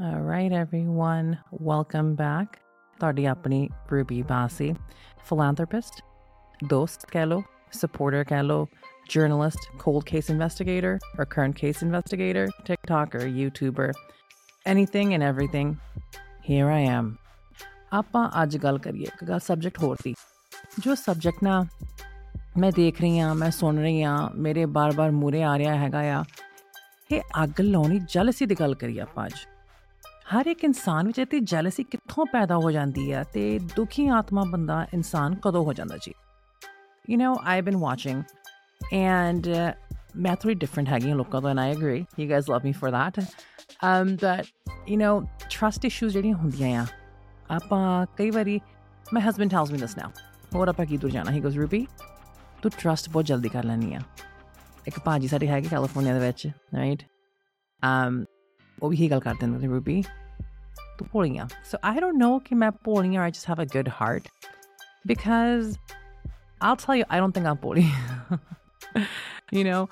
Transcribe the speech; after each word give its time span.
All 0.00 0.20
right, 0.20 0.52
everyone. 0.52 1.28
Welcome 1.66 2.08
back. 2.16 2.56
ਤੁਹਾਡੀ 2.98 3.24
ਆਪਣੀ 3.26 3.68
Ruby 3.92 4.18
Basi, 4.30 4.66
philanthropist, 5.28 6.02
ਦੋਸਤ 6.68 7.06
ਕਹਿ 7.10 7.26
ਲੋ, 7.26 7.38
supporter 7.78 8.22
ਕਹਿ 8.28 8.42
ਲੋ, 8.42 8.66
journalist, 9.14 9.64
cold 9.84 10.04
case 10.10 10.28
investigator, 10.34 10.92
or 11.18 11.26
current 11.36 11.58
case 11.62 11.80
investigator, 11.88 12.44
TikToker, 12.68 13.22
YouTuber, 13.38 13.88
anything 14.66 15.14
and 15.16 15.26
everything. 15.30 15.72
Here 16.50 16.68
I 16.74 16.82
am. 16.98 17.10
ਆਪਾਂ 17.92 18.28
ਅੱਜ 18.42 18.56
ਗੱਲ 18.58 18.78
ਕਰੀਏ 18.78 19.04
ਇੱਕ 19.04 19.24
ਗੱਲ 19.24 19.38
ਸਬਜੈਕਟ 19.38 19.82
ਹੋਰ 19.82 19.96
ਸੀ 20.02 20.14
ਜੋ 20.80 20.94
ਸਬਜੈਕਟ 20.94 21.42
ਨਾ 21.44 21.64
ਮੈਂ 22.58 22.72
ਦੇਖ 22.72 23.00
ਰਹੀ 23.00 23.18
ਹਾਂ 23.20 23.34
ਮੈਂ 23.34 23.50
ਸੁਣ 23.50 23.78
ਰਹੀ 23.78 24.02
ਹਾਂ 24.02 24.30
ਮੇਰੇ 24.36 24.66
ਬਾਰ-ਬਾਰ 24.78 25.10
ਮੂਰੇ 25.10 25.42
ਆ 25.42 25.58
ਰਿਹਾ 25.58 25.74
ਹੈਗਾ 25.74 26.00
ਆ 26.18 26.24
ਇਹ 27.12 27.20
ਅੱਗ 27.44 27.60
ਲਾਉਣੀ 27.60 28.00
ਜੈਲਸੀ 28.14 28.46
ਦੀ 28.46 28.54
ਗੱਲ 28.60 28.74
ਕਰੀਏ 28.74 29.00
ਆਪਾਂ 29.00 29.26
ਅੱਜ 29.26 29.34
ਹਰ 30.35 30.45
ਇੱਕ 30.45 30.63
ਇਨਸਾਨ 30.63 31.07
ਵਿੱਚ 31.07 31.19
ਇਤੀ 31.19 31.39
ਜੈਲਸੀ 31.39 31.83
ਕਿੱਥੋਂ 31.83 32.25
ਪੈਦਾ 32.25 32.55
ਹੋ 32.55 32.71
ਜਾਂਦੀ 32.71 33.13
ਹੈ 33.13 33.23
ਤੇ 33.23 33.59
ਦੁਖੀ 33.59 34.07
ਆਤਮਾ 34.07 34.43
ਬੰਦਾ 34.49 34.87
ਇਨਸਾਨ 34.93 35.35
ਕਦੋਂ 35.35 35.65
ਹੋ 35.65 35.73
ਜਾਂਦਾ 35.73 35.97
ਜੀ? 35.97 36.13
You 37.09 37.17
know 37.17 37.35
I 37.43 37.61
been 37.61 37.77
watching 37.77 38.23
and 38.93 39.47
ਮੈਂ 40.15 40.35
ਥੋੜੀ 40.35 40.55
ਡਿਫਰੈਂਟ 40.55 40.89
ਹੈਗੀ 40.89 41.13
ਲੋਕਾਂ 41.13 41.41
ਤੋਂ 41.41 41.49
and 41.49 41.59
I 41.59 41.71
agree 41.71 42.05
you 42.19 42.29
guys 42.29 42.51
love 42.51 42.61
me 42.63 42.71
for 42.71 42.89
that 42.89 43.23
um 43.71 44.09
but, 44.09 44.45
you 44.71 44.97
know, 45.01 45.19
trust 45.45 45.77
issues 45.77 46.09
ਜਿਹੜੀਆਂ 46.09 46.35
ਹੁੰਦੀਆਂ 46.35 46.81
ਆ, 46.81 46.85
ਆਪਾਂ 47.55 48.05
ਕਈ 48.17 48.29
ਵਾਰੀ, 48.29 48.61
my 49.17 49.23
husband 49.23 49.49
tells 49.49 49.75
me 49.75 49.85
this 49.85 50.03
now. 50.03 50.09
ਹੋਰ 50.55 50.67
ਆਪਾਂ 50.67 50.85
ਕੀ 50.85 50.97
ਦੂਰ 50.97 51.11
ਜਾਣਾ? 51.11 51.31
ਹੀ 51.31 51.39
ਗੋਜ਼ 51.39 51.59
ਰੂਪੀ 51.59 51.87
ਤੂੰ 52.61 52.71
ਟਰਸਟ 52.79 53.09
ਬਹੁਤ 53.09 53.25
ਜਲਦੀ 53.25 53.49
ਕਰ 53.49 53.63
ਲੈਣੀ 53.63 53.93
ਆ। 53.93 53.99
ਇੱਕ 54.87 54.99
ਭਾਜੀ 54.99 55.27
ਸਾਡੇ 55.27 55.47
ਹੈਗੇ 55.47 55.67
ਕੈਲੀਫੋਰਨੀਆ 55.69 56.13
ਦੇ 56.13 56.19
ਵਿੱਚ 56.19 56.49
ਰਾਈਟ 56.75 57.03
um 57.83 58.25
ਉਹ 58.81 58.89
ਵੀ 58.89 58.97
ਹੀ 58.97 59.11
ਗੱਲ 59.11 59.19
ਕਰਦੇ 59.19 59.47
ਨੇ 59.47 59.67
ਰੂਬੀ 59.67 60.03
ਤੂੰ 60.97 61.07
ਭੋਲੀਆਂ। 61.11 61.45
So, 61.45 61.95
I 61.95 61.99
don't 61.99 62.17
know 62.23 62.39
ਕਿ 62.39 62.55
ਮੈਂ 62.55 62.71
ਭੋਲੀਆਂ 62.71 63.27
I 63.27 63.31
just 63.31 63.53
have 63.53 63.65
a 63.65 63.67
good 63.77 63.91
heart 63.91 64.23
because, 65.11 65.69
I'll 66.69 66.79
tell 66.79 66.99
you, 66.99 67.05
I 67.17 67.21
don't 67.21 67.31
think 67.37 67.49
I'm 67.49 67.61
Bholi. 67.61 67.91
You 69.57 69.67
know, 69.67 69.87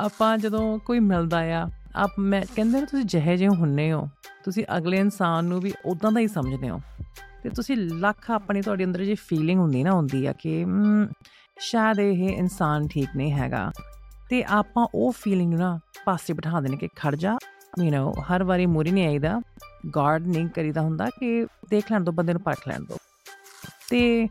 ਆਪਾਂ 0.00 0.38
ਜਦੋਂ 0.38 0.78
ਕੋਈ 0.78 1.00
ਮਿਲਦਾ 1.00 1.40
ਆ, 1.40 1.66
ਆਪ 1.96 2.10
ਮੈਂ 2.18 2.42
ਕਹਿੰਦੇ 2.56 2.80
ਨੇ, 2.80 2.86
ਤੁਸੀਂ 2.86 3.04
ਜਿਹੇ 3.04 3.36
ਜਿਹੇ 3.36 3.48
ਹੁੰਨੇ 3.48 3.92
ਹੋ। 3.92 4.08
ਤੁਸੀਂ 4.44 4.64
ਅਗਲੇ 4.76 4.96
ਇਨਸਾਨ 4.96 5.44
ਨੂੰ 5.44 5.60
ਵੀ 5.60 5.72
ਉਦਾਂ 5.84 6.12
ਦਾ 6.12 6.20
ਹੀ 6.20 6.28
ਸਮਝਦੇ 6.28 6.70
ਹੋ। 6.70 6.80
ਤੇ 7.42 7.48
ਤੁਸੀਂ 7.48 7.76
ਲੱਖ 7.76 8.30
ਆਪਣੀ 8.30 8.62
ਤੁਹਾਡੇ 8.62 8.84
ਅੰਦਰ 8.84 9.04
ਜੇ 9.04 9.14
ਫੀਲਿੰਗ 9.14 9.60
ਹੁੰਦੀ 9.60 9.82
ਨਾ, 9.82 9.90
ਹੁੰਦੀ 9.90 10.26
ਆ 10.26 10.32
ਕਿ 10.32 10.66
ਸ਼ਾਇਦ 11.58 12.00
ਇਹ 12.00 12.28
ਇਨਸਾਨ 12.28 12.88
ਠੀਕ 12.88 13.08
ਨਹੀਂ 13.16 13.32
ਹੈਗਾ। 13.32 13.72
ਤੇ 14.30 14.44
ਆਪਾਂ 14.44 14.86
ਉਹ 14.94 15.12
ਫੀਲਿੰਗ 15.12 15.50
ਨੂੰ 15.50 15.60
ਨਾ 15.60 15.80
ਪਾਸੇ 16.04 16.32
ਬਿਠਾ 16.32 16.60
ਦੇਣੇ 16.60 16.76
ਕਿ 16.76 16.88
ਖੜ 16.96 17.14
ਜਾ 17.14 17.36
ਯੂ 17.79 17.91
نو 17.91 18.21
ਹਰ 18.21 18.43
ਵਾਰੀ 18.43 18.65
ਮੂਰੀ 18.65 18.91
ਨਹੀਂ 18.91 19.07
ਆਈਦਾ 19.07 19.41
ਗਾਰਡ 19.95 20.27
ਨਹੀਂ 20.27 20.47
ਕਰੀਦਾ 20.49 20.81
ਹੁੰਦਾ 20.81 21.09
ਕਿ 21.19 21.47
ਦੇਖ 21.69 21.91
ਲੈਣ 21.91 22.03
ਦੋ 22.03 22.11
ਬੰਦੇ 22.11 22.33
ਨੂੰ 22.33 22.41
ਪਰਖ 22.41 22.67
ਲੈਣ 22.67 22.83
ਦੋ 22.83 22.97
ਤੇ 23.89 24.27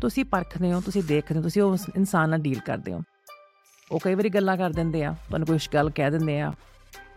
ਤੁਸੀਂ 0.00 0.24
ਪਰਖਦੇ 0.24 0.72
ਹੋ 0.72 0.80
ਤੁਸੀਂ 0.80 1.02
ਦੇਖਦੇ 1.02 1.38
ਹੋ 1.38 1.42
ਤੁਸੀਂ 1.42 1.62
ਉਸ 1.62 1.88
ਇਨਸਾਨ 1.96 2.30
ਨਾਲ 2.30 2.40
ਡੀਲ 2.40 2.60
ਕਰਦੇ 2.60 2.92
ਹੋ 2.92 3.02
ਉਹ 3.90 4.00
ਕਈ 4.04 4.14
ਵਾਰੀ 4.14 4.28
ਗੱਲਾਂ 4.28 4.56
ਕਰ 4.56 4.70
ਦਿੰਦੇ 4.70 5.04
ਆ 5.04 5.14
ਤੁਹਾਨੂੰ 5.28 5.46
ਕੋਈ 5.46 5.58
ਗੱਲ 5.74 5.90
ਕਹਿ 5.90 6.10
ਦਿੰਦੇ 6.10 6.40
ਆ 6.40 6.52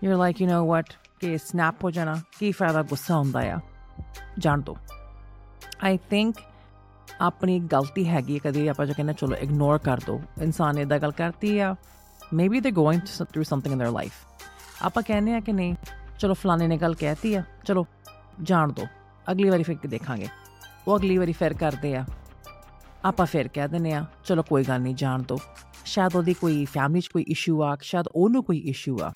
you 0.03 0.11
are 0.11 0.17
like 0.17 0.41
you 0.41 0.47
know 0.47 0.65
what 0.67 0.93
ਕਿ 1.19 1.37
ਸਨੈਪ 1.37 1.83
ਹੋ 1.83 1.91
ਜਾਣਾ 1.91 2.15
ਕੀ 2.39 2.51
ਫਾਇਦਾ 2.51 2.81
ਗੁੱਸਾ 2.81 3.17
ਹੁੰਦਾ 3.17 3.39
ਆ 3.39 3.59
ਜਾਣ 4.39 4.61
ਦੋ 4.61 4.77
ਆਈ 5.83 5.97
ਥਿੰਕ 6.09 6.35
ਆਪਣੀ 7.21 7.59
ਗਲਤੀ 7.59 8.07
ਹੈਗੀ 8.07 8.39
ਕਦੇ 8.39 8.67
ਆਪਾਂ 8.69 8.85
ਜੋ 8.85 8.93
ਕਹਿੰਦੇ 8.93 9.13
ਚਲੋ 9.13 9.35
ਇਗਨੋਰ 9.35 9.77
ਕਰ 9.77 9.99
ਦੋ 10.07 10.21
ਇਨਸਾਨ 10.41 10.77
ਇਹਦਾ 10.77 10.97
ਗੱਲ 10.97 11.11
ਕਰਤੀ 11.11 11.59
ਆ 11.59 11.75
maybe 12.33 12.59
they 12.59 12.71
going 12.71 13.01
through 13.01 13.43
something 13.43 13.73
in 13.73 13.81
their 13.81 13.93
life 13.93 14.13
ਆਪਾਂ 14.82 15.02
ਕਹਿੰਦੇ 15.02 15.34
ਆ 15.34 15.40
ਕਿ 15.40 15.52
ਨਹੀਂ, 15.52 15.74
ਚਲੋ 16.18 16.34
ਫਲਾਣੇ 16.34 16.66
ਨੇ 16.66 16.76
ਗੱਲ 16.76 16.94
ਕਹਿਤੀ 16.94 17.34
ਆ, 17.34 17.42
ਚਲੋ 17.64 17.86
ਜਾਣ 18.42 18.72
ਦੋ, 18.72 18.86
ਅਗਲੀ 19.30 19.50
ਵਾਰੀ 19.50 19.62
ਫਿਰ 19.62 19.76
ਦੇਖਾਂਗੇ। 19.86 20.28
ਉਹ 20.88 20.98
ਅਗਲੀ 20.98 21.18
ਵਾਰੀ 21.18 21.32
ਫਿਰ 21.32 21.54
ਕਰਦੇ 21.54 21.96
ਆ। 21.96 22.04
ਆਪਾਂ 23.04 23.26
ਫਿਰ 23.26 23.48
ਕਹਿ 23.48 23.68
ਦਿੰਨੇ 23.68 23.92
ਆ 23.92 24.04
ਚਲੋ 24.24 24.42
ਕੋਈ 24.42 24.64
ਗੱਲ 24.64 24.80
ਨਹੀਂ, 24.80 24.94
ਜਾਣ 24.94 25.22
ਦੋ। 25.22 25.38
ਸ਼ਾਇਦ 25.84 26.16
ਉਹਦੀ 26.16 26.34
ਕੋਈ 26.34 26.64
ਫੈਮਿਲੀ 26.64 27.00
'ਚ 27.00 27.06
ਕੋਈ 27.06 27.22
ਇਸ਼ੂ 27.22 27.62
ਆ, 27.62 27.76
ਸ਼ਾਇਦ 27.82 28.06
ਉਹਨੂੰ 28.14 28.44
ਕੋਈ 28.44 28.58
ਇਸ਼ੂ 28.58 28.98
ਆ। 29.02 29.12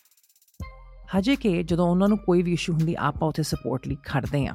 ਹਜੇ 1.18 1.36
ਕਿ 1.36 1.62
ਜਦੋਂ 1.62 1.88
ਉਹਨਾਂ 1.90 2.08
ਨੂੰ 2.08 2.18
ਕੋਈ 2.18 2.42
ਵੀ 2.42 2.52
ਇਸ਼ੂ 2.52 2.72
ਹੁੰਦੀ, 2.72 2.94
ਆਪਾਂ 2.98 3.28
ਉੱਥੇ 3.28 3.42
ਸਪੋਰਟ 3.42 3.88
ਲਈ 3.88 3.96
ਖੜਦੇ 4.04 4.46
ਆ 4.46 4.54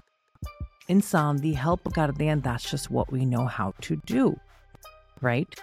ਇਨਸਾਨ 0.90 1.36
ਦੀ 1.36 1.56
ਹੈਲਪ 1.56 1.90
ਕਰਦੇ 1.90 2.30
ਆ 2.30 2.36
that's 2.36 2.72
just 2.72 2.92
what 2.92 3.14
we 3.14 3.26
know 3.26 3.48
how 3.60 3.72
to 3.72 3.96
do 3.96 4.36
right 5.24 5.56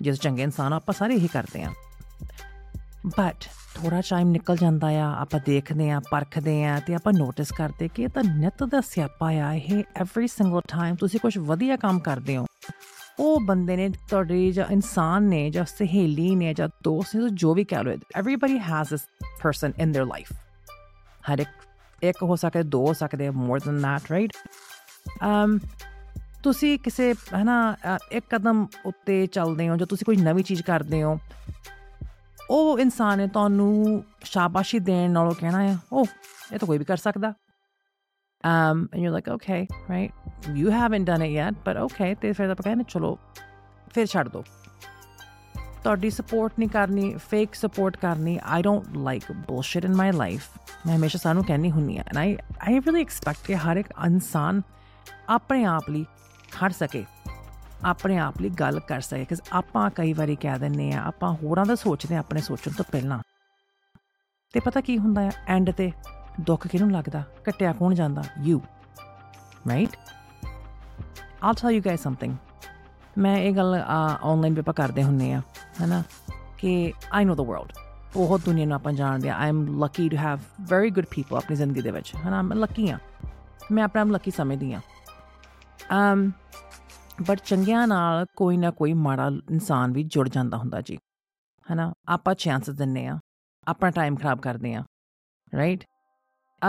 ਜਿਸ 0.00 0.20
ਚੰਗੇ 0.20 0.42
ਇਨਸਾਨ 0.42 0.72
ਆਪਾਂ 0.72 0.94
ਸਾਰੇ 0.94 1.14
ਇਹੀ 1.14 1.28
ਕਰਦੇ 1.28 1.62
ਆ 1.62 1.72
ਬਟ 3.06 3.48
ਥੋੜਾ 3.75 4.01
ਟਾਈਮ 4.09 4.29
ਨਿਕਲ 4.29 4.57
ਜਾਂਦਾ 4.57 4.87
ਆ 4.87 5.11
ਆਪਾਂ 5.19 5.39
ਦੇਖਦੇ 5.45 5.91
ਆ 5.91 5.99
ਪਰਖਦੇ 6.11 6.65
ਆ 6.65 6.79
ਤੇ 6.79 6.95
ਆਪਾਂ 6.95 7.13
ਨੋਟਿਸ 7.13 7.51
ਕਰਦੇ 7.51 7.87
ਕਿ 7.87 8.03
ਇਹ 8.03 8.09
ਤਾਂ 8.09 8.23
ਨਿਤ 8.23 8.63
ਦਾ 8.63 8.81
ਸਿਆਪਾ 8.81 9.27
ਆ 9.27 9.53
ਇਹ 9.53 9.83
ਐਵਰੀ 9.95 10.27
ਸਿੰਗਲ 10.27 10.61
ਟਾਈਮ 10.67 10.95
ਤੁਸੀਂ 10.95 11.19
ਕੁਝ 11.19 11.37
ਵਧੀਆ 11.37 11.75
ਕੰਮ 11.75 11.99
ਕਰਦੇ 11.99 12.37
ਹੋ 12.37 12.45
ਉਹ 13.19 13.39
ਬੰਦੇ 13.39 13.75
ਨੇ 13.75 13.89
ਤੁਹਾਡੇ 14.09 14.51
ਜਾਂ 14.51 14.65
ਇਨਸਾਨ 14.71 15.23
ਨੇ 15.23 15.49
ਜਾਂ 15.49 15.65
ਸਹੇਲੀ 15.65 16.35
ਨੇ 16.35 16.53
ਜਾਂ 16.53 16.69
ਦੋਸਤ 16.83 17.15
ਨੇ 17.15 17.29
ਜੋ 17.29 17.53
ਵੀ 17.53 17.63
ਕਹਿ 17.63 17.83
ਲੋ 17.83 17.91
everybody 18.15 18.59
has 18.59 18.89
this 18.89 19.01
person 19.43 19.73
in 19.79 19.91
their 19.91 20.07
life 20.07 20.31
ਹਰ 21.31 21.39
ਇੱਕ 21.39 21.49
ਇੱਕ 22.01 22.23
ਹੋ 22.23 22.35
ਸਕਦੇ 22.35 22.63
ਦੋ 22.63 22.87
ਹੋ 22.87 22.93
ਸਕਦੇ 22.93 23.29
more 23.29 23.59
than 23.59 23.81
that 23.81 24.11
right 24.11 24.31
um 25.23 25.59
ਤੁਸੀਂ 26.43 26.79
ਕਿਸੇ 26.79 27.13
ਹਨਾ 27.13 27.75
ਇੱਕ 28.11 28.25
ਕਦਮ 28.29 28.67
ਉੱਤੇ 28.85 29.27
ਚੱਲਦੇ 29.27 29.69
ਹੋ 29.69 29.75
ਜਾਂ 29.75 29.87
ਤੁਸੀਂ 29.87 30.05
ਕੋਈ 30.05 30.15
ਨਵੀਂ 30.15 30.43
ਚੀਜ਼ 30.43 30.61
ਕਰਦੇ 30.61 31.03
ਹੋ 31.03 31.19
ਉਹ 32.50 32.78
ਇਨਸਾਨ 32.78 33.18
ਨੇ 33.18 33.26
ਤੁਹਾਨੂੰ 33.26 34.04
ਸ਼ਾਬਾਸ਼ੀ 34.24 34.78
ਦੇਣ 34.78 35.10
ਨਾਲੋਂ 35.10 35.34
ਕਹਿਣਾ 35.34 35.62
ਹੈ 35.62 35.78
ਉਹ 35.92 36.06
ਇਹ 36.52 36.58
ਤਾਂ 36.58 36.66
ਕੋਈ 36.66 36.78
ਵੀ 36.78 36.84
ਕਰ 36.84 36.96
ਸਕਦਾ। 36.96 37.34
Um 38.48 38.80
and 38.80 39.02
you're 39.02 39.14
like, 39.14 39.28
okay, 39.34 39.66
right, 39.90 40.10
you 40.56 40.66
haven't 40.66 41.06
done 41.08 41.22
it 41.22 41.30
yet, 41.30 41.56
but 41.68 41.82
okay. 41.86 42.16
ਤੇ 42.20 42.32
ਫਿਰ 42.32 42.50
ਆਪਾਂ 42.50 42.64
ਕਹਿੰਦੇ, 42.64 42.84
ਚਲੋ, 42.88 43.18
ਫਿਰ 43.94 44.06
ਛੱਡ 44.06 44.28
ਦੋ। 44.28 44.44
ਤੁਹਾਡੀ 45.82 46.10
ਸਪੋਰਟ 46.10 46.52
ਨਹੀਂ 46.58 46.68
ਕਰਨੀ 46.68 47.14
ਫੇਕ 47.30 47.54
ਸਪੋਰਟ 47.54 47.96
ਕਰਨੀ 47.96 48.38
I 48.44 48.62
don't 48.62 48.96
like 48.96 49.32
bullshit 49.32 49.84
in 49.84 49.94
my 49.94 50.12
life 50.12 50.46
ਮੈਂ 50.86 50.96
ਹਮੇਸ਼ਾ 50.96 51.18
ਸਾਨੂੰ 51.18 51.44
ਕਹਿਣੀ 51.44 51.70
ਹੁੰਨੀ 51.70 51.98
ਆ 51.98 52.00
and 52.00 52.16
I 52.16 52.36
I 52.68 52.78
really 52.78 53.00
expect 53.00 53.46
ਕਿ 53.46 53.56
ਹਰ 53.56 53.76
ਇੱਕ 53.76 53.88
ਇਨਸਾਨ 54.06 54.62
ਆਪਣੇ 55.28 55.64
ਆਪ 55.64 55.90
ਲਈ 55.90 56.06
ਖੜ 56.52 56.72
ਸਕੇ। 56.72 57.04
ਆਪਣੇ 57.84 58.18
ਆਪ 58.18 58.40
ਲਈ 58.40 58.48
ਗੱਲ 58.50 58.80
ਕਰ 58.80 59.00
ਸਕੇ 59.00 59.24
ਕਿ 59.24 59.34
ਆਪਾਂ 59.52 59.88
ਕਈ 59.90 60.12
ਵਾਰੀ 60.12 60.36
ਕਹਿ 60.36 60.58
ਦਿੰਨੇ 60.58 60.92
ਆ 60.92 61.02
ਆਪਾਂ 61.04 61.32
ਹੋਰਾਂ 61.32 61.64
ਦਾ 61.66 61.74
ਸੋਚਦੇ 61.74 62.16
ਆ 62.16 62.18
ਆਪਣੇ 62.18 62.40
ਸੋਚਣ 62.40 62.72
ਤੋਂ 62.72 62.84
ਪਹਿਲਾਂ। 62.92 63.18
ਤੇ 64.54 64.60
ਪਤਾ 64.60 64.80
ਕੀ 64.80 64.98
ਹੁੰਦਾ 64.98 65.22
ਹੈ 65.22 65.30
ਐਂਡ 65.46 65.70
ਤੇ 65.70 65.90
ਦੁੱਖ 66.40 66.66
ਕਿਹਨੂੰ 66.66 66.90
ਲੱਗਦਾ? 66.92 67.22
ਕੱਟਿਆ 67.44 67.72
ਕੌਣ 67.72 67.94
ਜਾਂਦਾ? 67.94 68.22
You 68.42 68.60
right 69.68 69.96
all 71.42 71.54
tell 71.54 71.70
you 71.70 71.82
guys 71.86 72.02
something 72.02 72.36
ਮੈਂ 73.18 73.36
ਇਹ 73.38 73.52
ਗੱਲ 73.52 73.74
ਆਨਲਾਈਨ 73.74 74.54
ਵੀ 74.54 74.60
ਆਪਾਂ 74.60 74.74
ਕਰਦੇ 74.74 75.02
ਹੁੰਨੇ 75.02 75.32
ਆ 75.32 75.40
ਹੈਨਾ? 75.80 76.02
ਕਿ 76.58 76.92
ਆਈ 77.12 77.24
ਨੋ 77.24 77.34
ਦ 77.34 77.40
ਵਰਲਡ 77.40 77.72
ਬਹੁਤ 78.14 78.44
ਦੁਨੀਆ 78.44 78.66
ਨੂੰ 78.66 78.74
ਆਪਾਂ 78.74 78.92
ਜਾਣਦੇ 78.92 79.28
ਆ 79.28 79.36
I 79.36 79.48
am 79.48 79.66
lucky 79.82 80.08
to 80.08 80.16
have 80.16 80.38
very 80.60 80.90
good 80.90 81.06
people 81.10 81.36
ਆਪਣੀ 81.36 81.56
ਜ਼ਿੰਦਗੀ 81.56 81.80
ਦੇ 81.82 81.90
ਵਿੱਚ, 81.90 82.14
ਹੈਨਾ? 82.16 82.42
ਮੈਂ 82.42 82.56
ਲੱਕੀ 82.56 82.90
ਆ 82.90 82.98
ਮੈਂ 83.72 83.84
ਆਪਣਾ 83.84 84.04
ਲੱਕੀ 84.04 84.30
ਸਮਝਦੀ 84.30 84.72
ਆ 84.72 84.80
um 85.90 86.30
ਬਟ 87.26 87.40
ਚੰਗਿਆਂ 87.44 87.88
ਨਾਲ 87.88 88.26
ਕੋਈ 88.36 88.56
ਨਾ 88.56 88.70
ਕੋਈ 88.70 88.92
ਮਾੜਾ 88.92 89.30
ਇਨਸਾਨ 89.50 89.92
ਵੀ 89.92 90.02
ਜੁੜ 90.02 90.28
ਜਾਂਦਾ 90.28 90.56
ਹੁੰਦਾ 90.56 90.80
ਜੀ। 90.80 90.98
ਹੈਨਾ? 91.70 91.92
ਆਪਾਂ 92.08 92.34
ਚਾਂਸਸ 92.34 92.70
ਦਿੰਨੇ 92.70 93.06
ਆ 93.06 93.18
ਆਪਣਾ 93.68 93.90
ਟਾਈਮ 93.90 94.16
ਖਰਾਬ 94.16 94.40
ਕਰਦੇ 94.40 94.74
ਆ 94.74 94.84
ਰਾਈਟ 95.56 95.84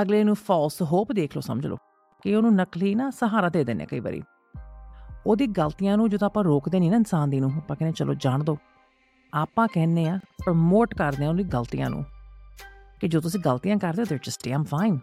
ਅਗਲੇ 0.01 0.23
ਨੂੰ 0.23 0.35
ਫਾਲਸ 0.35 0.81
ਹੋਪ 0.81 1.11
ਦੇਖ 1.11 1.35
ਲਓ, 1.35 1.41
ਸਮਝ 1.41 1.67
ਲਓ। 1.67 1.75
ਕਿ 2.23 2.35
ਉਹਨੂੰ 2.35 2.55
ਨਕਲੀ 2.55 2.95
ਨਾ 2.95 3.09
ਸਹਾਰਾ 3.09 3.49
ਦੇ 3.49 3.63
ਦਿੰਨੇ 3.63 3.85
ਕਈ 3.85 3.99
ਵਾਰੀ। 3.99 4.23
ਉਹਦੀ 5.25 5.47
ਗਲਤੀਆਂ 5.47 5.97
ਨੂੰ 5.97 6.09
ਜਦੋਂ 6.09 6.27
ਆਪਾਂ 6.27 6.43
ਰੋਕਦੇ 6.43 6.79
ਨਹੀਂ 6.79 6.91
ਨਾ 6.91 6.97
ਇਨਸਾਨ 6.97 7.29
ਦੀ 7.29 7.39
ਨੂੰ, 7.39 7.51
ਆਪਾਂ 7.57 7.75
ਕਹਿੰਦੇ 7.75 7.93
ਚਲੋ 7.93 8.13
ਜਾਣ 8.13 8.43
ਦਿਓ 8.43 8.57
ਆਪਾਂ 9.33 9.67
ਕਹਿੰਨੇ 9.73 10.09
ਆ 10.09 10.19
ਪ੍ਰਮੋਟ 10.45 10.95
ਕਰਦੇ 10.95 11.25
ਆ 11.25 11.29
ਉਹਦੀ 11.29 11.43
ਗਲਤੀਆਂ 11.43 11.89
ਨੂੰ। 11.89 12.05
ਕਿ 13.01 13.07
ਜੋ 13.07 13.21
ਤੁਸੀਂ 13.21 13.39
ਗਲਤੀਆਂ 13.39 13.77
ਕਰਦੇ 13.77 14.01
ਹੋ 14.01 14.05
ਦੇ 14.09 14.19
ਜਸਟ 14.23 14.47
ਆਮ 14.47 14.63
ਫਾਈਨ 14.63 14.99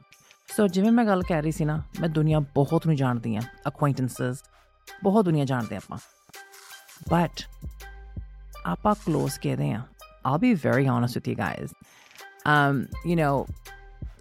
ਸੋ 0.56 0.68
ਜਿਵੇਂ 0.68 0.92
ਮੈਂ 0.92 1.04
ਗੱਲ 1.04 1.22
ਕਰ 1.22 1.42
ਰਹੀ 1.42 1.52
ਸੀ 1.52 1.64
ਨਾ, 1.64 1.82
ਮੈਂ 2.00 2.08
ਦੁਨੀਆ 2.08 2.40
ਬਹੁਤ 2.40 2.86
ਨੂੰ 2.86 2.96
ਜਾਣਦੀ 2.96 3.36
ਆ 3.36 3.40
ਅਕੁਆਇੰਟੈਂਸਸ 3.68 4.42
ਬਹੁਤ 5.02 5.24
ਦੁਨੀਆ 5.24 5.44
ਜਾਣਦੇ 5.44 5.76
ਆ 5.76 5.78
ਆਪਾਂ 5.78 5.98
ਬਟ 7.10 7.42
ਆਪਾਂ 8.66 8.94
ক্লোਜ਼ 8.94 9.40
ਕਹਦੇ 9.40 9.72
ਆ 9.72 9.82
I'll 10.28 10.42
be 10.42 10.54
very 10.54 10.86
honest 10.92 11.14
with 11.14 11.28
you 11.28 11.34
guys. 11.38 11.72
Um, 12.52 12.78
you 13.10 13.16
know, 13.16 13.34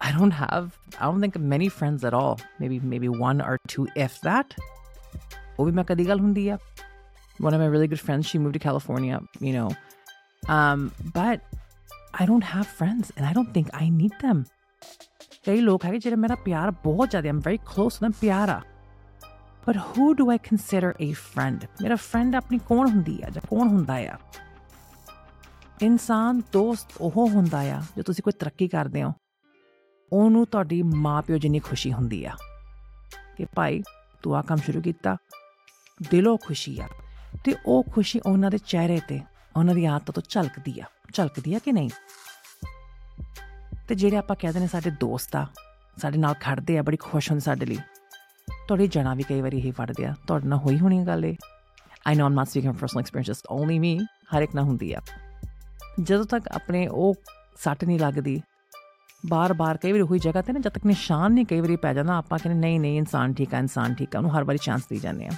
I 0.00 0.12
don't 0.16 0.34
have 0.40 0.66
I 1.00 1.06
don't 1.06 1.20
think 1.20 1.38
many 1.54 1.68
friends 1.78 2.04
at 2.04 2.14
all. 2.14 2.36
Maybe 2.60 2.78
maybe 2.92 3.08
one 3.08 3.40
or 3.48 3.56
two 3.72 3.86
if 4.06 4.20
that. 4.28 4.54
ਉਹ 5.58 5.64
ਵੀ 5.64 5.72
ਮੈਂ 5.72 5.84
ਕਦੀ 5.84 6.08
ਗੱਲ 6.08 6.20
ਹੁੰਦੀ 6.20 6.48
ਆ 6.48 6.58
one 7.44 7.54
of 7.56 7.60
my 7.62 7.68
really 7.74 7.88
good 7.92 8.02
friends 8.02 8.28
she 8.30 8.38
moved 8.42 8.54
to 8.56 8.60
california 8.66 9.16
you 9.46 9.52
know 9.56 9.66
um, 10.56 10.84
but 11.16 11.38
i 12.20 12.26
don't 12.30 12.46
have 12.52 12.68
friends 12.80 13.10
and 13.16 13.26
i 13.30 13.32
don't 13.38 13.50
think 13.56 13.72
i 13.80 13.88
need 13.96 14.14
them 14.22 14.38
i'm 17.32 17.40
very 17.48 17.58
close 17.72 17.98
to 17.98 18.06
them 18.06 18.14
pyara 18.22 18.60
ਆ 19.68 19.72
But 19.72 19.80
who 19.80 20.14
do 20.14 20.24
I 20.24 20.38
consider 20.38 20.88
a 20.88 21.10
friend? 21.10 21.68
ਮੇਰਾ 21.82 21.94
friend 21.94 22.36
ਆਪਣੀ 22.36 22.58
ਕੌਣ 22.58 22.88
ਹੁੰਦੀ 22.88 23.22
ਆ 23.22 23.30
ਜਾਂ 23.30 23.42
ਕੌਣ 23.50 23.68
ਹੁੰਦਾ 23.68 23.94
ਆ? 23.94 24.18
ਇਨਸਾਨ, 25.82 26.42
ਦੋਸਤ 26.52 26.88
ਉਹ 27.00 27.28
ਹੁੰਦਾ 27.28 27.60
ਆ 27.60 27.82
ਜੇ 27.96 28.02
ਤੁਸੀਂ 28.02 28.24
ਕੋਈ 28.24 28.32
ਤਰੱਕੀ 28.32 28.68
ਕਰਦੇ 28.68 29.02
ਹੋ। 29.02 29.12
ਉਹਨੂੰ 30.12 30.46
ਤੁਹਾਡੀ 30.46 30.82
ਮਾਪਿਓ 30.82 31.38
ਜਿੰਨੀ 31.38 31.58
ਖੁਸ਼ੀ 31.58 31.92
ਹੁੰਦੀ 31.92 32.24
ਆ। 32.24 32.32
ਕਿ 33.36 33.44
ਭਾਈ, 33.44 33.82
ਤੂੰ 34.22 34.36
ਆ 34.36 34.42
ਕੰਮ 34.42 34.58
ਸ਼ੁਰੂ 34.58 34.82
ਕੀਤਾ। 34.82 35.16
ਦਿਲੋਂ 36.10 36.38
ਖੁਸ਼ੀ 36.46 36.80
ਆ। 36.80 36.88
ਤੇ 37.44 37.54
ਉਹ 37.66 37.84
ਖੁਸ਼ੀ 37.84 38.20
ਉਹਨਾਂ 38.26 38.50
ਦੇ 38.50 38.58
ਚਿਹਰੇ 38.58 39.00
ਤੇ, 39.08 39.20
ਉਹਨਾਂ 39.56 39.74
ਦੀ 39.74 39.84
ਆਦਤ 39.84 40.10
ਤੋਂ 40.10 40.22
ਝਲਕਦੀ 40.28 40.80
ਆ। 40.80 40.84
ਝਲਕਦੀ 41.12 41.54
ਆ 41.54 41.58
ਕਿ 41.58 41.72
ਨਹੀਂ? 41.72 41.90
ਤੇ 43.88 43.94
ਜਿਹੜੇ 43.94 44.16
ਆਪਾਂ 44.16 44.36
ਕਹਿੰਦੇ 44.36 44.60
ਨੇ 44.60 44.66
ਸਾਡੇ 44.66 44.90
ਦੋਸਤ 44.90 45.36
ਆ, 45.36 45.46
ਸਾਡੇ 45.96 46.18
ਨਾਲ 46.18 46.34
ਖੜਦੇ 46.40 46.78
ਆ, 46.78 46.82
ਬੜੀ 46.82 46.96
ਖੁਸ਼ 46.96 47.30
ਹੁੰਦੇ 47.30 47.44
ਸਾਡੇ 47.44 47.66
ਲਈ। 47.66 47.78
ਤੁਹਾਡੀ 48.68 48.86
ਜਣਾ 48.86 49.14
ਵੀ 49.14 49.22
ਕਈ 49.22 49.40
ਵਾਰੀ 49.40 49.60
ਹੀ 49.60 49.70
ਫੜਦੇ 49.70 50.04
ਆ। 50.04 50.14
ਤੁਹਾਡੇ 50.26 50.48
ਨਾਲ 50.48 50.58
ਹੋਈ 50.58 50.78
ਹੋਣੀ 50.78 51.06
ਗੱਲ 51.06 51.24
ਇਹ? 51.24 51.36
I 52.06 52.14
know 52.14 52.24
I'm 52.24 52.32
not 52.32 52.48
speaking 52.48 52.72
from 52.72 52.80
personal 52.80 53.00
experience 53.00 53.26
just 53.26 53.46
only 53.50 53.78
me 53.78 53.98
ਹਰ 54.36 54.42
ਇੱਕ 54.42 54.54
ਨਾਲ 54.54 54.64
ਹੁੰਦੀ 54.64 54.92
ਆ। 54.92 55.00
ਜਦੋਂ 56.02 56.24
ਤੱਕ 56.24 56.48
ਆਪਣੇ 56.48 56.86
ਉਹ 56.86 57.14
ਸੱਟ 57.56 57.84
ਨਹੀਂ 57.84 57.98
ਲੱਗਦੀ, 58.00 58.40
ਬਾਰ-ਬਾਰ 59.26 59.76
ਕਈ 59.76 59.92
ਵਾਰੀ 59.92 60.02
ਉਹੀ 60.02 60.18
ਜਗ੍ਹਾ 60.18 60.42
ਤੇ 60.42 60.52
ਨਾ, 60.52 60.58
ਜਦ 60.58 60.72
ਤੱਕ 60.72 60.86
ਨਿਸ਼ਾਨ 60.86 61.32
ਨਹੀਂ 61.32 61.46
ਕਈ 61.46 61.60
ਵਾਰੀ 61.60 61.76
ਪੈ 61.76 61.94
ਜਾਂਦਾ, 61.94 62.16
ਆਪਾਂ 62.16 62.38
ਕਹਿੰਦੇ 62.38 62.60
ਨਹੀਂ 62.60 62.80
ਨਹੀਂ, 62.80 62.98
ਇਨਸਾਨ 62.98 63.34
ਠੀਕ 63.34 63.54
ਆ, 63.54 63.58
ਇਨਸਾਨ 63.58 63.94
ਠੀਕ 63.94 64.16
ਆ, 64.16 64.18
ਉਹਨੂੰ 64.18 64.38
ਹਰ 64.38 64.44
ਵਾਰੀ 64.44 64.58
ਚਾਂਸ 64.58 64.86
ਦੇ 64.86 64.96
ਜਾਂਦੇ 64.96 65.26
ਆ। 65.26 65.30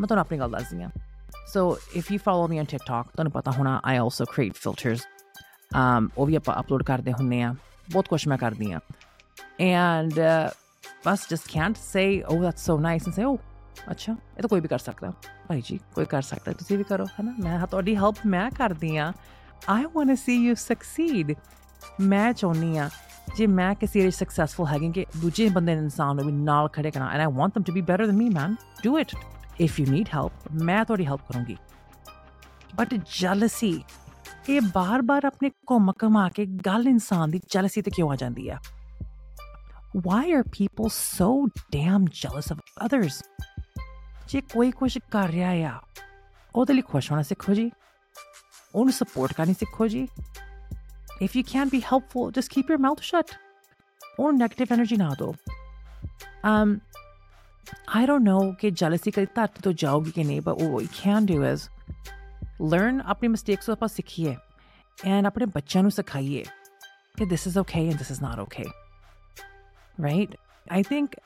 ਮੈਂ 0.00 0.06
ਤੁਹਾਨੂੰ 0.06 0.20
ਆਪਣੀ 0.20 0.38
ਗੱਲ 0.38 0.50
ਦੱਸਦੀ 0.50 0.82
ਆ। 0.82 0.90
So 1.52 1.78
if 1.96 2.12
you 2.12 2.18
follow 2.18 2.48
me 2.48 2.58
on 2.58 2.64
TikTok 2.64 3.06
ਤੁਹਾਨੂੰ 3.06 3.32
ਪਤਾ 3.32 3.50
ਹੋਣਾ 3.50 3.80
I 3.84 3.96
also 3.96 4.24
create 4.24 4.54
filters 4.54 5.00
um 5.76 6.08
ਉਹ 6.18 6.26
ਵੀ 6.26 6.36
ਆਪਾਂ 6.36 6.60
ਅਪਲੋਡ 6.60 6.82
ਕਰਦੇ 6.82 7.12
ਹੁੰਨੇ 7.12 7.42
ਆ। 7.42 7.54
ਬਹੁਤ 7.92 8.08
ਕੁਝ 8.08 8.28
ਮੈਂ 8.28 8.38
ਕਰਦੀ 8.38 8.72
ਆ। 8.72 8.80
And 9.60 10.20
bus 11.06 11.28
just 11.30 11.52
can't 11.52 11.76
say 11.76 12.22
oh 12.22 12.42
that's 12.42 12.66
so 12.66 12.78
nice 12.78 13.08
and 13.08 13.14
say 13.14 13.24
oh 13.24 13.36
ਅੱਛਾ 13.90 14.12
ਇਹ 14.12 14.42
ਤਾਂ 14.42 14.48
ਕੋਈ 14.48 14.60
ਵੀ 14.60 14.68
ਕਰ 14.68 14.78
ਸਕਦਾ, 14.78 15.12
ਭਾਈ 15.48 15.62
ਜੀ, 15.64 15.78
ਕੋਈ 15.94 16.04
ਕਰ 16.04 16.22
ਸਕਦਾ, 16.22 16.52
ਤੁਸੀਂ 16.52 16.78
ਵੀ 16.78 16.84
ਕਰੋ, 16.84 17.04
ਹੈਨਾ? 17.04 17.32
ਮੈਂ 17.38 17.66
ਤੁਹਾਡੀ 17.66 17.96
ਹੈਲਪ 17.96 18.14
ਮੈਂ 18.26 18.50
ਕਰਦੀ 18.50 18.96
ਆ 18.96 19.12
I 19.68 19.84
want 19.94 20.08
to 20.08 20.14
see 20.14 20.36
you 20.36 20.54
succeed 20.54 21.34
ਮੈਂ 22.00 22.32
ਚਾਹੁੰਦੀ 22.32 22.76
ਆ 22.76 22.88
ਜੇ 23.36 23.46
ਮੈਂ 23.46 23.74
ਕਿਸੇ 23.74 24.00
ਵਿੱਚ 24.00 24.16
ਸਕਸੈਸਫੁਲ 24.16 24.66
ਹੈਗੀ 24.66 24.90
ਕਿ 24.92 25.06
ਦੂਜੇ 25.16 25.48
ਬੰਦੇ 25.48 25.74
ਦੇ 25.74 25.80
ਇਨਸਾਨ 25.82 26.16
ਨੂੰ 26.16 26.24
ਵੀ 26.26 26.32
ਨਾਲ 26.32 26.68
ਖੜੇ 26.68 26.90
ਕਰਨਾ 26.90 27.10
and 27.10 27.20
I 27.20 27.26
want 27.32 27.58
them 27.58 27.64
to 27.70 27.74
be 27.76 27.84
better 27.90 28.06
than 28.10 28.18
me, 28.20 28.28
man, 28.38 28.54
do 28.86 28.92
it, 29.02 29.14
if 29.66 29.80
you 29.82 29.90
need 29.94 30.14
help, 30.16 30.52
ਮੈਂ 30.64 30.84
ਤੁਹਾਡੀ 30.84 31.06
ਹੈਲਪ 31.06 31.20
ਕਰੂੰਗੀ। 31.20 31.56
ਬਟ 32.76 32.94
jealousy, 32.94 33.78
ਇਹ 34.48 34.60
ਬਾਰ-ਬਾਰ 34.74 35.24
ਆਪਣੇ 35.24 35.50
ਘੁੰਮ 35.70 35.92
ਘਮਾ 36.04 36.28
ਕੇ 36.28 36.46
ਗੱਲ 36.46 36.88
ਇਨਸਾਨ 36.88 37.30
ਦੀ 37.30 37.38
jealousy 37.38 37.82
ਤੇ 37.84 37.90
ਕਿਉਂ 37.90 38.10
ਆ 38.10 38.16
ਜਾਂਦੀ 38.16 38.48
ਆ 38.48 38.58
why 40.05 40.21
are 40.35 40.43
people 40.59 40.89
so 40.89 41.29
damn 41.75 42.07
jealous 42.21 42.51
of 42.55 42.59
others 42.87 43.21
ਜੇ 44.27 44.41
ਕੋਈ 44.41 44.71
ਕੁਝ 44.71 44.97
ਕਰ 45.11 45.29
ਰਿਹਾ 45.29 45.49
ਆ 45.69 45.79
ਉਹਦੇ 46.55 46.73
ਲਈ 46.73 46.81
ਖੁਸ਼ 46.81 47.11
ਹੋਣਾ 47.11 47.21
ਸਿੱਖੋ 47.23 47.53
ਜੀ 47.53 47.71
ਉਹਨੂੰ 48.75 48.93
ਸਪੋਰਟ 48.93 49.33
ਕਰਨੀ 49.33 49.53
ਸਿੱਖੋ 49.53 49.87
ਜੀ 49.87 50.07
if 51.23 51.35
you 51.37 51.43
can't 51.49 51.71
be 51.73 51.81
helpful 51.89 52.31
just 52.37 52.53
keep 52.55 52.71
your 52.73 52.79
mouth 52.85 53.03
shut 53.09 53.35
or 54.23 54.31
negative 54.37 54.73
energy 54.77 54.97
ਨਾ 54.97 55.09
ਦਿਓ 55.19 55.33
um 56.51 56.73
I 57.99 58.05
don't 58.09 58.25
know 58.29 58.41
ਕਿ 58.59 58.71
jealousy 58.83 59.11
ਕਦੀ 59.15 59.27
ਧਰਤੀ 59.35 59.61
ਤੋਂ 59.63 59.73
ਜਾਊਗੀ 59.73 60.11
ਕਿ 60.11 60.23
ਨਹੀਂ 60.23 60.41
but 60.41 60.63
what 60.63 60.73
we 60.79 60.87
can 61.01 61.29
do 61.31 61.37
is 61.51 61.67
learn 62.73 63.01
ਆਪਣੀ 63.05 63.29
mistakes 63.29 63.65
ਤੋਂ 63.65 63.73
ਆਪਾਂ 63.73 63.87
ਸਿੱਖੀਏ 63.87 64.35
and 65.05 65.27
ਆਪਣੇ 65.27 65.45
ਬੱਚਿਆਂ 65.45 65.83
ਨੂੰ 65.83 65.91
ਸਿਖਾਈਏ 65.91 66.43
ਕਿ 67.17 67.25
this 67.25 67.47
is 67.51 67.61
okay 67.63 67.83
and 67.91 68.03
this 68.03 68.11
is 68.15 68.21
not 68.27 68.41
okay 68.45 68.67
right? 69.98 70.34
I 70.70 70.82
think 70.82 71.16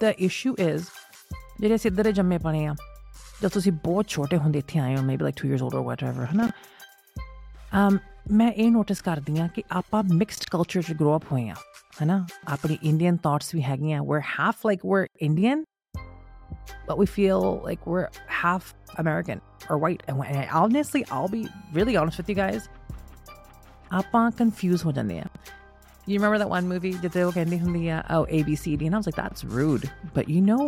the 0.00 0.12
issue 0.28 0.54
is 0.68 0.90
ਜਿਹੜੇ 1.60 1.74
ਅਸੀਂ 1.74 1.90
ਇੱਧਰ 1.90 2.10
ਜੰਮੇ 2.12 2.38
ਪਣੇ 2.38 2.66
ਆ 2.66 2.74
ਜਦ 3.42 3.48
ਤੁਸੀਂ 3.48 3.72
ਬਹੁਤ 3.72 4.08
ਛੋਟੇ 4.08 4.36
ਹੁੰਦੇ 4.36 4.58
ਇੱਥੇ 4.58 4.78
ਆਏ 4.78 4.96
ਹੋ 4.96 5.02
maybe 5.02 5.24
like 5.24 5.36
2 5.40 5.48
years 5.48 5.62
old 5.62 5.74
or 5.74 5.84
whatever 5.84 6.24
ਹਨਾ 6.24 6.48
ਅਮ 7.86 7.98
ਮੈਂ 8.32 8.50
ਇਹ 8.52 8.70
ਨੋਟਿਸ 8.70 9.00
ਕਰਦੀ 9.02 9.38
ਆ 9.40 9.46
ਕਿ 9.54 9.62
ਆਪਾਂ 9.72 10.02
ਮਿਕਸਡ 10.12 10.44
ਕਲਚਰ 10.50 10.82
ਚ 10.82 10.92
ਗਰੋ 10.92 11.16
ਅਪ 11.16 11.32
ਹੋਏ 11.32 11.48
ਆ 11.48 11.54
ਹਨਾ 12.02 12.26
ਆਪਣੀ 12.48 12.78
ਇੰਡੀਅਨ 12.82 13.16
ਥਾਟਸ 13.16 13.54
ਵੀ 13.54 13.62
ਹੈਗੀਆਂ 13.62 14.02
we 14.02 14.20
half 14.38 14.66
like 14.66 14.86
we 14.86 15.06
Indian 15.26 15.64
but 16.88 16.98
we 16.98 17.06
feel 17.06 17.44
like 17.64 17.86
we're 17.86 18.08
half 18.28 18.74
American 18.96 19.40
or 19.68 19.76
white. 19.78 20.02
And, 20.08 20.20
honestly, 20.52 21.04
I'll 21.10 21.28
be 21.28 21.40
really 21.72 21.96
honest 21.96 22.18
with 22.18 22.28
you 22.28 22.36
guys. 22.36 22.68
ਆਪਾਂ 23.92 24.30
ਕਨਫਿਊਜ਼ 24.30 24.84
ਹੋ 24.86 24.92
ਜਾਂਦੇ 24.92 25.18
ਆ 25.20 25.24
You 26.07 26.19
remember 26.19 26.37
that 26.43 26.51
one 26.51 26.67
movie 26.73 26.91
ਜਿੱਥੇ 27.01 27.23
ਉਹ 27.23 27.31
ਕਹਿੰਦੀ 27.31 27.59
ਹੁੰਦੀ 27.59 27.87
ਆ 27.87 28.03
oh 28.17 28.23
ABCD 28.37 28.87
and 28.89 28.95
I 28.95 29.01
was 29.01 29.09
like 29.09 29.19
that's 29.21 29.43
rude 29.57 29.85
but 30.15 30.31
you 30.35 30.41
know 30.47 30.63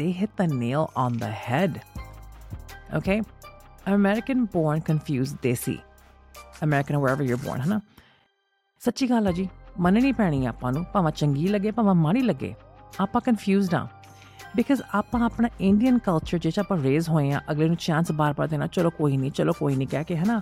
they 0.00 0.10
hit 0.20 0.36
the 0.42 0.46
nail 0.52 0.84
on 1.04 1.18
the 1.22 1.30
head 1.48 1.80
okay 2.98 3.18
American 3.96 4.44
born 4.54 4.84
confused 4.90 5.36
desi 5.46 5.74
American 6.66 6.96
or 6.98 7.02
wherever 7.04 7.26
you're 7.30 7.42
born 7.46 7.60
ਹਨਾ 7.66 7.80
ਸੱਚੀ 8.82 9.10
ਗੱਲ 9.10 9.26
ਆ 9.26 9.32
ਜੀ 9.32 9.48
ਮੰਨਣੀ 9.80 10.12
ਪੈਣੀ 10.12 10.44
ਆ 10.46 10.48
ਆਪਾਂ 10.48 10.72
ਨੂੰ 10.72 10.84
ਭਾਵੇਂ 10.92 11.12
ਚੰਗੀ 11.12 11.48
ਲੱਗੇ 11.48 11.70
ਭਾਵੇਂ 11.70 11.94
ਮਾੜੀ 11.94 12.22
ਲੱਗੇ 12.22 12.54
ਆਪਾਂ 13.00 13.20
ਕਨਫਿਊਜ਼ਡ 13.20 13.74
ਆ 13.74 13.86
ਬਿਕਾਜ਼ 14.56 14.82
ਆਪਾਂ 14.94 15.20
ਆਪਣਾ 15.24 15.48
ਇੰਡੀਅਨ 15.60 15.98
ਕਲਚਰ 15.98 16.38
ਜਿਹ 16.38 16.52
ਚ 16.52 16.58
ਆਪਾਂ 16.58 16.78
ਰੇਜ਼ 16.78 17.08
ਹੋਏ 17.10 17.32
ਆ 17.32 17.40
ਅਗਲੇ 17.50 17.66
ਨੂੰ 17.68 17.76
ਚਾਂਸ 17.76 18.12
ਬਾਰ-ਬਾਰ 18.12 18.48
ਦੇਣਾ 18.48 18.66
ਚਲੋ 18.66 18.90
ਕੋਈ 18.90 19.16
ਨਹੀਂ 19.16 19.30
ਚਲੋ 19.30 19.52
ਕੋਈ 19.58 19.76
ਨਹੀਂ 19.76 19.88
ਕਹਿ 19.88 20.04
ਕੇ 20.04 20.16
ਹਨਾ 20.16 20.40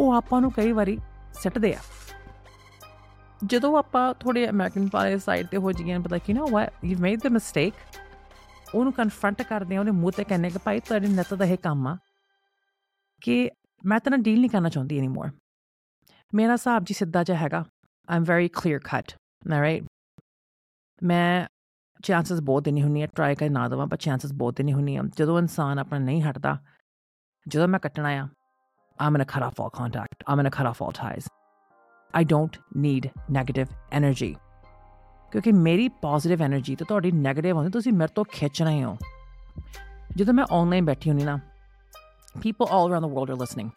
ਉਹ 0.00 0.12
ਆਪਾਂ 0.14 0.40
ਨੂੰ 0.40 0.50
ਕਈ 0.52 0.72
ਵਾਰੀ 0.72 0.98
ਸਿੱਟਦੇ 1.40 1.74
ਆ 1.74 1.78
ਜਦੋਂ 3.43 3.77
ਆਪਾਂ 3.77 4.13
ਥੋੜੇ 4.13 4.49
ਅਮਰੀਕਨ 4.49 4.89
ਵਾਲੇ 4.93 5.17
ਸਾਈਡ 5.17 5.47
ਤੇ 5.47 5.57
ਹੋ 5.57 5.71
ਜੀਏ 5.71 5.97
ਪਤਾ 5.97 6.17
ਕਿ 6.17 6.33
ਨਾ 6.33 6.45
what 6.51 6.85
you 6.85 6.97
made 6.99 7.21
the 7.21 7.27
mistake 7.27 7.73
ਉਹਨੂੰ 8.75 8.93
ਕਨਫਰੰਟ 8.93 9.41
ਕਰਦੇ 9.41 9.75
ਆ 9.75 9.79
ਉਹਨੇ 9.79 9.91
ਮੂੰਹ 9.91 10.11
ਤੇ 10.11 10.23
ਕਹਿੰਨੇ 10.23 10.49
ਕਿ 10.49 10.59
ਭਾਈ 10.65 10.79
ਤੁਹਾਡੇ 10.79 11.07
ਨੱਤ 11.07 11.33
ਦਾ 11.33 11.45
ਇਹ 11.45 11.57
ਕੰਮ 11.57 11.87
ਆ 11.87 11.97
ਕਿ 13.21 13.51
ਮੈਂ 13.85 13.99
ਤਾਂ 13.99 14.17
ਡੀਲ 14.17 14.39
ਨਹੀਂ 14.39 14.49
ਕਰਨਾ 14.49 14.69
ਚਾਹੁੰਦੀ 14.69 14.97
ਐਨੀਮੋਰ 14.97 15.29
ਮੇਰਾ 16.35 16.53
ਹਿਸਾਬ 16.53 16.83
ਜੀ 16.83 16.93
ਸਿੱਧਾ 16.93 17.23
ਜਿਹਾ 17.23 17.37
ਹੈਗਾ। 17.37 17.65
I 18.09 18.17
am 18.17 18.23
very 18.23 18.47
clear 18.47 18.79
cut 18.79 19.11
right 19.49 19.83
ਮੈਂ 21.03 21.47
ਚਾਂਸਸ 22.03 22.39
ਬਹੁਤ 22.41 22.63
ਦੇਣੀ 22.63 22.83
ਹੁੰਨੀ 22.83 23.01
ਆ 23.01 23.07
ਟਰਾਈ 23.07 23.35
ਕਰ 23.35 23.49
ਨਾ 23.49 23.67
ਦਵਾਂ 23.69 23.87
ਪਰ 23.87 23.97
ਚਾਂਸਸ 23.97 24.33
ਬਹੁਤ 24.33 24.55
ਦੇਣੀ 24.57 24.73
ਹੁੰਨੀ 24.73 24.95
ਆ 24.95 25.01
ਜਦੋਂ 25.17 25.39
ਇਨਸਾਨ 25.39 25.79
ਆਪਣਾ 25.79 25.99
ਨਹੀਂ 25.99 26.23
ਹਟਦਾ, 26.23 26.57
ਜਦੋਂ 27.47 27.67
ਮੈਂ 27.67 27.79
ਕੱਟਣਾ 27.79 28.09
ਆ, 28.09 28.27
I'm 28.99 29.13
going 29.13 29.25
to 29.25 29.33
cut 29.33 29.45
off 29.47 29.61
all 29.63 29.69
contact. 29.69 30.23
I'm 30.29 30.41
going 30.41 30.51
to 30.51 30.57
cut 30.57 30.67
off 30.69 30.81
all 30.81 30.93
I 32.15 32.23
don't 32.23 32.57
need 32.77 33.07
negative 33.37 33.65
energy 33.97 34.35
ਕਿਉਂਕਿ 35.31 35.51
ਮੇਰੀ 35.51 35.87
ਪੋਜ਼ਿਟਿਵ 35.89 36.47
એનર્ਜੀ 36.47 36.75
ਤੇ 36.75 36.85
ਤੁਹਾਡੀ 36.85 37.11
네ਗੇਟਿਵ 37.11 37.57
ਹੁੰਦੀ 37.57 37.71
ਤੁਸੀਂ 37.71 37.93
ਮੇਰੇ 37.93 38.13
ਤੋਂ 38.15 38.25
ਖਿੱਚ 38.31 38.63
ਰਹੇ 38.63 38.83
ਹੋ। 38.83 38.97
ਜਦੋਂ 40.15 40.33
ਮੈਂ 40.33 40.45
ਆਨਲਾਈਨ 40.51 40.85
ਬੈਠੀ 40.85 41.09
ਹੁੰਦੀ 41.09 41.23
ਨਾ 41.25 41.39
people 42.41 42.65
all 42.71 42.89
around 42.89 43.05
the 43.05 43.09
world 43.09 43.31
are 43.31 43.37
listening 43.37 43.69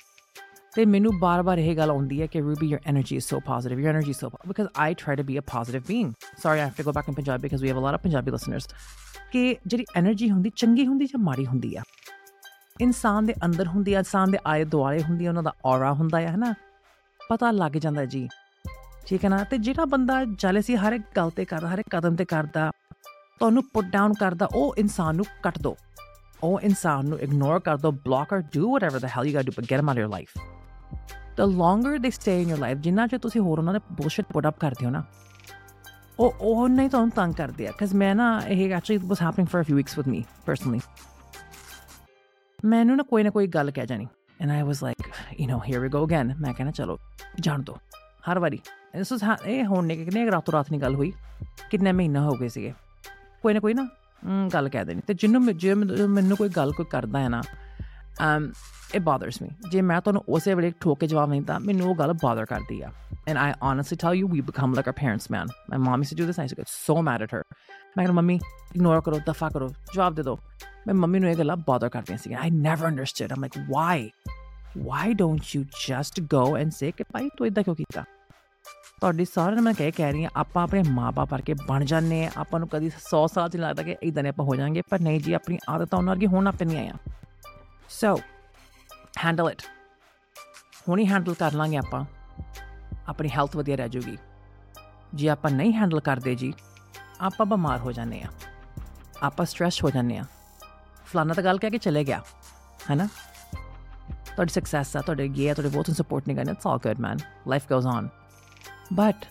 ਤੇ 0.75 0.85
ਮੈਨੂੰ 0.85 1.19
ਬਾਰ-ਬਾਰ 1.19 1.59
ਇਹ 1.59 1.77
ਗੱਲ 1.77 1.91
ਆਉਂਦੀ 1.91 2.23
ਹੈ 2.23 2.27
ਕਿ 2.27 2.41
Ruby 2.41 2.67
your 2.67 2.79
energy 2.91 3.17
is 3.17 3.25
so 3.25 3.41
positive 3.41 3.81
your 3.81 3.95
energy 3.95 4.11
is 4.11 4.19
so 4.19 4.31
because 4.49 4.69
I 4.79 4.95
try 4.95 5.17
to 5.17 5.23
be 5.23 5.39
a 5.39 5.41
positive 5.41 5.83
being 5.89 6.13
sorry 6.43 6.59
I 6.59 6.65
have 6.65 6.73
to 6.79 6.85
go 6.85 6.93
back 6.93 7.05
in 7.09 7.15
Punjab 7.15 7.41
because 7.41 7.63
we 7.63 7.69
have 7.69 7.79
a 7.79 7.81
lot 7.81 7.95
of 7.95 8.01
Punjabi 8.03 8.31
listeners 8.31 8.69
ਕਿ 9.33 9.57
ਜਿਹੜੀ 9.67 9.85
energy 9.99 10.31
ਹੁੰਦੀ, 10.31 10.51
ਚੰਗੀ 10.57 10.87
ਹੁੰਦੀ 10.87 11.07
ਜਾਂ 11.07 11.21
ਮਾੜੀ 11.21 11.47
ਹੁੰਦੀ 11.47 11.77
ਆ। 11.77 11.83
ਇਨਸਾਨ 12.81 13.27
ਦੇ 13.27 13.35
ਅੰਦਰ 13.45 13.67
ਹੁੰਦੀ 13.67 13.95
ਆ, 13.95 13.99
ਇਨਸਾਨ 13.99 14.31
ਦੇ 14.31 14.39
ਆਲੇ 14.47 14.65
ਦੁਆਲੇ 14.65 15.03
ਹੁੰਦੀ 15.03 15.27
ਆ, 15.27 15.29
ਉਹਨਾਂ 15.29 15.43
ਦਾ 15.43 15.53
ਔਰਾ 15.65 15.93
ਹੁੰਦਾ 15.93 16.19
ਆ, 16.19 16.21
ਹੈਨਾ? 16.21 16.55
ਪਤਾ 17.31 17.51
ਲੱਗ 17.51 17.73
ਜਾਂਦਾ 17.73 18.05
ਜੀ 18.05 18.29
ਠੀਕ 19.07 19.25
ਹੈ 19.25 19.31
ਨਾ 19.31 19.45
ਤੇ 19.45 19.59
ਜਿਹੜਾ 19.59 19.85
ਬੰਦਾ 19.85 20.25
ਜੈਲਸੀ 20.25 20.77
ਹਰ 20.77 20.93
ਇੱਕ 20.93 21.05
ਗੱਲ 21.17 21.31
ਤੇ 21.31 21.45
ਕਰਦਾ 21.45 21.69
ਹਰ 21.75 21.79
ਇੱਕ 21.79 21.89
ਕਦਮ 21.91 22.17
ਤੇ 22.17 22.25
ਕਰਦਾ 22.25 22.71
ਤੁਹਾਨੂੰ 23.39 23.63
ਪੁੱਟ 23.73 23.87
ਡਾਊਨ 23.87 24.15
ਕਰਦਾ 24.15 24.49
ਉਹ 24.55 24.75
ਇਨਸਾਨ 24.79 25.17
ਨੂੰ 25.17 25.25
ਕੱਟ 25.43 25.59
ਦੋ 25.59 25.77
ਉਹ 26.43 26.61
ਇਨਸਾਨ 26.61 27.07
ਨੂੰ 27.07 27.19
ਇਗਨੋਰ 27.21 27.61
ਕਰ 27.61 27.77
ਦੋ 27.77 27.91
block 27.91 28.35
or 28.35 28.43
do 28.55 28.73
whatever 28.73 28.99
the 28.99 29.05
hell 29.05 29.27
you 29.27 29.35
got 29.35 29.45
to 29.45 29.63
get 29.63 29.73
him 29.73 29.89
out 29.89 29.99
your 29.99 30.09
life 30.09 30.39
the 31.37 31.41
longer 31.41 31.99
they 31.99 32.11
stay 32.11 32.43
in 32.43 32.49
your 32.49 32.59
life 32.59 32.79
ਜਿੰਨਾ 32.79 33.07
ਚਿਰ 33.07 33.19
ਤੁਸੀਂ 33.19 33.41
ਹੋਰ 33.41 33.59
ਉਹਨਾਂ 33.59 33.73
ਦੇ 33.75 33.81
ਬੁਲਸ਼ਿਟ 33.93 34.27
ਪੁੱਟ 34.33 34.47
ਅਪ 34.49 34.59
ਕਰਦੇ 34.61 34.87
ਹੋ 34.87 34.91
ਨਾ 34.91 35.03
ਉਹ 36.19 36.35
ਉਹ 36.41 36.69
ਨਹੀਂ 36.69 36.91
ਤੁਹਾਨੂੰ 36.91 37.11
ਤੰਗ 37.11 37.35
ਕਰਦੇ 37.35 37.67
ਆ 37.69 37.73
ਕਿਉਂਕਿ 37.79 37.97
ਮੈਂ 37.97 38.15
ਨਾ 38.15 38.43
ਇਹ 38.49 38.75
actually 38.75 39.07
was 39.07 39.23
happening 39.23 39.49
for 39.49 39.61
a 39.61 39.65
few 39.65 39.77
weeks 39.77 39.99
with 39.99 40.09
me 40.09 40.25
personally 40.47 40.81
ਮੈਨੂੰ 42.65 42.97
ਨਾ 42.97 43.03
ਕੋਈ 43.03 43.23
ਨਾ 43.23 43.31
ਕੋਈ 43.31 43.47
ਗੱਲ 43.47 43.71
ਕਹਿ 43.71 43.87
ਜਾਣੀ 43.87 44.07
and 44.41 44.51
I 44.51 44.63
was 44.63 44.83
like 44.83 45.09
you 45.41 45.47
know 45.49 45.61
here 45.69 45.81
we 45.81 45.89
go 45.89 46.05
again 46.07 46.35
ਮੈਂ 46.41 46.55
ਕਹਿੰਦਾ 46.55 46.73
ਚਲੋ 46.73 46.99
ਜਾਣ 47.41 47.63
ਦੋ 47.63 47.79
ਹਰ 48.31 48.39
ਵਾਰੀ 48.39 48.61
ਇਸ 48.95 49.13
ਵਾਸ 49.13 49.47
ਇਹ 49.47 49.65
ਹੁਣ 49.65 49.87
ਨੇ 49.87 49.97
ਕਿੰਨੇ 49.97 50.31
ਰਾਤੋਂ 50.31 50.53
ਰਾਤ 50.53 50.71
ਨਹੀਂ 50.71 50.81
ਗੱਲ 50.81 50.95
ਹੋਈ 50.95 51.13
ਕਿੰਨੇ 51.71 51.93
ਮਹੀਨਾ 51.93 52.23
ਹੋ 52.23 52.31
ਗਏ 52.31 52.49
ਸੀਗੇ 52.49 52.73
ਕੋਈ 53.43 53.55
ਨਾ 53.55 53.61
ਕੋਈ 53.61 53.75
ਨਾ 53.75 53.89
ਗੱਲ 54.53 54.69
ਕਹਿ 54.69 54.85
ਦੇਣੀ 54.85 55.01
ਤੇ 55.07 55.15
ਜਿੰਨੂੰ 55.15 55.57
ਜੇ 55.59 55.75
ਮੈਨੂੰ 55.75 56.37
ਕੋਈ 56.37 56.49
ਗੱਲ 56.49 56.73
ਕੋਈ 56.73 56.87
ਕਰਦਾ 56.91 57.21
ਹੈ 57.21 57.29
ਨਾ 57.29 57.43
um 58.25 58.45
it 58.97 59.03
bothers 59.03 59.45
me 59.45 59.71
ਜੇ 59.71 59.81
ਮੈਂ 59.81 60.01
ਤੁਹਾਨੂੰ 60.01 60.25
ਉਸੇ 60.29 60.55
ਵੇਲੇ 60.55 60.73
ਠੋਕ 60.81 61.01
ਕੇ 61.01 61.07
ਜਵਾਬ 61.07 61.31
ਨਹੀਂ 61.31 61.43
ਤਾਂ 61.43 61.61
ਮੈਨੂੰ 61.61 61.89
ਉਹ 61.91 61.95
ਗੱਲ 61.95 62.13
ਬਾਦਰ 62.13 62.45
ਕਰਦੀ 62.45 62.81
ਆ 62.83 62.93
and 63.31 63.39
I 63.39 63.55
honestly 63.67 63.97
tell 64.01 64.15
you, 64.15 64.27
we 64.31 64.41
become 64.47 64.73
like 64.75 64.89
our 64.91 64.97
parents, 64.97 65.31
man 65.35 65.53
my 65.73 65.79
mom 65.85 66.03
used 66.03 66.13
to 66.13 66.19
do 66.19 66.27
this, 66.27 66.39
and 66.39 66.43
I 66.43 66.49
used 66.49 66.57
to 66.57 66.61
get 66.61 66.73
so 66.73 66.97
mad 67.09 67.23
at 67.23 67.33
her 67.35 67.43
ਮੈਂ 67.97 68.05
ਕਹਿੰਦਾ 68.05 68.13
ਮੰਮੀ 68.13 68.35
ਇਗਨੋਰ 68.77 69.01
ਕਰੋ, 69.01 69.19
ਦਫਾ 69.19 69.49
ਕਰੋ, 69.49 69.69
ਜਵਾਬ 69.95 70.15
ਦੇ 70.15 70.23
ਦਿਓ। 70.23 70.39
ਮੈਂ 70.87 70.95
ਮੰਮੀ 70.95 71.19
ਨੂੰ 71.19 71.31
ਇਹ 71.31 71.37
ਗੱਲਾਂ 71.37 71.57
ਬਾਦਰ 71.57 71.89
ਕਰਦੀਆਂ 71.89 72.19
ਸੀ 72.19 72.35
I 72.35 72.49
never 72.49 72.87
understood. 72.91 73.35
I'm 73.35 73.45
like, 73.45 73.61
why? 73.69 73.99
Why 74.87 75.05
don't 75.13 75.53
you 75.55 75.63
just 75.63 76.23
go 76.25 76.43
and 76.61 76.69
say 76.69 76.93
ਕਿ 76.97 77.05
ਭਾਈ 77.05 77.29
ਤੂੰ 77.37 77.47
ਇਦਾਂ 77.47 77.63
ਕਿਉਂ 77.63 77.77
ਕੀਤਾ? 77.77 78.05
ਤੁਹਾਡੀ 79.01 79.25
ਸਾਰਿਆਂ 79.25 79.55
ਨੂੰ 79.55 79.65
ਮੈਂ 79.65 79.75
ਕਹਿ 79.75 79.91
ਕਹਿ 79.91 80.13
ਰਹੀ 80.13 80.25
ਹਾਂ, 80.25 80.31
ਆਪਾਂ 80.37 80.63
ਆਪਣੇ 80.63 80.83
ਮਾਪੇ 80.91 81.27
ਵਰਗੇ 81.31 81.55
ਬਣ 81.69 81.85
ਜਾਂਦੇ 81.85 82.25
ਆ 82.27 82.31
ਆਪਾਂ 82.37 82.61
ਨੂੰ 82.61 82.69
ਕਦੀ 82.69 82.87
100 82.87 83.27
ਸਾਲ 83.35 83.49
ਚ 83.49 83.57
ਲੱਗਦਾ 83.57 83.83
ਕਿ 83.83 83.97
ਇਦਾਂ 84.03 84.23
ਨੇ 84.23 84.29
ਆਪਾਂ 84.29 84.45
ਹੋ 84.45 84.57
ਜਾਾਂਗੇ, 84.57 84.83
ਪਰ 84.91 85.01
ਨਹੀਂ 85.01 85.21
ਜੀ, 85.21 85.33
ਆਪਣੀ 85.33 85.59
ਆਦਤਾਂ 85.69 85.99
ਉਹਨਾਂ 85.99 86.15
ਵਰਗੀ 86.15 86.27
ਹੋਣਾ 86.27 86.51
ਪੈਣੀਆਂ 86.51 86.95
ਆ 86.95 86.97
ਸੋ 87.89 88.17
ਹੈਂਡਲ 89.25 89.51
ਇਟ 89.51 89.63
ਹੁਣੀ 90.89 91.07
ਹੈਂਡਲ 91.07 91.35
ਕਰ 91.35 91.53
ਲਾਂਗੇ 91.53 91.77
ਆਪਾਂ। 91.77 92.05
ਆਪਣੀ 93.09 93.29
ਹੈਲਥ 93.29 93.57
ਵਧੀਆ 93.57 93.77
ਰਹਿ 93.77 93.89
ਜਾਊਗੀ 93.89 94.17
ਜੇ 95.15 95.29
ਆਪਾਂ 95.29 95.51
ਨਹੀਂ 95.51 95.73
ਹੈਂਡਲ 95.73 96.01
ਕਰਦੇ 96.01 96.35
ਜੀ 96.35 96.53
ਆਪਾਂ 97.21 97.47
ਬਿਮਾਰ 97.47 97.79
ਹੋ 97.79 97.93
ਜਾਂਦੇ 97.93 98.23
ਆ। 98.23 98.27
ਆਪਾਂ 99.23 99.47
ਸਟ੍ਰੈਸ 99.47 99.85
ਹੋ 99.85 99.91
ਜਾਂਦੇ 99.91 100.19
ਆ। 100.19 100.25
ਫਲਾਣਾ 101.07 101.35
ਤਾਂ 101.35 101.43
ਗੱਲ 101.43 101.59
ਕਹਿ 101.59 101.71
ਕੇ 101.71 101.79
ਚਲੇ 101.79 102.05
ਗਿਆ, 102.05 102.23
ਹੈਨਾ? 102.91 103.09
ਤੁਹਾਡੀ 104.37 104.53
ਸਕਸੈਸ 104.53 104.97
ਆ, 104.97 105.01
ਤੁਹਾਡੇ 105.01 105.29
ਗਿਆ 105.29 105.55
ਤੁਹਾਡੇ 105.55 105.71
ਬਹੁਤ 105.71 105.91
ਸਪੋਰਟ 105.91 106.25
ਨਹੀਂ 106.27 106.37
ਕਰਨਾ 106.37 106.53
it's 106.53 106.67
all 106.67 106.79
good 106.79 107.01
man 107.01 107.19
life 107.49 107.69
goes 107.69 107.87
on 107.87 108.09
but 108.93 109.25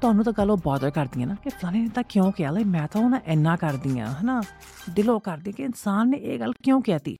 ਤੁਹਾਨੂੰ 0.00 0.24
ਤਾਂ 0.24 0.32
ਗੱਲ 0.32 0.50
ਉਹ 0.50 0.58
ਬਾਦਰ 0.64 0.90
ਕਰਦੀ 0.90 1.20
ਹੈ 1.20 1.26
ਨਾ 1.26 1.34
ਕਿ 1.34 1.50
ਫਲਾਣੇ 1.50 1.80
ਨੇ 1.80 1.88
ਤਾਂ 1.88 2.02
ਕਿਉਂ 2.02 2.32
ਕਿਹਾ? 2.32 2.50
ਲੈ 2.50 2.64
ਮੈਂ 2.64 2.88
ਤਾਂ 2.88 3.00
ਉਹਨਾਂ 3.00 3.20
ਇੰਨਾ 3.26 3.56
ਕਰਦੀ 3.56 3.98
ਆ, 3.98 4.06
ਹਨਾ? 4.06 4.42
ਦਿਲੋਂ 4.90 5.20
ਕਰਦੀ 5.20 5.52
ਕਿ 5.52 5.62
ਇਨਸਾਨ 5.62 6.10
ਨੇ 6.10 6.16
ਇਹ 6.16 6.40
ਗੱਲ 6.40 6.52
ਕਿਉਂ 6.52 6.82
ਕਹਿਤੀ? 6.82 7.16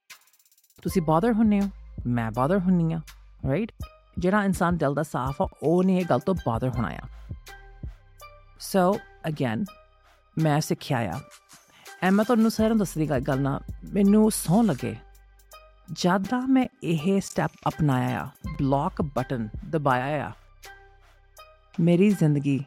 ਤੁਸੀਂ 0.83 1.03
ਬਾਦਰ 1.03 1.33
ਹੁੰਨੇ 1.33 1.61
ਹੋ, 1.61 1.69
ਮੈਂ 2.07 2.31
ਬਾਦਰ 2.31 2.59
ਹੁੰਨੀ 2.59 2.93
ਆ 2.93 3.01
ਰਾਈਟ 3.49 3.73
ਜਿਹੜਾ 4.19 4.45
ਇਨਸਾਨ 4.45 4.77
ਦਿਲ 4.77 4.95
ਦਾ 4.95 5.03
ਸਾਫ਼ 5.03 5.43
ਆ, 5.43 5.49
ਉਹ 5.63 5.85
ਨੇ 5.85 5.97
ਇਹ 5.97 6.05
ਗੱਲ 6.05 6.19
ਤੋਂ 6.19 6.35
ਬਾਦਰ 6.47 6.69
ਹੋਣਾ 6.69 6.89
ਆ। 6.89 7.07
ਸੋ 8.61 8.99
ਅਗੇਨ 9.29 9.65
ਮੈਂ 10.37 10.61
ਸਿੱਖਿਆ 10.61 10.99
ਆ। 10.99 11.21
ਐ 12.03 12.11
ਮੈਂ 12.11 12.25
ਤੁਹਾਨੂੰ 12.25 12.51
ਸਾਰਿਆਂ 12.51 12.71
ਨੂੰ 12.71 12.79
ਦੱਸਦੀ 12.79 13.07
ਗੱਲ 13.07 13.41
ਨਾ 13.41 13.61
ਮੈਨੂੰ 13.93 14.31
ਸੌ 14.31 14.63
ਲੱਗੇ। 14.63 14.97
ਜਦ 15.93 16.35
ਮੈਂ 16.49 16.67
ਇਹ 16.83 17.21
ਸਟੈਪ 17.21 17.51
ਅਪਣਾਇਆ 17.69 18.21
ਆ 18.23 18.29
ਬਲੌਕ 18.59 19.03
ਬਟਨ 19.03 19.49
ਦਬਾਇਆ 19.71 20.27
ਆ 20.27 20.33
ਮੇਰੀ 21.81 22.11
ਜ਼ਿੰਦਗੀ 22.11 22.65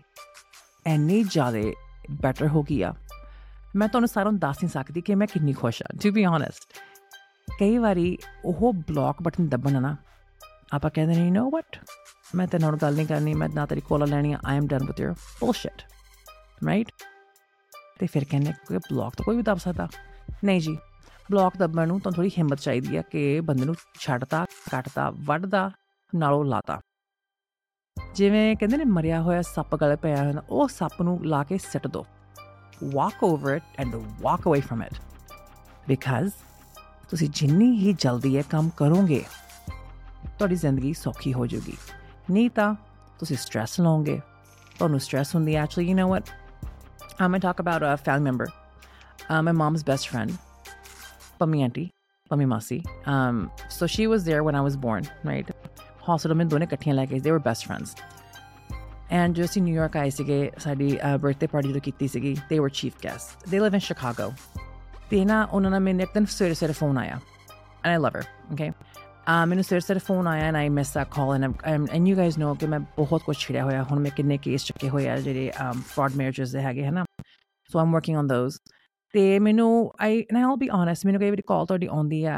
ਐਨੀ 0.85 1.23
ਜ਼ਿਆਦਾ 1.23 1.71
ਬੈਟਰ 2.11 2.47
ਹੋ 2.47 2.63
ਗਈ 2.63 2.81
ਆ। 2.81 2.93
ਮੈਂ 3.75 3.87
ਤੁਹਾਨੂੰ 3.87 4.07
ਸਾਰਿਆਂ 4.07 4.31
ਨੂੰ 4.31 4.39
ਦੱਸ 4.39 4.57
ਨਹੀਂ 4.57 4.69
ਸਕਦੀ 4.69 5.01
ਕਿ 5.01 5.15
ਮੈਂ 5.15 5.27
ਕਿੰਨੀ 5.27 5.53
ਖੁਸ਼ 5.53 5.81
ਆ। 5.83 5.85
ਟੂ 6.03 6.11
ਬੀ 6.11 6.25
ਓਨੈਸਟ 6.25 6.73
ਕਈ 7.59 7.77
ਵਾਰੀ 7.77 8.17
ਉਹ 8.45 8.73
ਬਲੌਕ 8.73 9.21
ਬਟਨ 9.21 9.47
ਦਬਣਾ 9.47 9.79
ਨਾ 9.79 9.95
ਆਪਾਂ 10.73 10.91
ਕਹਿੰਦੇ 10.91 11.29
ਨੋ 11.31 11.49
ਵਟ 11.49 11.77
ਮੈਂ 12.35 12.47
ਤੇ 12.47 12.59
ਨਾਲ 12.59 12.77
ਗੱਲ 12.81 12.95
ਨਹੀਂ 12.95 13.07
ਕਰਨੀ 13.07 13.33
ਮੈਂ 13.33 13.49
ਨਾ 13.49 13.65
ਤੇਰੀ 13.65 13.81
ਕੋਲ 13.81 14.09
ਲੈਣੀ 14.09 14.33
ਆ 14.33 14.39
I 14.45 14.57
am 14.57 14.67
done 14.67 14.85
with 14.85 14.99
your 14.99 15.11
bullshit 15.11 15.81
right 16.67 16.91
ਤੇ 17.99 18.07
ਫਿਰ 18.07 18.25
ਕਹਿੰਦੇ 18.25 18.53
ਕਿ 18.67 18.77
ਬਲੌਕ 18.77 19.15
ਤਾਂ 19.15 19.25
ਕੋਈ 19.25 19.35
ਵੀ 19.37 19.41
ਦੱਬ 19.41 19.57
ਸਕਦਾ। 19.57 19.87
ਨਹੀਂ 20.43 20.61
ਜੀ 20.61 20.77
ਬਲੌਕ 21.31 21.57
ਦੱਬਣ 21.57 21.87
ਨੂੰ 21.87 21.99
ਤਾਂ 21.99 22.11
ਥੋੜੀ 22.11 22.29
ਹਿੰਮਤ 22.29 22.59
ਚਾਹੀਦੀ 22.59 22.97
ਆ 22.97 23.01
ਕਿ 23.01 23.41
ਬੰਦੇ 23.41 23.65
ਨੂੰ 23.65 23.75
ਛੱਡਦਾ 23.99 24.45
ਕੱਟਦਾ 24.71 25.11
ਵੱਢਦਾ 25.15 25.71
ਨਾਲੋਂ 26.15 26.45
ਲਾਤਾ। 26.45 26.79
ਜਿਵੇਂ 28.15 28.55
ਕਹਿੰਦੇ 28.55 28.77
ਨੇ, 28.77 28.83
ਮਰਿਆ 28.83 29.21
ਹੋਇਆ 29.21 29.41
ਸੱਪ 29.41 29.75
ਗਲੇ 29.75 29.95
ਪਿਆ 29.95 30.23
ਹੁੰਦਾ 30.23 30.43
ਉਹ 30.49 30.67
ਸੱਪ 30.67 31.01
ਨੂੰ 31.01 31.25
ਲਾ 31.25 31.43
ਕੇ 31.43 31.57
ਸਿੱਟ 31.57 31.87
ਦੋ। 31.87 32.05
Walk 32.85 33.17
over 33.27 33.49
it 33.55 33.63
and 33.81 33.95
walk 33.95 34.45
away 34.47 34.61
from 34.61 34.83
it 34.87 34.99
because 35.91 36.29
ਤੁਸੀਂ 37.09 37.29
ਜਿੰਨੀ 37.29 37.71
ਹੀ 37.77 37.93
ਜਲਦੀ 37.93 38.37
ਇਹ 38.37 38.43
ਕੰਮ 38.43 38.69
ਕਰੋਗੇ, 38.77 39.23
ਤੁਹਾਡੀ 40.37 40.55
ਜ਼ਿੰਦਗੀ 40.55 40.93
ਸੌਖੀ 40.93 41.33
ਹੋ 41.33 41.47
ਜਾਊਗੀ। 41.47 41.77
ਨਹੀਂ 42.31 42.49
ਤਾਂ 42.49 42.75
ਤੁਸੀਂ 43.19 43.37
ਸਟ्रेस 43.37 43.83
ਲਓਗੇ 43.83 44.19
ਤੁਹਾਨੂੰ 44.79 44.99
ਸਟ्रेस 44.99 45.25
ਹੁੰਦੀ 45.35 45.55
actually 45.55 45.91
you 45.91 45.97
know 45.97 46.07
what 46.07 46.29
I'm 47.18 47.30
going 47.30 47.40
to 47.40 47.46
talk 47.46 47.58
about 47.58 47.82
a 47.82 47.96
family 47.96 48.24
member. 48.24 48.48
Uh, 49.28 49.42
my 49.42 49.52
mom's 49.52 49.82
best 49.82 50.08
friend, 50.08 50.38
Pami 51.40 51.62
auntie, 51.62 51.90
Pami 52.30 52.46
Masi. 52.46 52.84
Um, 53.06 53.50
so 53.68 53.86
she 53.86 54.06
was 54.06 54.24
there 54.24 54.42
when 54.42 54.54
I 54.54 54.60
was 54.60 54.76
born, 54.76 55.08
right? 55.24 55.48
Hospital 56.08 56.36
mein 56.36 56.48
done 56.48 56.62
ਇਕੱਠੀਆਂ 56.62 56.94
ਲੈ 56.94 57.06
ਕੇ 57.06 57.20
they 57.26 57.32
were 57.36 57.44
best 57.50 57.66
friends. 57.68 57.94
And 59.10 59.34
ਜੋ 59.34 59.44
ਅਸੀਂ 59.44 59.62
New York 59.62 59.96
ਆਏ 59.96 60.10
ਸੀਗੇ 60.10 60.50
ਸਾਡੀ 60.58 60.98
birthday 61.20 61.46
party 61.46 61.72
ਜੋ 61.72 61.80
ਕੀਤੀ 61.84 62.08
ਸੀਗੀ 62.08 62.34
they 62.50 62.60
were 62.64 62.72
chief 62.80 62.98
guests. 63.06 63.50
They 63.52 63.62
live 63.66 63.78
in 63.78 63.84
Chicago. 63.90 64.32
ਤੇ 65.10 65.24
ਨਾ 65.24 65.42
ਉਹਨਾਂ 65.52 65.70
ਨਾਲ 65.70 65.80
ਮੈਨੂੰ 65.80 66.02
ਇੱਕ 66.02 66.12
ਦਿਨ 66.14 66.24
ਸਵੇਰੇ 66.24 66.54
ਸਵੇਰੇ 66.54 66.72
ਫੋਨ 66.72 66.98
ਆਇਆ 66.98 67.20
and 67.84 67.92
I 67.92 67.98
love 68.04 68.14
her, 68.14 68.24
okay? 68.52 68.70
ਮੈਨੂੰ 69.48 69.64
ਸਵੇਰੇ 69.64 69.80
ਸਵੇਰੇ 69.80 70.00
ਫੋਨ 70.06 70.26
ਆਇਆ 70.28 70.44
and 70.44 70.56
I 70.56 70.68
miss 70.68 70.96
that 70.96 71.10
call 71.16 71.30
and 71.36 71.44
I'm, 71.70 71.84
and 71.96 72.10
you 72.10 72.16
guys 72.16 72.38
know 72.42 72.54
ਕਿ 72.60 72.66
ਮੈਂ 72.66 72.80
ਬਹੁਤ 72.96 73.22
ਕੁਝ 73.22 73.36
ਛਿੜਿਆ 73.36 73.64
ਹੋਇਆ 73.64 73.82
ਹੁਣ 73.90 74.00
ਮੈਂ 74.00 74.10
ਕਿੰਨੇ 74.16 74.36
ਕੇਸ 74.46 74.64
ਚੱਕੇ 74.64 74.88
ਹੋਏ 74.88 75.08
ਆ 75.08 75.16
ਜਿਹੜੇ 75.20 75.50
fraud 75.94 76.18
marriages 76.20 76.52
ਦੇ 76.52 76.62
ਹੈਗੇ 76.62 76.86
ਹਨਾ 76.86 77.04
so 77.70 77.80
I'm 77.82 77.96
working 77.98 78.18
on 78.22 78.28
those 78.34 78.58
ਤੇ 79.14 79.38
ਮੈਨੂੰ 79.38 79.70
I 80.06 80.10
and 80.10 80.38
I'll 80.42 80.60
be 80.64 80.68
honest 80.78 81.06
ਮੈਨੂੰ 81.06 81.20
ਕਈ 81.20 81.30
ਵਾਰੀ 81.30 81.42
ਕਾਲ 81.48 81.66
ਤੁਹਾਡੀ 81.66 81.86
ਆਉਂਦੀ 81.86 82.24
ਆ 82.24 82.36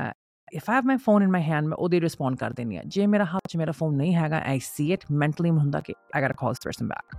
if 0.58 0.68
I 0.72 0.74
have 0.76 0.88
my 0.90 0.96
phone 1.06 1.24
in 1.26 1.32
my 1.36 1.42
hand 1.48 1.68
ਮੈਂ 1.68 1.76
ਉਹਦੇ 1.76 2.00
ਰਿਸਪੌਂਡ 2.00 2.36
ਕਰ 2.38 2.52
ਦਿੰਦੀ 2.52 2.76
ਆ 2.76 2.82
ਜੇ 2.96 3.06
ਮੇਰਾ 3.06 3.24
ਹੱਥ 3.24 3.48
'ਚ 3.48 3.56
ਮੇਰਾ 3.56 3.72
ਫੋਨ 3.78 3.96
ਨਹੀਂ 3.96 4.14
ਹੈਗਾ 4.14 4.42
I 4.52 4.58
see 4.66 4.88
it 4.96 5.08
mentally 5.22 5.52
ਹੁੰਦਾ 5.58 5.80
ਕਿ 5.80 5.94
I 6.18 6.22
gotta 6.24 6.38
call 6.42 6.54
this 6.54 6.62
person 6.66 6.92
back 6.92 7.18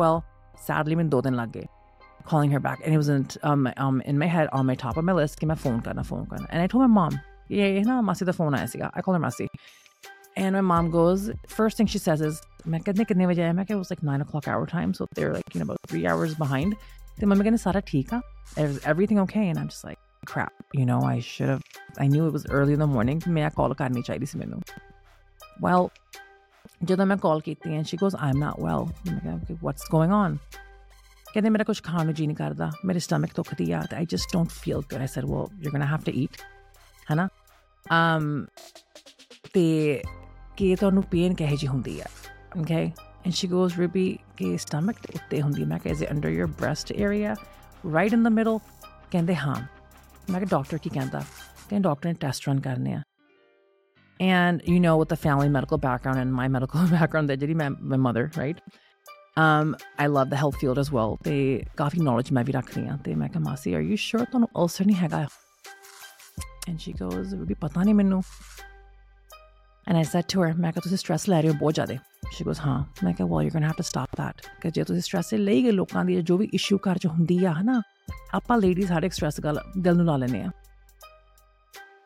well 0.00 0.22
sadly 0.68 0.96
ਮੈਨੂੰ 0.96 1.10
ਦੋ 1.10 1.20
ਦਿਨ 1.20 1.34
ਲੱਗ 1.34 1.48
ਗਏ 1.48 1.66
calling 2.30 2.52
her 2.54 2.60
back 2.64 2.80
and 2.84 2.94
it 2.94 3.00
wasn't 3.00 3.34
um, 3.50 3.62
um 3.84 4.00
in 4.10 4.18
my 4.22 4.26
head 4.32 4.48
on 4.58 4.66
my 4.70 4.74
top 4.80 4.98
of 5.02 5.06
my 5.10 5.14
list 5.20 5.38
ਕਿ 5.40 5.46
ਮੈਂ 5.46 5.56
ਫੋਨ 5.64 5.80
ਕਰਨਾ 5.80 6.02
ਫੋਨ 6.02 6.24
ਕਰਨਾ 6.24 6.46
and 6.46 6.64
I 6.64 6.68
told 6.72 6.84
my 6.86 6.92
mom 6.96 7.18
yeah, 7.48 7.66
yeah, 7.76 7.82
no, 7.82 8.02
Masi 8.08 8.24
the 8.30 8.36
phone 8.40 8.54
ਆਇਆ 8.58 8.66
ਸੀਗਾ 8.66 8.90
I 8.94 9.02
call 9.06 9.14
her 9.14 9.22
Masi 9.26 9.46
and 10.36 10.56
my 10.56 10.64
mom 10.72 10.90
goes 10.90 11.30
first 11.58 11.76
thing 11.76 11.88
she 11.94 12.00
says 12.06 12.20
is 12.28 12.40
ਮੈਂ 12.66 12.80
ਕਿੰਨੇ 12.80 13.04
ਕਿੰਨੇ 13.04 13.26
ਵਜੇ 13.26 13.42
ਆਇਆ 13.42 13.52
ਮੈਂ 13.52 13.64
ਕਿ 13.64 13.74
it 13.74 13.80
was 13.82 13.90
like 13.92 14.02
9 14.10 14.24
o'clock 14.26 14.48
our 14.54 14.66
time 14.72 14.92
so 14.98 15.06
they're 15.16 15.34
like 15.36 15.54
you 15.54 15.60
know 15.60 15.68
about 15.68 15.94
3 15.94 16.04
hours 16.12 16.36
behind 16.44 16.74
ਤੇ 17.20 17.26
ਮੰਮੀ 17.26 17.42
ਕਹਿੰਦੇ 17.44 17.56
ਸਾਰਾ 17.62 17.80
ਠੀਕ 17.86 18.14
ਆ 18.14 18.20
everything 18.92 19.18
okay 19.24 19.46
and 19.50 19.58
I'm 19.62 19.70
just 19.72 19.86
like 19.88 20.00
crap 20.30 20.78
you 20.78 20.86
know 20.90 21.00
I 21.10 21.16
should 21.30 21.50
have 21.54 21.62
I 22.04 22.06
knew 22.12 22.28
it 22.28 22.34
was 22.38 22.46
early 22.58 22.76
in 22.78 22.84
the 22.84 22.90
morning 22.94 23.20
ਮੈਂ 23.38 23.50
ਕਾਲ 23.56 23.74
ਕਰਨੀ 23.74 24.02
ਚਾਹੀਦੀ 24.02 24.26
ਸੀ 24.26 24.38
ਮੈਨੂੰ 24.38 24.60
well 25.66 25.88
ਜਦੋਂ 26.84 27.06
ਮੈਂ 27.06 27.16
ਕਾਲ 27.16 27.40
ਕੀਤੀ 27.48 27.78
and 27.78 27.90
she 27.92 28.00
goes 28.04 28.18
I'm 28.28 28.40
not 28.44 28.62
well 28.66 28.86
ਮੈਂ 29.10 29.38
ਕਿਹਾ 29.38 29.58
what's 29.66 29.90
going 29.96 30.14
on 30.20 30.38
ਕਹਿੰਦੇ 31.34 31.50
ਮੇਰਾ 31.50 31.64
ਕੁਝ 31.64 31.80
ਖਾਣ 31.82 32.04
ਨੂੰ 32.04 32.14
ਜੀ 32.14 32.26
ਨਹੀਂ 32.26 32.36
ਕਰਦਾ 32.36 32.70
ਮੇਰੇ 32.84 32.98
ਸਟਮਕ 32.98 33.34
ਦੁਖਦੀ 33.36 33.72
ਆ 33.72 33.82
ਤੇ 33.90 33.96
I 33.96 34.06
just 34.14 34.36
don't 34.36 34.56
feel 34.62 34.80
good 34.92 35.04
I 35.08 35.10
said 35.16 35.28
well 35.32 35.46
you're 35.60 35.74
going 35.76 35.86
to 35.86 35.92
have 35.96 36.06
to 36.08 36.14
eat 36.22 36.40
ਹਨਾ 36.40 36.53
um 37.92 38.46
ਤੇ 39.54 40.02
ਕਿ 40.56 40.74
ਤੁਹਾਨੂੰ 40.76 41.02
ਪੇਨ 41.10 41.34
ਕਹੇ 41.34 41.56
ਜੀ 41.56 41.66
ਹੁੰਦੀ 41.66 42.00
ਆ 42.00 42.04
okay 42.60 42.84
and 43.24 43.36
she 43.38 43.48
goes 43.52 43.76
ruby 43.80 44.06
ਕਿ 44.36 44.54
stomach 44.64 45.00
ਦੇ 45.02 45.12
ਉੱਤੇ 45.14 45.42
ਹੁੰਦੀ 45.42 45.64
ਮੈਂ 45.64 45.78
ਕਿਹਾ 45.78 45.94
is 45.94 46.02
it 46.04 46.12
under 46.14 46.32
your 46.38 46.48
breast 46.62 46.92
area 47.06 47.34
right 47.96 48.16
in 48.18 48.26
the 48.28 48.34
middle 48.38 48.58
ਕਹਿੰਦੇ 49.10 49.34
ਹਾਂ 49.34 49.54
ਮੈਂ 50.30 50.40
ਕਿਹਾ 50.40 50.48
ਡਾਕਟਰ 50.50 50.78
ਕੀ 50.78 50.90
ਕਹਿੰਦਾ 50.90 51.20
ਕਹਿੰਦੇ 51.68 51.88
ਡਾਕਟਰ 51.88 52.08
ਨੇ 52.08 52.14
ਟੈਸਟ 52.20 52.48
ਰਨ 52.48 52.60
ਕਰਨੇ 52.60 52.94
ਆ 52.94 53.02
and 54.20 54.64
you 54.70 54.80
know 54.84 54.94
with 55.00 55.10
the 55.10 55.16
family 55.20 55.50
medical 55.52 55.78
background 55.82 56.20
and 56.22 56.34
my 56.38 56.46
medical 56.56 56.88
background 56.96 57.30
that 57.30 57.38
ਜਿਹੜੀ 57.42 57.54
my 57.92 57.98
mother 58.06 58.24
right 58.40 58.58
um 59.44 59.70
I 60.04 60.08
love 60.16 60.28
the 60.32 60.40
health 60.42 60.58
field 60.62 60.80
as 60.82 60.90
well 60.96 61.16
ਤੇ 61.24 61.36
ਕਾਫੀ 61.76 62.00
knowledge 62.08 62.32
ਮੈਂ 62.32 62.44
ਵੀ 62.44 62.52
ਰੱਖਦੀ 62.52 62.86
ਆ 62.88 62.96
ਤੇ 63.04 63.14
ਮੈਂ 63.14 63.28
ਕਿਹਾ 63.28 63.42
ਮਾਸੀ 63.44 63.74
are 63.76 63.84
you 63.90 63.98
sure 64.06 64.26
ਤੁਹਾਨੂੰ 64.30 64.48
ulcer 64.64 64.86
ਨਹੀਂ 64.86 64.96
ਹੈਗਾ 64.96 65.26
and 66.68 66.76
she 66.84 66.92
goes 67.02 67.34
ruby 67.40 67.54
ਪਤਾ 67.60 67.82
ਨਹੀਂ 67.82 67.94
ਮੈਨੂੰ 67.94 68.22
and 69.90 69.98
I 69.98 70.04
said 70.12 70.26
to 70.32 70.42
her 70.42 70.56
ਮੈਂ 70.60 70.72
ਕਿਹਾ 70.72 70.80
ਤੁਸੀਂ 70.82 70.96
ਸਟ੍ਰੈਸ 70.96 71.28
ਲੈ 71.28 71.40
ਰਹੇ 71.42 71.50
ਹੋ 71.50 71.54
ਬਹੁਤ 71.60 71.74
ਜ਼ਿਆਦਾ 71.74 71.94
she 72.36 72.46
goes 72.48 72.60
ਹਾਂ 72.66 72.78
ਮੈਂ 73.04 73.12
ਕਿਹਾ 73.14 73.28
well 73.28 73.46
you're 73.46 73.56
going 73.56 73.66
to 73.66 73.70
have 73.70 73.80
to 73.82 73.88
stop 73.90 74.16
that 74.20 74.46
ਕਿ 74.62 74.70
ਜੇ 74.70 74.84
ਤੁਸੀਂ 74.84 75.02
ਸਟ੍ਰੈਸ 75.02 75.34
ਲਈ 75.34 75.62
ਗਏ 75.62 75.70
ਲੋਕਾਂ 75.70 76.04
ਦੀ 76.04 76.20
ਜੋ 76.22 76.36
ਵੀ 76.38 76.48
ਇਸ਼ੂ 76.54 76.78
ਘਰ 76.88 76.98
'ਚ 76.98 77.06
ਹੁੰਦੀ 77.06 77.44
ਆ 77.44 77.52
ਹਨਾ 77.52 77.80
ਆਪਾਂ 78.34 78.58
ਲੇਡੀਜ਼ 78.58 78.88
ਸਾਡੇ 78.88 79.08
ਸਟ੍ਰੈਸ 79.08 79.40
ਗੱਲ 79.40 79.60
ਦਿਲ 79.78 79.96
ਨੂੰ 79.96 80.06
ਲਾ 80.06 80.16
ਲੈਨੇ 80.16 80.42
ਆ 80.44 80.50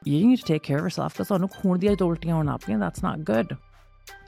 you 0.09 0.17
need 0.31 0.41
to 0.41 0.47
take 0.53 0.65
care 0.69 0.79
of 0.79 0.87
yourself 0.87 1.17
ਕਿ 1.17 1.25
ਤੁਹਾਨੂੰ 1.25 1.49
ਖੂਨ 1.49 1.79
ਦੀਆਂ 1.79 1.93
ਉਲਟੀਆਂ 2.03 2.35
ਹੋਣ 2.35 2.49
ਆਪੀਆਂ 2.49 2.79
that's 2.79 3.05
not 3.07 3.23
good 3.31 3.57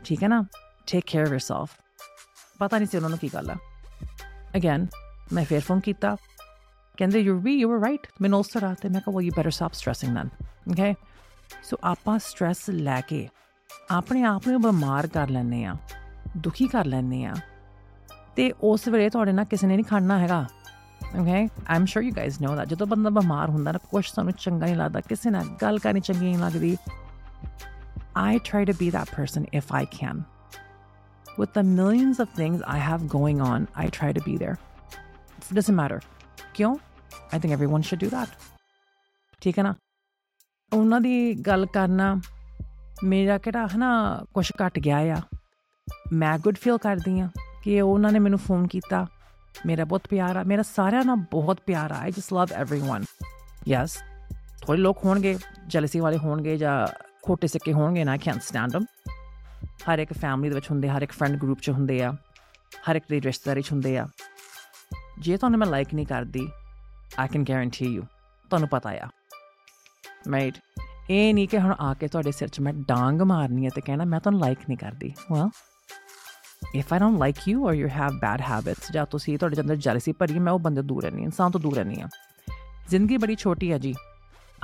ਠੀਕ 0.04 0.22
ਹੈ 0.22 0.28
ਨਾ 0.28 0.44
take 0.92 1.08
care 1.14 1.26
of 1.26 1.34
yourself 1.36 1.76
ਪਤਾ 2.58 2.78
ਨਹੀਂ 2.78 2.88
ਸੀ 2.88 2.96
ਉਹਨਾਂ 2.96 3.10
ਨੂੰ 3.10 3.18
ਕੀ 3.18 3.30
ਗੱਲ 3.34 3.50
ਆ 3.50 3.56
ਅਗੇਨ 4.56 4.86
ਮੈਂ 5.32 5.44
ਫੇਰ 5.44 5.60
ਫੋਨ 5.60 5.80
ਕੀਤਾ 5.80 6.16
ਕਹਿੰਦੇ 6.97 7.19
you 7.19 7.39
we 7.39 7.53
you 7.55 7.69
were 7.69 7.79
right 7.81 8.07
ਮੈਨੂੰ 8.21 8.39
ਉਸ 8.39 8.47
ਤਰ੍ਹਾਂ 8.47 8.73
ਤੇ 8.81 8.89
ਮੈਂ 8.89 9.01
ਕਿਹਾ 9.01 9.15
well 9.15 9.25
you 9.25 9.31
better 9.37 9.49
stop 9.49 9.73
stressing 9.73 10.15
then 10.15 10.29
okay 10.71 10.93
so 11.63 11.77
ਆਪਾਂ 11.83 12.17
ਸਟ੍ਰੈਸ 12.19 12.69
ਲੈ 12.69 12.99
ਕੇ 13.09 13.27
ਆਪਣੇ 13.91 14.23
ਆਪ 14.23 14.47
ਨੂੰ 14.47 14.61
ਬਿਮਾਰ 14.61 15.07
ਕਰ 15.07 15.29
ਲੈਨੇ 15.29 15.63
ਆ 15.65 15.75
ਦੁਖੀ 16.37 16.67
ਕਰ 16.67 16.85
ਲੈਨੇ 16.85 17.23
ਆ 17.25 17.33
ਤੇ 18.35 18.51
ਉਸ 18.63 18.87
ਵੇਲੇ 18.87 19.09
ਤੁਹਾਡੇ 19.09 19.31
ਨਾਲ 19.31 19.45
ਕਿਸੇ 19.45 19.67
ਨੇ 19.67 19.75
ਨਹੀਂ 19.75 19.85
ਖੜਨਾ 19.85 20.17
ਹੈਗਾ 20.19 20.45
okay 21.19 21.47
I'm 21.75 21.85
sure 21.85 22.03
you 22.03 22.11
guys 22.17 22.41
know 22.41 22.55
that 22.55 22.67
ਜਦੋਂ 22.67 22.87
ਬੰਦਾ 22.87 23.09
ਬਿਮਾਰ 23.09 23.49
ਹੁੰਦਾ 23.49 23.71
ਨਾ 23.71 23.79
ਕੁਝ 23.91 24.05
ਸਾਨੂੰ 24.05 24.33
ਚੰਗਾ 24.33 24.65
ਨਹੀਂ 24.65 24.75
ਲੱਗਦਾ 24.75 25.01
ਕਿਸੇ 25.09 25.29
ਨਾਲ 25.29 25.47
ਗੱਲ 25.61 25.79
ਕਰਨੀ 25.79 25.99
ਚੰਗੀ 25.99 26.25
ਨਹੀਂ 26.25 26.37
ਲੱਗਦੀ 26.37 26.77
I 28.13 28.39
try 28.39 28.65
to 28.65 28.73
be 28.73 28.89
that 28.89 29.09
person 29.09 29.47
if 29.53 29.71
I 29.71 29.85
can. 29.85 30.25
With 31.37 31.53
the 31.53 31.63
millions 31.63 32.19
of 32.19 32.29
things 32.29 32.61
I 32.63 32.77
have 32.77 33.07
going 33.07 33.39
on, 33.41 33.67
I 33.73 33.87
try 33.87 34.11
to 34.11 34.21
be 34.21 34.35
there. 34.35 34.57
It 35.39 35.55
doesn't 35.55 35.75
matter. 35.75 36.01
ਕਿਉਂ 36.54 36.76
i 37.36 37.38
think 37.38 37.56
everyone 37.56 37.82
should 37.82 38.06
do 38.06 38.10
that 38.10 38.26
ਠੀਕ 39.42 39.58
ਹੈ 39.58 39.62
ਨਾ 39.64 39.74
ਉਹਨਾਂ 40.72 41.00
ਦੀ 41.00 41.34
ਗੱਲ 41.34 41.66
ਕਰਨਾ 41.66 42.14
ਮੇਰਾ 43.04 43.38
ਕਿਹੜਾ 43.38 43.66
ਹਨਾ 43.66 43.90
ਕੁਝ 44.34 44.52
ਘਟ 44.62 44.78
ਗਿਆ 44.78 44.98
ਆ 44.98 45.20
ਮੈਂ 46.12 46.38
ਗੁੱਡ 46.38 46.56
ਫੀਲ 46.56 46.78
ਕਰਦੀ 46.78 47.20
ਆ 47.20 47.28
ਕਿ 47.64 47.80
ਉਹਨਾਂ 47.80 48.12
ਨੇ 48.12 48.18
ਮੈਨੂੰ 48.18 48.38
ਫੋਨ 48.38 48.66
ਕੀਤਾ 48.66 49.06
ਮੇਰਾ 49.66 49.84
ਬਹੁਤ 49.84 50.08
ਪਿਆਰ 50.08 50.36
ਆ 50.36 50.42
ਮੇਰਾ 50.42 50.62
ਸਾਰਿਆਂ 50.62 51.04
ਨਾਲ 51.04 51.16
ਬਹੁਤ 51.16 51.60
ਪਿਆਰ 51.66 51.92
ਆ 51.92 51.96
I 51.96 52.10
just 52.10 52.32
love 52.32 52.46
everyone 52.62 53.04
yes 53.68 53.98
ਥੋੜੇ 54.62 54.78
ਲੋਕ 54.78 55.04
ਹੋਣਗੇ 55.04 55.36
ਜੈਲਸੀ 55.66 56.00
ਵਾਲੇ 56.00 56.18
ਹੋਣਗੇ 56.18 56.56
ਜਾਂ 56.56 56.86
ਖੋਟੇ 57.22 57.46
ਸਿੱਕੇ 57.46 57.72
ਹੋਣਗੇ 57.72 58.04
ਨਾ 58.04 58.12
ਆਈ 58.12 58.18
ਕੈਨਟ 58.18 58.42
ਸਟੈਂਡ 58.42 58.76
them 58.76 58.84
ਹਰ 59.90 59.98
ਇੱਕ 59.98 60.12
ਫੈਮਿਲੀ 60.12 60.48
ਦੇ 60.48 60.54
ਵਿੱਚ 60.54 60.70
ਹੁੰਦੇ 60.70 60.88
ਹਰ 60.88 61.02
ਇੱਕ 61.02 61.12
ਫਰੈਂਡ 61.12 61.36
ਗਰੁੱਪ 61.36 61.60
'ਚ 61.60 61.70
ਹੁੰਦੇ 61.70 62.02
ਆ 62.02 62.12
ਹਰ 62.90 62.96
ਇੱਕ 62.96 63.04
ਦੇ 63.10 63.20
ਰਿਸ਼ਤੇਦਾਰੀ 63.20 63.62
'ਚ 63.62 63.72
ਹੁੰਦੇ 63.72 63.98
ਆ 63.98 64.06
ਜੇ 65.21 65.35
ਤੁਹਾਨੂੰ 65.37 65.59
ਮੈਂ 65.59 65.67
ਲਾਈਕ 65.67 65.93
ਨਹੀਂ 65.93 66.05
ਕਰਦੀ 66.05 66.47
ਆਈ 67.19 67.27
ਕੈਨ 67.27 67.43
ਗਾਰੰਟੀ 67.49 67.85
ਯੂ 67.85 68.03
ਤੁਹਾਨੂੰ 68.49 68.69
ਪਤਾ 68.69 68.89
ਆ। 68.89 69.07
ਰਾਈਟ 70.31 70.57
ਇਹ 71.09 71.33
ਨਹੀਂ 71.33 71.47
ਕਿ 71.47 71.59
ਹੁਣ 71.59 71.73
ਆ 71.79 71.93
ਕੇ 71.93 72.07
ਤੁਹਾਡੇ 72.07 72.31
ਸਿਰ 72.31 72.47
'ਚ 72.47 72.59
ਮੈਂ 72.59 72.73
ਡਾਂਗ 72.87 73.21
ਮਾਰਨੀ 73.21 73.65
ਹੈ 73.65 73.69
ਤੇ 73.75 73.81
ਕਹਿਣਾ, 73.81 74.05
ਮੈਂ 74.05 74.19
ਤੁਹਾਨੂੰ 74.19 74.41
ਲਾਈਕ 74.41 74.59
ਨਹੀਂ 74.67 74.77
ਕਰਦੀ। 74.77 75.13
Well 75.31 75.49
if 76.75 76.93
I 76.93 76.99
don't 76.99 77.19
like 77.19 77.47
you 77.47 77.67
or 77.67 77.73
you 77.73 77.87
have 77.87 78.17
bad 78.19 78.41
habits 78.41 78.91
ਜਾਂ 78.91 79.05
ਤੁਸੀਂ 79.05 79.37
ਤੁਹਾਡੇ 79.37 79.61
ਅੰਦਰ 79.61 79.75
ਜੈਲਸੀ 79.75 80.11
ਭਰੀ, 80.11 80.39
ਮੈਂ 80.39 80.53
ਉਹ 80.53 80.59
ਬੰਦੇ 80.59 80.81
ਦੂਰ 80.81 81.03
ਰਹਿਣੀ 81.03 81.23
ਇਨਸਾਨ 81.23 81.51
ਤੋਂ 81.51 81.61
ਦੂਰ 81.61 81.75
ਰਹਿਣੀ 81.75 82.01
ਆ 82.01 82.07
ਜ਼ਿੰਦਗੀ 82.89 83.17
ਬੜੀ 83.17 83.35
ਛੋਟੀ 83.35 83.71
ਹੈ 83.71 83.77
ਜੀ। 83.77 83.93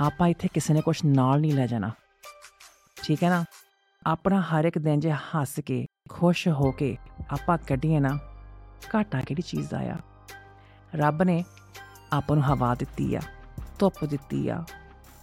ਆਪਾਂ 0.00 0.28
ਇੱਥੇ 0.28 0.48
ਕਿਸੇ 0.54 0.74
ਨੇ 0.74 0.80
ਕੁਝ 0.80 0.96
ਨਾਲ 1.06 1.40
ਨਹੀਂ 1.40 1.52
ਲੈ 1.52 1.66
ਜਾਣਾ। 1.66 1.90
ਠੀਕ 3.04 3.24
ਹੈ 3.24 3.28
ਨਾ? 3.28 3.44
ਆਪਣਾ 4.06 4.40
ਹਰ 4.40 4.64
ਇੱਕ 4.64 4.78
ਦਿਨ 4.78 5.00
ਜੇ 5.00 5.12
ਹੱਸ 5.12 5.58
ਕੇ, 5.66 5.86
ਖੁਸ਼ 6.08 6.48
ਹੋ 6.48 6.70
ਕੇ 6.72 6.96
ਆਪਾਂ 7.30 7.58
ਕੱਢੀਏ 7.58 8.00
ਨਾ, 8.00 8.18
ਘਾਟਾ 8.94 9.20
ਕਿਹੜੀ 9.20 9.42
ਚੀਜ਼ 9.42 9.68
ਦਾ 9.70 9.80
ਆ? 9.80 9.96
ਰੱਬ 10.94 11.22
ਨੇ 11.22 11.44
ਆਪਾਂ 12.12 12.36
ਨੂੰ 12.36 12.44
ਹਵਾ 12.44 12.74
ਦਿੱਤੀ 12.74 13.14
ਆ, 13.14 13.20
ਧੁੱਪ 13.78 14.04
ਦਿੱਤੀ 14.04 14.48
ਆ, 14.48 14.62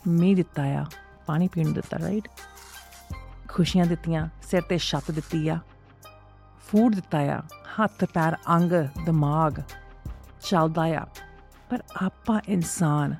ਮੀਂਹ 0.08 0.36
ਦਿੱਤਾ 0.36 0.64
ਆ, 0.64 0.86
ਪਾਣੀ 1.26 1.48
ਪੀਣ 1.48 1.66
ਨੂੰ 1.66 1.74
ਦਿੱਤਾ 1.74 1.98
ਰਾਈਟ 2.00 2.28
ਖੁਸ਼ੀਆਂ 3.48 3.86
ਦਿੱਤੀਆਂ, 3.86 4.28
ਸਿਰ 4.44 4.62
ਤੇ 4.62 4.78
ਛੱਤ 4.78 5.12
ਦਿੱਤੀ 5.12 5.48
ਆ, 5.50 5.60
ਫੂਡ 6.68 6.96
ਦਿੱਤਾ 6.96 7.20
ਆ, 7.20 7.42
ਹੱਥ, 7.80 8.06
ਪੈਰ, 8.06 8.38
ਅੰਗ, 8.50 8.72
ਦਿਮਾਗ 9.06 9.62
ਚੱਲਦਾ 10.42 10.84
ਆ। 10.96 11.06
ਪਰ 11.70 11.84
ਆਪਾਂ 12.04 12.40
ਇਨਸਾਨ, 12.48 13.16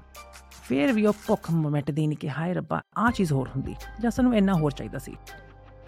ਫਿਰ 0.64 0.92
ਵੀ 0.94 1.06
ਉਹ 1.06 1.14
ਭੁੱਖ 1.28 1.52
ਮਿਟਦੀ 1.52 2.08
ਨਹੀਂ 2.08 2.18
ਕਿ 2.18 2.30
ਹਾਏ 2.30 2.54
ਰੱਬਾ 2.54 2.82
ਆ 2.98 3.12
ਚੀਜ਼ 3.12 3.34
ਹੋਰ 3.34 3.50
ਹੁੰਦੀ, 3.50 3.76
ਜਾਂ 4.02 4.12
ਸਾਨੂੰ 4.12 4.36
ਇੰਨਾ 4.36 4.54
ਹੋਰ 4.54 4.72
ਚਾਹੀਦਾ 4.72 5.00
ਸੀ। 5.00 5.16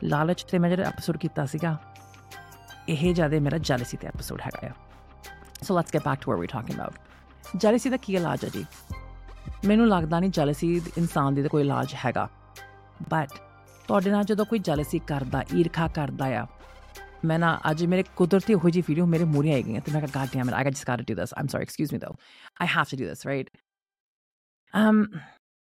ਲਾਲਚ 0.04 0.44
ਤੇ 0.44 0.60
ਮੈਂ 0.60 0.70
ਜਿਹੜਾ 0.70 0.88
ਐਪੀਸੋਡ 0.88 1.18
ਕੀਤਾ 1.18 1.46
ਸੀਗਾ, 1.46 1.78
ਇਹ 2.90 3.14
ਜ਼ਿਆਦਾ 3.14 3.40
ਮੇਰਾ 3.40 3.58
ਜੈਲਸੀ 3.58 3.98
ਤੇ 3.98 4.08
ਐਪੀਸੋਡ 4.08 4.42
ਹੈਗਾ 4.42 4.68
ਆ। 4.68 4.72
So 5.64 5.76
let's 5.76 5.94
get 5.94 6.04
back 6.04 6.20
to 6.20 6.32
what 6.32 6.40
we 6.40 6.48
talking 6.48 6.80
about 6.80 7.58
jealousy 7.58 7.90
ਦਾ 7.90 7.98
ਕੀ 7.98 8.14
ਇਲਾਜ 8.14 8.46
ਹੈ 8.46 8.50
ਜੀ 8.50 8.66
ਮੈਨੂੰ 9.66 9.88
ਲੱਗਦਾ 9.88 10.20
ਨਹੀਂ 10.20 10.32
ਜੈਲਸੀ 10.32 10.82
ਇਨਸਾਨ 10.98 11.36
ਦੀ 11.36 11.48
ਕੋਈ 11.48 11.62
ਇਲਾਜ 11.62 11.96
ਹੈਗਾ 12.06 12.28
ਬਟ 13.10 13.30
ਤੁਹਾਡੇ 13.88 14.12
ਨਾਲ 14.12 14.24
ਜਦੋਂ 14.24 14.46
ਕੋਈ 14.46 14.60
ਜੈਲਸੀ 14.60 15.00
ਕਰਦਾ 15.00 15.44
ਈਰਖਾ 15.56 15.88
ਕਰਦਾ 15.88 16.26
ਆ 16.40 16.46
ਮੈਂ 17.26 17.38
ਨਾ 17.40 17.60
ਅੱਜ 17.72 17.84
ਮੇਰੇ 17.86 18.04
ਕੁਦਰਤੀ 18.16 18.54
ਹੋਈ 18.54 18.72
ਜੀ 18.72 18.82
ਵੀਡੀਓ 18.88 19.06
ਮੇਰੇ 19.06 19.24
ਮੂਹਰੇ 19.24 19.54
ਆਈ 19.54 19.64
ਗਈ 19.64 19.80
ਤੇ 19.80 19.92
ਮੈਂ 19.92 20.02
ਕਿਹਾ 20.02 20.12
God 20.16 20.34
damn 20.34 20.50
it 20.50 20.54
I 20.54 20.72
just 20.72 20.88
got 20.88 21.00
to 21.00 21.04
do 21.04 21.16
this 21.16 21.34
I'm 21.34 21.48
sorry 21.48 21.62
excuse 21.62 21.94
me 21.94 22.00
though 22.00 22.16
I 22.62 22.68
have 22.68 22.84
to 22.92 22.98
do 22.98 23.06
this 23.06 23.26
right 23.26 23.50
um 24.74 25.04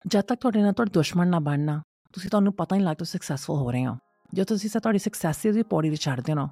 ਜਦ 0.04 0.21
ਤੱਕ 0.21 0.40
ਤੁਹਾਡੇ 0.40 0.62
ਨਾਲ 0.62 0.73
ਤੁਹਾਡਾ 0.73 0.90
ਦੁਸ਼ਮਣ 0.95 1.28
ਨਾ 1.28 1.38
ਬਣਨਾ 1.40 1.80
ਤੁਸੀਂ 2.12 2.30
ਤੁਹਾਨੂੰ 2.30 2.52
ਪਤਾ 2.52 2.76
ਨਹੀਂ 2.76 2.87
ਲੱਗਦਾ 2.87 3.04
ਸਕਸੈਸਫੁਲ 3.04 3.57
ਹੋ 3.57 3.71
ਰਹੇ 3.71 3.87
ਹੋ 3.87 3.97
ਜੇ 4.35 4.45
ਤੁਸੀਂ 4.45 4.71
ਤੁਹਾਡੀ 4.71 4.99
ਸਕਸੈਸ 4.99 5.47
ਦੀ 5.47 5.62
ਪੌੜੀ 5.62 5.90
ਤੇ 5.90 5.97
ਚੜਦੇ 5.97 6.33
ਹੋ 6.33 6.37
ਨਾ 6.37 6.49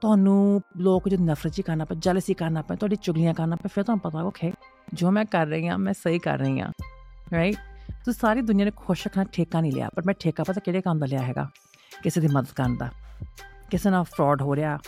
ਤੁਹਾਨੂੰ 0.00 0.60
ਲੋਕ 0.76 1.08
ਜੋ 1.08 1.16
ਨਫ਼ਰਤ 1.24 1.52
ਜੀ 1.52 1.62
ਕਰਨਾ 1.62 1.84
ਪੈ 1.84 1.94
ਜੈਲਸੀ 1.94 2.34
ਕਰਨਾ 2.34 2.62
ਪੈ 2.62 2.74
ਤੁਹਾਡੀ 2.76 2.96
ਚੁਗਲੀਆਂ 2.96 3.34
ਕਰਨਾ 3.34 3.56
ਪੈ 3.56 3.68
ਫਿਰ 3.74 3.84
ਤੁਹਾਨੂੰ 3.84 4.00
ਪਤਾ 4.00 4.22
ਓਕੇ 4.22 4.52
ਜੋ 4.94 5.10
ਮੈਂ 5.10 5.24
ਕਰ 5.24 5.46
ਰਹੀ 5.46 5.68
ਹਾਂ, 5.68 5.78
ਮੈਂ 5.78 5.92
ਸਹੀ 5.92 6.18
ਕਰ 6.18 6.38
ਰਹੀ 6.38 6.60
ਹਾਂ 6.60 6.70
ਰਾਈਟ 7.32 7.56
ਤੁਸੀਂ 8.04 8.18
ਸਾਰੀ 8.20 8.42
ਦੁਨੀਆ 8.42 8.64
ਨੇ 8.64 8.70
ਖੁਸ਼ 8.76 9.06
ਰੱਖਣਾ 9.06 9.24
ਠੇਕਾ 9.32 9.60
ਨਹੀਂ 9.60 9.72
ਲਿਆ, 9.72 9.88
ਪਰ 9.94 10.02
ਮੈਂ 10.06 10.14
ਠੇਕਾ 10.20 10.44
ਪਤਾ 10.44 10.60
ਕਿਹੜੇ 10.64 10.80
ਕੰਮ 10.80 10.98
ਦਾ 10.98 11.06
ਲਿਆ 11.06 11.22
ਹੈਗਾ? 11.22 11.48
ਕਿਸੇ 12.02 12.20
ਦੀ 12.20 12.28
ਮਦਦ 12.28 12.52
ਕਰਨ 12.56 12.76
ਦਾ, 12.76 12.88
ਕਿਸੇ 13.70 13.90
ਨਾਲ 13.90 14.04
ਫਰਾਡ 14.04 14.42
ਹੋ 14.42 14.56
ਰਿਹਾ 14.56 14.78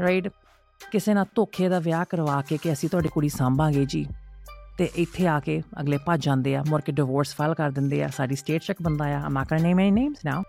ਰਾਈਟ 0.00 0.28
ਕਿਸੇ 0.80 1.14
ਨਾਲ 1.14 1.26
ਧੋਖੇ 1.34 1.68
ਦਾ 1.68 1.78
ਵਿਆਹ 1.78 2.04
ਕਰਵਾ 2.10 2.40
ਕੇ 2.48 2.56
ਕਿ 2.62 2.72
ਅਸੀਂ 2.72 2.88
ਤੁਹਾਡੀ 2.88 3.08
ਕੁੜੀ 3.08 3.28
ਸੰਭਾਂਗੇ 3.28 3.84
ਜੀ, 3.84 4.06
ਤੇ 4.78 4.90
ਇੱਥੇ 4.96 5.26
ਆ 5.26 5.38
ਕੇ 5.40 5.62
ਅਗਲੇ 5.80 5.98
ਭੱਜ 6.06 6.24
ਜਾਂਦੇ 6.24 6.54
ਆ, 6.56 6.62
ਮੁੜ 6.68 6.80
ਕੇ 6.80 6.92
ਡਿਵੋਰਸ 6.92 7.34
ਫਾਈਲ 7.36 7.54
ਕਰ 7.54 7.70
ਦਿੰਦੇ 7.70 8.02
ਆ, 8.04 8.08
ਸਾਡੀ 8.08 8.36
ਸਟੇਟ 8.36 8.62
ਚੈੱਕ 8.62 8.82
ਬੰਦਾ 8.82 9.04
ਆ 9.16 9.20
I'm 9.24 9.32
not 9.32 9.52
name 9.52 9.80
any 9.80 9.90
names 9.90 10.24
now 10.24 10.42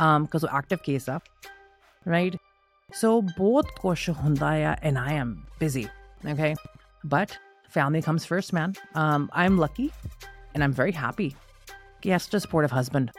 um 0.00 0.24
because 0.24 0.44
of 0.46 0.50
active 0.56 0.80
case 0.88 1.06
ਆ, 1.12 1.18
right? 2.06 2.36
so 3.01 3.09
ਬਹੁਤ 3.37 3.67
ਕੁਛ 3.81 4.09
ਹੁੰਦਾ 4.09 4.49
ਆ 4.69 4.75
and 4.89 4.99
I 5.03 5.13
am 5.21 5.29
busy 5.63 5.85
okay 6.33 6.53
but 7.13 7.31
family 7.75 8.01
comes 8.07 8.27
first 8.31 8.53
man 8.57 8.75
um 9.03 9.23
I'm 9.43 9.55
lucky 9.63 9.85
and 10.53 10.65
I'm 10.65 10.75
very 10.79 10.93
happy 10.97 11.29
he 12.05 12.11
has 12.15 12.27
such 12.27 12.35
a 12.39 12.41
supportive 12.43 12.75
husband 12.79 13.13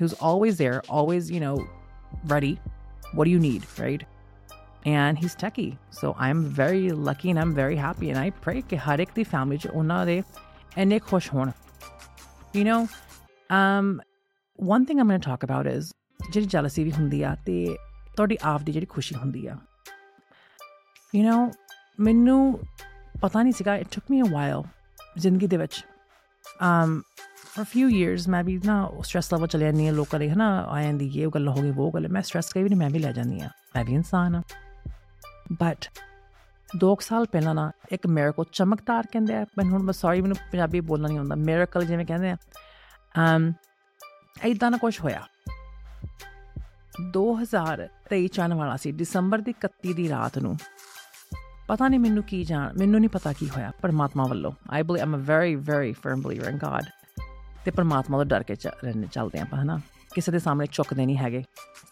who's 0.00 0.14
always 0.30 0.58
there 0.62 0.80
always 0.98 1.30
you 1.36 1.40
know 1.44 1.54
ready 2.34 2.52
what 3.14 3.30
do 3.30 3.34
you 3.36 3.40
need 3.46 3.66
right 3.84 4.04
and 4.96 5.22
he's 5.22 5.36
techie 5.44 5.68
so 6.00 6.14
I'm 6.26 6.42
very 6.60 6.90
lucky 7.10 7.30
and 7.34 7.42
I'm 7.44 7.54
very 7.60 7.78
happy 7.84 8.10
and 8.10 8.18
I 8.24 8.28
pray 8.46 8.62
ਕਿ 8.68 8.78
ਹਰ 8.88 8.98
ਇੱਕ 8.98 9.14
ਦੀ 9.14 9.24
family 9.24 9.58
ਚ 9.58 9.66
ਉਹਨਾਂ 9.66 10.04
ਦੇ 10.06 10.22
ਇੰਨੇ 10.78 10.98
ਖੁਸ਼ 11.08 11.32
ਹੋਣ 11.34 11.50
you 12.58 12.64
know 12.68 12.80
um 13.60 13.88
one 14.74 14.86
thing 14.88 15.00
I'm 15.02 15.08
going 15.12 15.22
to 15.22 15.28
talk 15.30 15.48
about 15.48 15.72
is 15.76 15.92
ਜਿਹੜੀ 16.32 16.46
ਜੈਲਸੀ 16.46 16.84
ਵੀ 16.84 16.92
ਹੁੰਦੀ 16.92 17.22
ਆ 17.22 17.34
ਤੇ 17.46 17.56
ਤੁਹਾਡੀ 18.15 18.37
ਆਪ 18.43 18.61
ਦੀ 18.61 18.71
ਜਿਹੜੀ 18.71 18.85
ਖੁਸ਼ੀ 18.85 19.15
ਹੁੰਦੀ 19.15 19.47
ਆ। 19.47 19.57
ਯੂ 21.15 21.29
نو 21.29 21.53
ਮੈਨੂੰ 21.99 22.59
ਪਤਾ 23.21 23.43
ਨਹੀਂ 23.43 23.53
ਸੀਗਾ 23.53 23.75
it 23.75 23.87
took 23.91 24.03
me 24.11 24.21
a 24.21 24.25
while 24.31 24.63
ਜ਼ਿੰਦਗੀ 25.17 25.47
ਦੇ 25.47 25.57
ਵਿੱਚ। 25.57 25.85
Um 26.45 26.91
for 27.53 27.61
a 27.61 27.65
few 27.65 27.89
years 27.89 28.29
ਮੈਂ 28.29 28.43
ਵੀ 28.43 28.61
ਨਾ 28.65 28.91
ਸਟ੍ਰੈਸ 29.03 29.33
ਲੈਵਲ 29.33 29.47
ਚਲੇ 29.47 29.65
ਜਾਂਦੀ 29.65 29.87
ਆ 29.87 29.91
ਲੋਕਾਂ 29.91 30.19
ਦੇ 30.19 30.29
ਹਨਾ, 30.29 30.61
ਆ 30.61 30.81
ਜਾਂਦੀ 30.81 31.21
ਇਹ 31.21 31.27
ਗੱਲ 31.27 31.47
ਹੋ 31.47 31.61
ਗਈ 31.61 31.73
ਉਹ 31.77 31.91
ਗੱਲ, 31.91 32.07
ਮੈਂ 32.07 32.21
ਸਟ੍ਰੈਸ 32.21 32.53
ਕਈ 32.53 32.63
ਵੀ 32.63 32.69
ਨਹੀਂ 32.69 32.79
ਮੈਂ 32.79 32.89
ਵੀ 32.89 32.99
ਲੈ 32.99 33.11
ਜਾਂਦੀ 33.11 33.41
ਆ 33.41 33.49
ਮੈਂ 33.75 33.85
ਵੀ 33.85 33.93
ਇਨਸਾਨ 33.93 34.35
ਆ 34.35 34.41
ਬਟ 35.51 35.85
ਦੋ 36.77 36.97
ਸਾਲ 37.01 37.25
ਪਹਿਲਾਂ 37.25 37.55
ਨਾ 37.55 37.71
ਇੱਕ 37.91 38.07
ਮਿਰਕਲ 38.07 38.43
ਚਮਕਦਾਰ 38.51 39.07
ਕਹਿੰਦੇ 39.11 39.35
ਆ 39.35 39.45
ਮੈਂ 39.57 39.65
ਹੁਣ 39.65 39.91
ਸੌਰੀ 39.91 40.21
ਮੈਨੂੰ 40.21 40.37
ਪੰਜਾਬੀ 40.51 40.79
ਬੋਲਣਾ 40.79 41.07
ਨਹੀਂ 41.07 41.17
ਆਉਂਦਾ 41.17 41.35
ਮਿਰਕਲ 41.35 41.85
ਜਿਵੇਂ 41.85 42.05
ਕਹਿੰਦੇ 42.05 42.29
ਆ। 42.29 42.37
Um 43.15 43.53
ਇਦਾਂ 44.45 44.71
ਨਾ 44.71 44.77
ਕੁਝ 44.77 44.99
ਹੋਇਆ। 45.01 45.27
2023 47.11 48.27
ਚਣ 48.27 48.53
ਵਾਲਾ 48.53 48.77
ਸੀ 48.77 48.91
ਦਸੰਬਰ 48.91 49.39
ਦੀ 49.39 49.53
31 49.65 49.93
ਦੀ 49.93 50.09
ਰਾਤ 50.09 50.37
ਨੂੰ। 50.37 50.57
ਪਤਾ 51.67 51.87
ਨਹੀਂ 51.87 51.99
ਮੈਨੂੰ 51.99 52.23
ਕੀ 52.23 52.43
ਜਾਣ 52.43 52.73
ਮੈਨੂੰ 52.77 52.99
ਨਹੀਂ 52.99 53.09
ਪਤਾ 53.09 53.33
ਕੀ 53.33 53.49
ਹੋਇਆ 53.49 53.71
ਪਰਮਾਤਮਾ 53.81 54.23
ਵੱਲੋਂ। 54.27 54.51
I 54.69 54.83
believe 54.83 55.03
I'm 55.03 55.15
a 55.15 55.19
very 55.19 55.55
very 55.55 55.93
firm 55.93 56.21
believer 56.21 56.47
in 56.47 56.57
God 56.57 56.85
ਤੇ 57.65 57.71
ਪਰਮਾਤਮਾ 57.71 58.17
ਤੋਂ 58.17 58.25
ਡਰ 58.25 58.43
ਕੇ 58.43 58.55
ਰਹਿਣ 58.83 59.07
ਚੱਲਦੇ 59.07 59.39
ਆਪਾਂ 59.39 59.63
ਹਨਾ? 59.63 59.79
ਕਿਸੇ 60.15 60.31
ਦੇ 60.31 60.39
ਸਾਹਮਣੇ 60.39 60.67
ਝੁਕਦੇ 60.71 61.05
ਨਹੀਂ 61.05 61.17
ਹੈਗੇ 61.17 61.43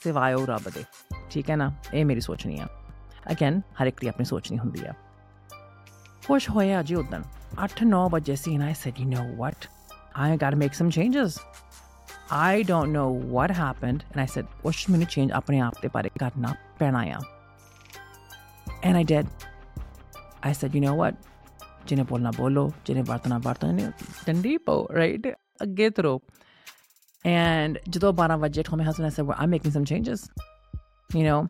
ਸਿਵਾਏ 0.03 0.33
ਉਹ 0.33 0.47
ਰੱਬ 0.47 0.69
ਦੇ। 0.69 0.83
ਠੀਕ 1.29 1.49
ਹੈ 1.49 1.55
ਨਾ? 1.55 1.71
ਇਹ 1.93 2.05
ਮੇਰੀ 2.05 2.19
ਸੋਚਣੀ 2.19 2.59
ਆ। 2.59 2.67
ਅਗੇਨ 3.31 3.62
ਹਰ 3.81 3.88
ਇੱਕ 3.88 4.01
ਦੀ 4.01 4.07
ਆਪਣੀ 4.07 4.25
ਸੋਚਣੀ 4.25 4.59
ਹੁੰਦੀ 4.59 4.85
ਆ। 4.85 4.93
ਖੁਸ਼ 6.27 6.49
ਹੋਇਆ 6.49 6.83
ਜੀ 6.83 6.95
ਉਦੋਂ 6.95 7.19
8-9 7.63 8.09
ਵਜੇ 8.09 8.35
ਸੀ 8.35 8.57
and 8.57 8.65
I 8.65 8.71
said, 8.71 9.03
you 9.03 9.13
know 9.13 9.25
what? 9.25 9.57
I 10.25 10.38
got 10.38 10.55
to 10.55 10.59
make 10.59 10.73
some 10.81 10.91
changes. 10.99 11.29
I 12.31 12.63
don't 12.63 12.93
know 12.93 13.09
what 13.09 13.49
happened. 13.51 14.05
And 14.11 14.21
I 14.21 14.25
said, 14.25 14.47
What's 14.61 14.85
going 14.85 14.99
to 14.99 15.05
change? 15.05 15.31
Up 15.31 15.47
apne 15.47 15.91
but 15.91 16.03
te 16.03 16.09
got 16.17 16.33
karna 16.33 16.57
pehnaaya. 16.79 17.23
And 18.83 18.97
I 18.97 19.03
did. 19.03 19.27
I 20.43 20.51
said, 20.51 20.73
You 20.73 20.81
know 20.81 20.95
what? 20.95 21.15
जिन्हें 21.89 22.05
बोलना 22.07 22.31
बोलो 22.37 22.63
जिन्हें 22.87 23.05
बरतना 23.05 23.37
बरतना 23.45 23.87
डंडी 24.25 24.57
पो 24.65 24.75
right 24.93 25.27
अगे 25.61 25.89
तरो 25.97 26.11
एंड 27.25 27.79
जदों 27.87 28.11
12 28.13 28.63
told 28.67 28.77
my 28.81 28.85
husband 28.89 29.07
I 29.07 29.13
said 29.15 29.25
well, 29.29 29.39
I'm 29.39 29.49
making 29.49 29.71
some 29.77 29.85
changes 29.91 30.29
you 31.15 31.23
know 31.23 31.49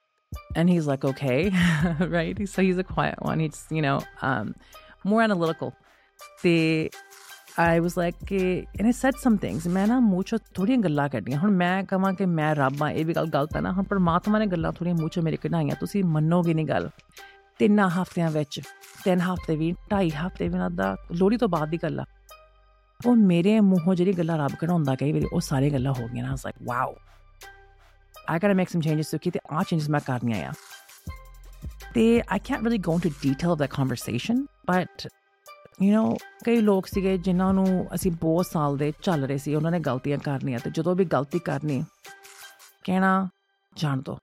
and 0.55 0.69
he's 0.69 0.87
like 0.91 1.03
okay 1.11 1.51
right 2.15 2.39
so 2.53 2.61
he's 2.67 2.81
a 2.83 2.87
quiet 2.91 3.21
one 3.29 3.43
he's 3.45 3.59
you 3.77 3.83
know 3.87 3.97
um 4.29 4.53
more 5.13 5.21
analytical 5.21 5.73
the 6.43 6.91
I 7.57 7.79
was 7.79 7.97
like 7.97 8.31
and 8.31 8.87
I 8.87 8.91
said 8.91 9.15
some 9.17 9.37
things. 9.37 9.67
ਮੈਂ 9.67 9.85
ਨਾ 9.87 9.99
ਮੂੰਹ 9.99 10.23
ਚੋਂ 10.23 10.39
ਥੋੜੀਆਂ 10.53 10.77
ਗੱਲਾਂ 10.77 11.07
ਕੱਢੀਆਂ 11.09 11.39
ਹੁਣ 11.39 11.51
ਮੈਂ 11.51 11.83
ਕਹਾਂ 11.83 12.13
ਕਿ 12.13 12.25
ਮੈਂ 12.25 12.53
ਰੱਬ 12.55 12.83
ਆ 12.83 12.89
ਇਹ 12.91 13.05
ਵੀ 13.05 13.13
ਗੱਲ 13.13 13.25
ਗਲਤ 13.25 13.55
ਹੈ 13.55 13.61
ਨਾ 13.61 13.71
ਹੁਣ 13.71 13.83
ਪਰਮਾਤਮਾ 13.83 14.39
ਨੇ 14.39 14.45
ਗੱਲਾਂ 14.45 14.71
ਥੋੜੀਆਂ 14.73 14.95
ਮੂੰਹ 14.95 15.09
ਚੋਂ 15.09 15.23
ਮੇਰੇ 15.23 15.37
ਕਢਾਈਆਂ 15.37 15.75
ਤੁਸੀਂ 15.79 16.03
ਮੰਨੋਗੇ 16.03 16.53
ਨਹੀਂ 16.53 16.65
ਗੱਲ 16.65 16.89
ਤਿੰਨ 17.59 17.79
ਹਫ਼ਤਿਆਂ 17.79 18.29
ਵਿੱਚ 18.31 18.61
ਤਿੰਨ 19.03 19.21
ਹਫ਼ਤੇ 19.21 19.55
ਵੀ 19.55 19.71
ਢਾਈ 19.91 20.09
ਹਫ਼ਤੇ 20.09 20.47
ਵੀ 20.47 20.57
ਨਾ 20.57 20.69
ਦਾ 20.69 20.95
ਲੋੜੀ 21.11 21.37
ਤੋਂ 21.37 21.49
ਬਾਅਦ 21.49 21.69
ਦੀ 21.69 21.77
ਗੱਲ 21.83 21.99
ਆ 21.99 22.05
ਉਹ 22.99 23.15
ਮੇਰੇ 23.15 23.59
ਮੂੰਹੋਂ 23.59 23.95
ਜਿਹੜੀ 23.95 24.13
ਗੱਲਾਂ 24.13 24.37
ਰੱਬ 24.37 24.55
ਕਢਾਉਂਦਾ 24.61 24.95
ਕਈ 24.95 25.11
ਵਾਰੀ 25.11 25.25
ਉਹ 25.33 25.39
ਸਾਰੀਆਂ 25.41 25.71
ਗੱਲਾਂ 25.71 25.93
ਹੋ 25.93 26.07
ਗਈਆਂ 26.07 26.23
ਨਾ 26.23 26.29
was 26.29 26.45
like 26.45 26.63
wow 26.63 26.95
I 28.29 28.39
gotta 28.39 28.53
make 28.53 28.69
some 28.69 28.81
changes 28.81 29.11
so 29.11 29.17
ਕਿ 29.17 29.31
ਤੇ 29.31 29.39
ਆ 29.51 29.63
ਚੇਂਜਸ 29.63 29.89
ਮੈਂ 29.89 29.99
ਕਰਨੀਆਂ 29.99 30.49
ਆ 30.49 30.53
ਤੇ 31.93 32.21
I 32.29 32.39
can't 32.39 32.63
really 32.63 32.77
go 32.77 32.93
into 32.93 33.09
detail 33.23 33.51
of 33.51 33.57
that 33.57 33.69
conversation 33.69 34.45
but 34.67 35.07
you 35.82 35.94
know 35.96 36.16
ਕਈ 36.44 36.60
ਲੋਕ 36.60 36.86
ਸੀਗੇ 36.86 37.18
ਜਿਨ੍ਹਾਂ 37.18 37.54
ਨੂੰ 37.54 37.86
ਅਸੀਂ 37.94 38.12
ਬਹੁਤ 38.12 38.46
ਸਾਲ 38.46 38.76
ਦੇ 38.76 38.92
ਚੱਲ 39.02 39.24
ਰਹੇ 39.24 39.38
ਸੀ 39.38 39.54
ਉਹਨਾਂ 39.54 39.70
ਨੇ 39.70 39.80
ਗਲਤੀਆਂ 39.80 40.18
ਕਰਨੀਆਂ 40.18 40.58
ਤੇ 40.58 40.70
ਜਦੋਂ 40.70 40.94
ਵੀ 40.94 41.04
ਗਲਤੀ 41.04 41.38
ਕਰਨੀ 41.38 41.84
ਕਹਿਣਾ 42.84 43.28
ਜਾਣ 43.76 44.00
ਦੋ 44.00 44.18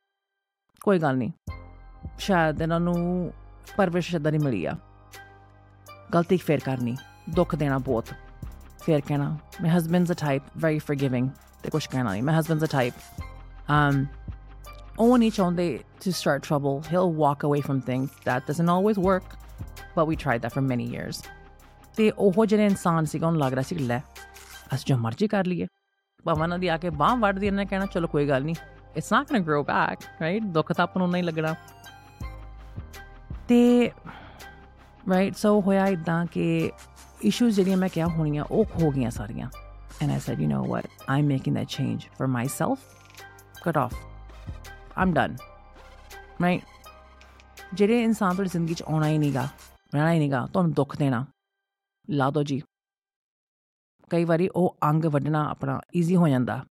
ਕੋਈ 0.81 0.99
ਗੱਲ 0.99 1.17
ਨਹੀਂ 1.17 1.31
ਸ਼ਾਇਦ 2.17 2.61
ਇਹਨਾਂ 2.61 2.79
ਨੂੰ 2.79 3.33
ਪਰਵਿਸ਼ 3.77 4.15
ਇਦਾਂ 4.15 4.31
ਨਹੀਂ 4.31 4.41
ਮਿਲੀ 4.41 4.65
ਆ 4.65 4.75
ਗਲਤੀ 6.13 6.37
ਫੇਰ 6.37 6.59
ਕਰਨੀ 6.59 6.97
ਦੁੱਖ 7.29 7.55
ਦੇਣਾ 7.55 7.77
ਬਹੁਤ 7.77 8.13
ਫੇਰ 8.83 9.01
ਕਹਿਣਾ 9.07 9.37
my 9.63 9.73
husband's 9.75 10.13
a 10.13 10.17
type 10.23 10.47
very 10.65 10.79
forgiving 10.89 11.27
ਤੇ 11.63 11.69
ਕੁਛ 11.69 11.87
ਕਹਿਣਾ 11.87 12.11
ਨਹੀਂ 12.11 12.23
my 12.23 12.37
husband's 12.39 12.67
a 12.67 12.71
type 12.77 12.97
um 13.73 14.05
ਉਹ 14.99 15.17
ਨਹੀਂ 15.17 15.31
ਚਾਹੁੰਦੇ 15.31 15.79
to 16.05 16.11
start 16.11 16.47
trouble 16.47 16.81
he'll 16.89 17.13
walk 17.21 17.45
away 17.49 17.61
from 17.67 17.83
things 17.89 18.17
that 18.25 18.49
doesn't 18.49 18.73
always 18.75 19.03
work 19.09 19.37
but 19.95 20.09
we 20.09 20.17
tried 20.23 20.41
that 20.45 20.57
for 20.57 20.63
many 20.71 20.87
years 20.95 21.21
ਤੇ 21.96 22.10
ਉਹ 22.18 22.46
ਜਿਹੜੇ 22.46 22.66
ਇਨਸਾਨ 22.66 23.04
ਸੀਗਾ 23.04 23.26
ਉਹਨੂੰ 23.26 23.40
ਲੱਗ 23.40 23.52
ਰਿਹਾ 23.52 23.62
ਸੀ 23.62 23.78
ਲੈ 23.78 24.00
ਅਸੀਂ 24.74 24.84
ਜੋ 24.86 24.96
ਮਰਜ਼ੀ 24.96 25.28
ਕਰ 25.28 25.46
ਲਈਏ 25.46 25.66
ਭਾਵੇਂ 26.24 26.48
ਨਾ 26.48 26.56
ਦੀ 26.56 26.68
ਆ 26.68 26.76
ਕੇ 26.76 26.90
ਬਾਹ 26.90 27.16
ਵੱਢਦੀ 27.16 27.46
ਇਹਨੇ 27.46 27.64
ਕਹਿਣਾ 27.64 27.86
ਚਲੋ 27.86 28.06
ਕੋਈ 28.06 28.28
ਗੱਲ 28.28 28.44
ਨਹੀਂ 28.44 28.54
it's 28.96 29.12
not 29.12 29.28
going 29.28 29.44
grow 29.44 29.62
back 29.62 29.98
right 30.20 30.42
ਦੁੱਖ 30.42 30.72
ਤਾਂ 30.72 30.84
ਆਪਾਂ 30.84 31.00
ਨੂੰ 31.00 31.10
ਨਹੀਂ 31.10 31.22
ਲੱਗਣਾ 31.22 31.54
ਤੇ 33.48 33.90
ਰਾਈਟ 35.10 35.36
ਸੋ 35.36 35.60
ਹੋਇਆ 35.60 35.86
ਇਦਾਂ 35.86 36.26
ਕਿ 36.26 36.72
ਇਸ਼ੂਜ਼ 37.22 37.56
ਜਿਹੜੀਆਂ 37.56 37.76
ਮੈਂ 37.76 37.88
ਕਿਹਾ 37.88 38.06
ਹੋਣੀਆਂ 38.06 38.44
ਉਹ 38.50 38.64
ਹੋ 38.64 38.90
ਗਈਆਂ 38.90 39.10
ਸਾਰੀਆਂ 39.10 39.48
and 40.04 40.12
I 40.12 40.18
said, 40.18 40.40
you 40.40 40.48
know 40.48 40.62
what? 40.62 40.86
I'm 41.08 41.28
making 41.28 41.54
that 41.54 41.68
change 41.68 42.08
for 42.18 42.26
myself. 42.28 42.78
Cut 43.64 43.76
off. 43.76 43.94
I'm 44.96 45.14
done. 45.14 45.36
Right? 46.42 46.60
ਜਿਹੜੇ 47.74 48.02
ਇਨਸਾਨ 48.02 48.34
ਤੁਹਾਡੀ 48.34 48.50
ਜ਼ਿੰਦਗੀ 48.50 48.74
'ਚ 48.74 48.82
ਆਉਣਾ 48.82 49.08
ਹੀ 49.08 49.18
ਨਹੀਂਗਾ 49.18 49.48
ਰਹਿਣਾ 49.94 50.12
ਹੀ 50.12 50.18
ਨਹੀਂਗਾ 50.18 50.46
ਤੁਹਾਨੂੰ 50.46 50.72
ਦੁੱਖ 50.72 50.96
ਦੇਣਾ 50.96 51.24
ਲਾ 52.10 52.30
ਦੋ 52.30 52.42
ਜੀ। 52.42 52.62
ਕਈ 54.10 54.24
ਵਾਰੀ 54.24 54.48
ਉਹ 54.56 54.76
ਅੰਗ 54.84 55.04
ਵੱਢਣਾ 55.04 55.50
ਆਪਣਾ 55.50 55.80
ਈਜ਼ੀ 55.96 56.16
ਹੋ 56.16 56.28
ਜਾਂਦਾ। 56.28 56.64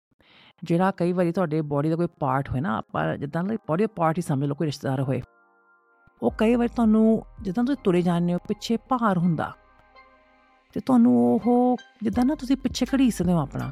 ਜਿਹੜਾ 0.63 0.91
ਕਈ 0.91 1.13
ਵਾਰੀ 1.13 1.31
ਤੁਹਾਡੇ 1.31 1.61
ਬਾਡੀ 1.61 1.89
ਦਾ 1.89 1.95
ਕੋਈ 1.95 2.07
ਪਾਰਟ 2.19 2.49
ਹੋਏ 2.49 2.61
ਨਾ, 2.61 2.77
ਆਪਾਂ 2.77 3.17
ਜਿੱਦਾਂ 3.17 3.43
ਲਈ 3.43 3.57
ਬਾਡੀ 3.69 3.85
ਪਾਰਟ 3.85 4.17
ਹੀ 4.17 4.23
ਸਮਝ 4.23 4.43
ਲਓ, 4.43 4.55
ਕੋਈ 4.55 4.67
ਰਿਸ਼ਤੇਦਾਰ 4.67 5.01
ਹੋਏ। 5.01 5.21
ਉਹ 6.21 6.31
ਕਈ 6.37 6.55
ਵਾਰ 6.55 6.67
ਤੁਹਾਨੂੰ 6.67 7.25
ਜਿੱਦਾਂ 7.41 7.63
ਤੁਸੀਂ 7.63 7.83
ਤੁਰੇ 7.83 8.01
ਜਾਂਦੇ 8.01 8.33
ਹੋ, 8.33 8.39
ਪਿੱਛੇ 8.47 8.77
ਭਾਰ 8.77 9.17
ਹੁੰਦਾ। 9.17 9.55
ਤੇ 10.73 10.79
ਤੁਹਾਨੂੰ 10.79 11.39
ਉਹ 11.45 11.77
ਜਿੱਦਾਂ 12.03 12.25
ਨਾ 12.25 12.35
ਤੁਸੀਂ 12.35 12.57
ਪਿੱਛੇ 12.57 12.85
ਘੜੀਸਦੇ 12.85 13.33
ਹੋ 13.33 13.37
ਆਪਣਾ। 13.37 13.71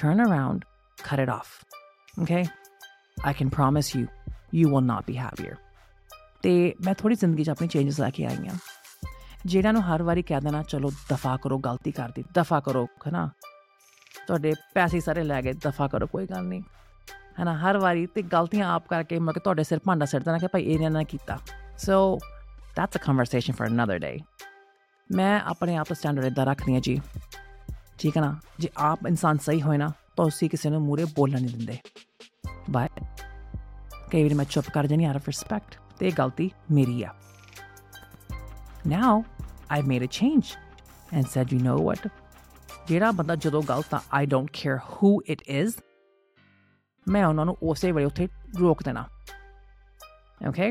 Turn 0.00 0.20
around, 0.20 0.58
cut 0.98 1.20
it 1.24 1.30
off, 1.34 1.50
okay? 2.22 2.44
I 3.30 3.34
can 3.40 3.50
promise 3.50 4.00
you 4.00 4.06
you 4.60 4.70
will 4.70 4.86
not 4.90 5.04
be 5.10 5.20
happier 5.24 5.56
ਤੇ 6.42 6.74
ਮੈਂ 6.86 6.94
ਥੋੜੀ 6.94 7.14
ਜ਼ਿੰਦਗੀ 7.14 7.44
'ਚ 7.44 7.50
ਆਪਣੀ 7.50 7.68
ਚੇਂਜਸ 7.68 8.00
ਲੈ 8.00 8.10
ਕੇ 8.10 8.26
ਆਈ 8.26 8.48
ਹਾਂ। 8.48 8.54
ਜਿਹੜਾ 9.46 9.72
ਨੂੰ 9.72 9.82
ਹਰ 9.82 10.02
ਵਾਰੀ 10.02 10.22
ਕਹਿ 10.22 10.40
ਦੇਣਾ, 10.40 10.62
ਚਲੋ 10.62 10.90
ਦਫਾ 11.08 11.36
ਕਰੋ, 11.36 11.58
ਗਲਤੀ 11.58 11.92
ਕਰਦੀ 11.92 12.24
ਦਫਾ 12.34 12.60
ਕਰੋ 12.60 12.86
ਹਨਾ? 13.08 13.28
ਤੁਹਾਡੇ 14.26 14.52
ਪੈਸੇ 14.74 15.00
ਸਾਰੇ 15.00 15.22
ਲੈ 15.22 15.40
ਗਏ, 15.42 15.52
ਦਫਾ 15.52 15.88
ਕਰੋ, 15.88 16.06
ਕੋਈ 16.06 16.26
ਗੱਲ 16.26 16.44
ਨਹੀਂ। 16.44 16.62
ਹਨਾ, 17.42 17.56
ਹਰ 17.58 17.78
ਵਾਰੀ 17.78 18.06
ਤੇ 18.06 18.22
ਗਲਤੀਆਂ 18.22 18.68
ਆਪ 18.68 18.86
ਕਰਕੇ 18.88 19.18
ਮੈਂ 19.18 19.34
ਕਿ 19.34 19.40
ਤੁਹਾਡੇ 19.40 19.64
ਸਿਰ 19.64 19.78
ਭਾਂਡਾ 19.84 20.06
ਸਿਰ 20.06 20.20
ਦੇਣਾ 20.20 20.38
ਕਿ 20.38 20.46
ਭਾਈ 20.46 20.64
ਇਹਨੇ 20.64 20.88
ਨਾ 20.88 21.02
ਕੀਤਾ। 21.02 21.38
So 21.78 22.18
that's 22.76 22.96
a 22.96 23.00
conversation 23.06 23.54
for 23.54 23.68
another 23.68 23.98
day 23.98 24.18
ਮੈਂ 25.10 25.40
ਆਪਣੇ 25.40 25.76
ਆਪ 25.76 25.88
ਦਾ 25.88 25.94
ਸਟੈਂਡਰਡ 25.94 26.24
ਇਦਾਂ 26.24 26.46
ਰੱਖਦੀ 26.46 26.74
ਹਾਂ 26.74 26.80
ਜੀ, 26.80 27.00
ਠੀਕ 27.98 28.16
ਹੈ 28.16 28.22
ਨਾ? 28.22 28.38
ਜੇ 28.58 28.68
ਆਪ 28.76 29.06
ਇਨਸਾਨ 29.06 29.38
ਸਹੀ 29.38 29.62
ਹੋਏ 29.62 29.78
ਨਾ, 29.78 29.92
ਤਾਂ 30.16 30.24
ਉਸੇ 30.24 30.48
ਕਿਸੇ 30.48 30.70
ਨੂੰ 30.70 30.80
ਮੂਰੇ 30.82 31.04
ਬੋਲਣ 31.16 31.40
ਨਹੀਂ 31.40 31.56
ਦਿੰਦੇ। 31.56 31.78
ਬਟ 32.70 33.00
ਕਈ 34.10 34.22
ਵਾਰ 34.22 34.34
ਮੈਂ 34.34 34.44
ਚੁੱਪ 34.44 34.70
ਕਰ 34.74 34.86
ਜਾਨੀ 34.86 35.04
ਆਊਟ 35.04 35.16
ਆਫ 35.16 35.28
ਰਿਸਪੈਕਟ 35.28 35.76
ਤੇ 35.98 36.08
ਇਹ 36.08 36.12
ਗਲਤੀ 36.18 36.50
ਮੇਰੀ 36.70 37.02
ਆ। 37.02 37.12
Now 38.84 39.24
I've 39.70 39.86
made 39.86 40.02
a 40.02 40.08
change 40.08 40.56
and 41.12 41.26
said, 41.26 41.52
you 41.52 41.60
know 41.60 41.78
what? 41.88 42.08
ਜਿਹੜਾ 42.88 43.10
ਬੰਦਾ 43.12 43.34
ਜਦੋਂ 43.36 43.62
ਗਲਤ 43.68 43.94
ਆ 43.94 44.00
I 44.18 44.24
don't 44.26 44.52
care 44.60 44.78
who 44.92 45.10
it 45.34 45.42
is 45.62 45.80
ਮੈਂ 47.06 47.24
ਉਹਨਾਂ 47.26 47.44
ਨੂੰ 47.46 47.56
ਉਸੇ 47.62 47.92
ਵੇਲੇ 47.92 48.06
ਉੱਥੇ 48.06 48.28
ਰੋਕ 48.60 48.82
ਦੇਣਾ 48.82 49.08
okay 50.48 50.70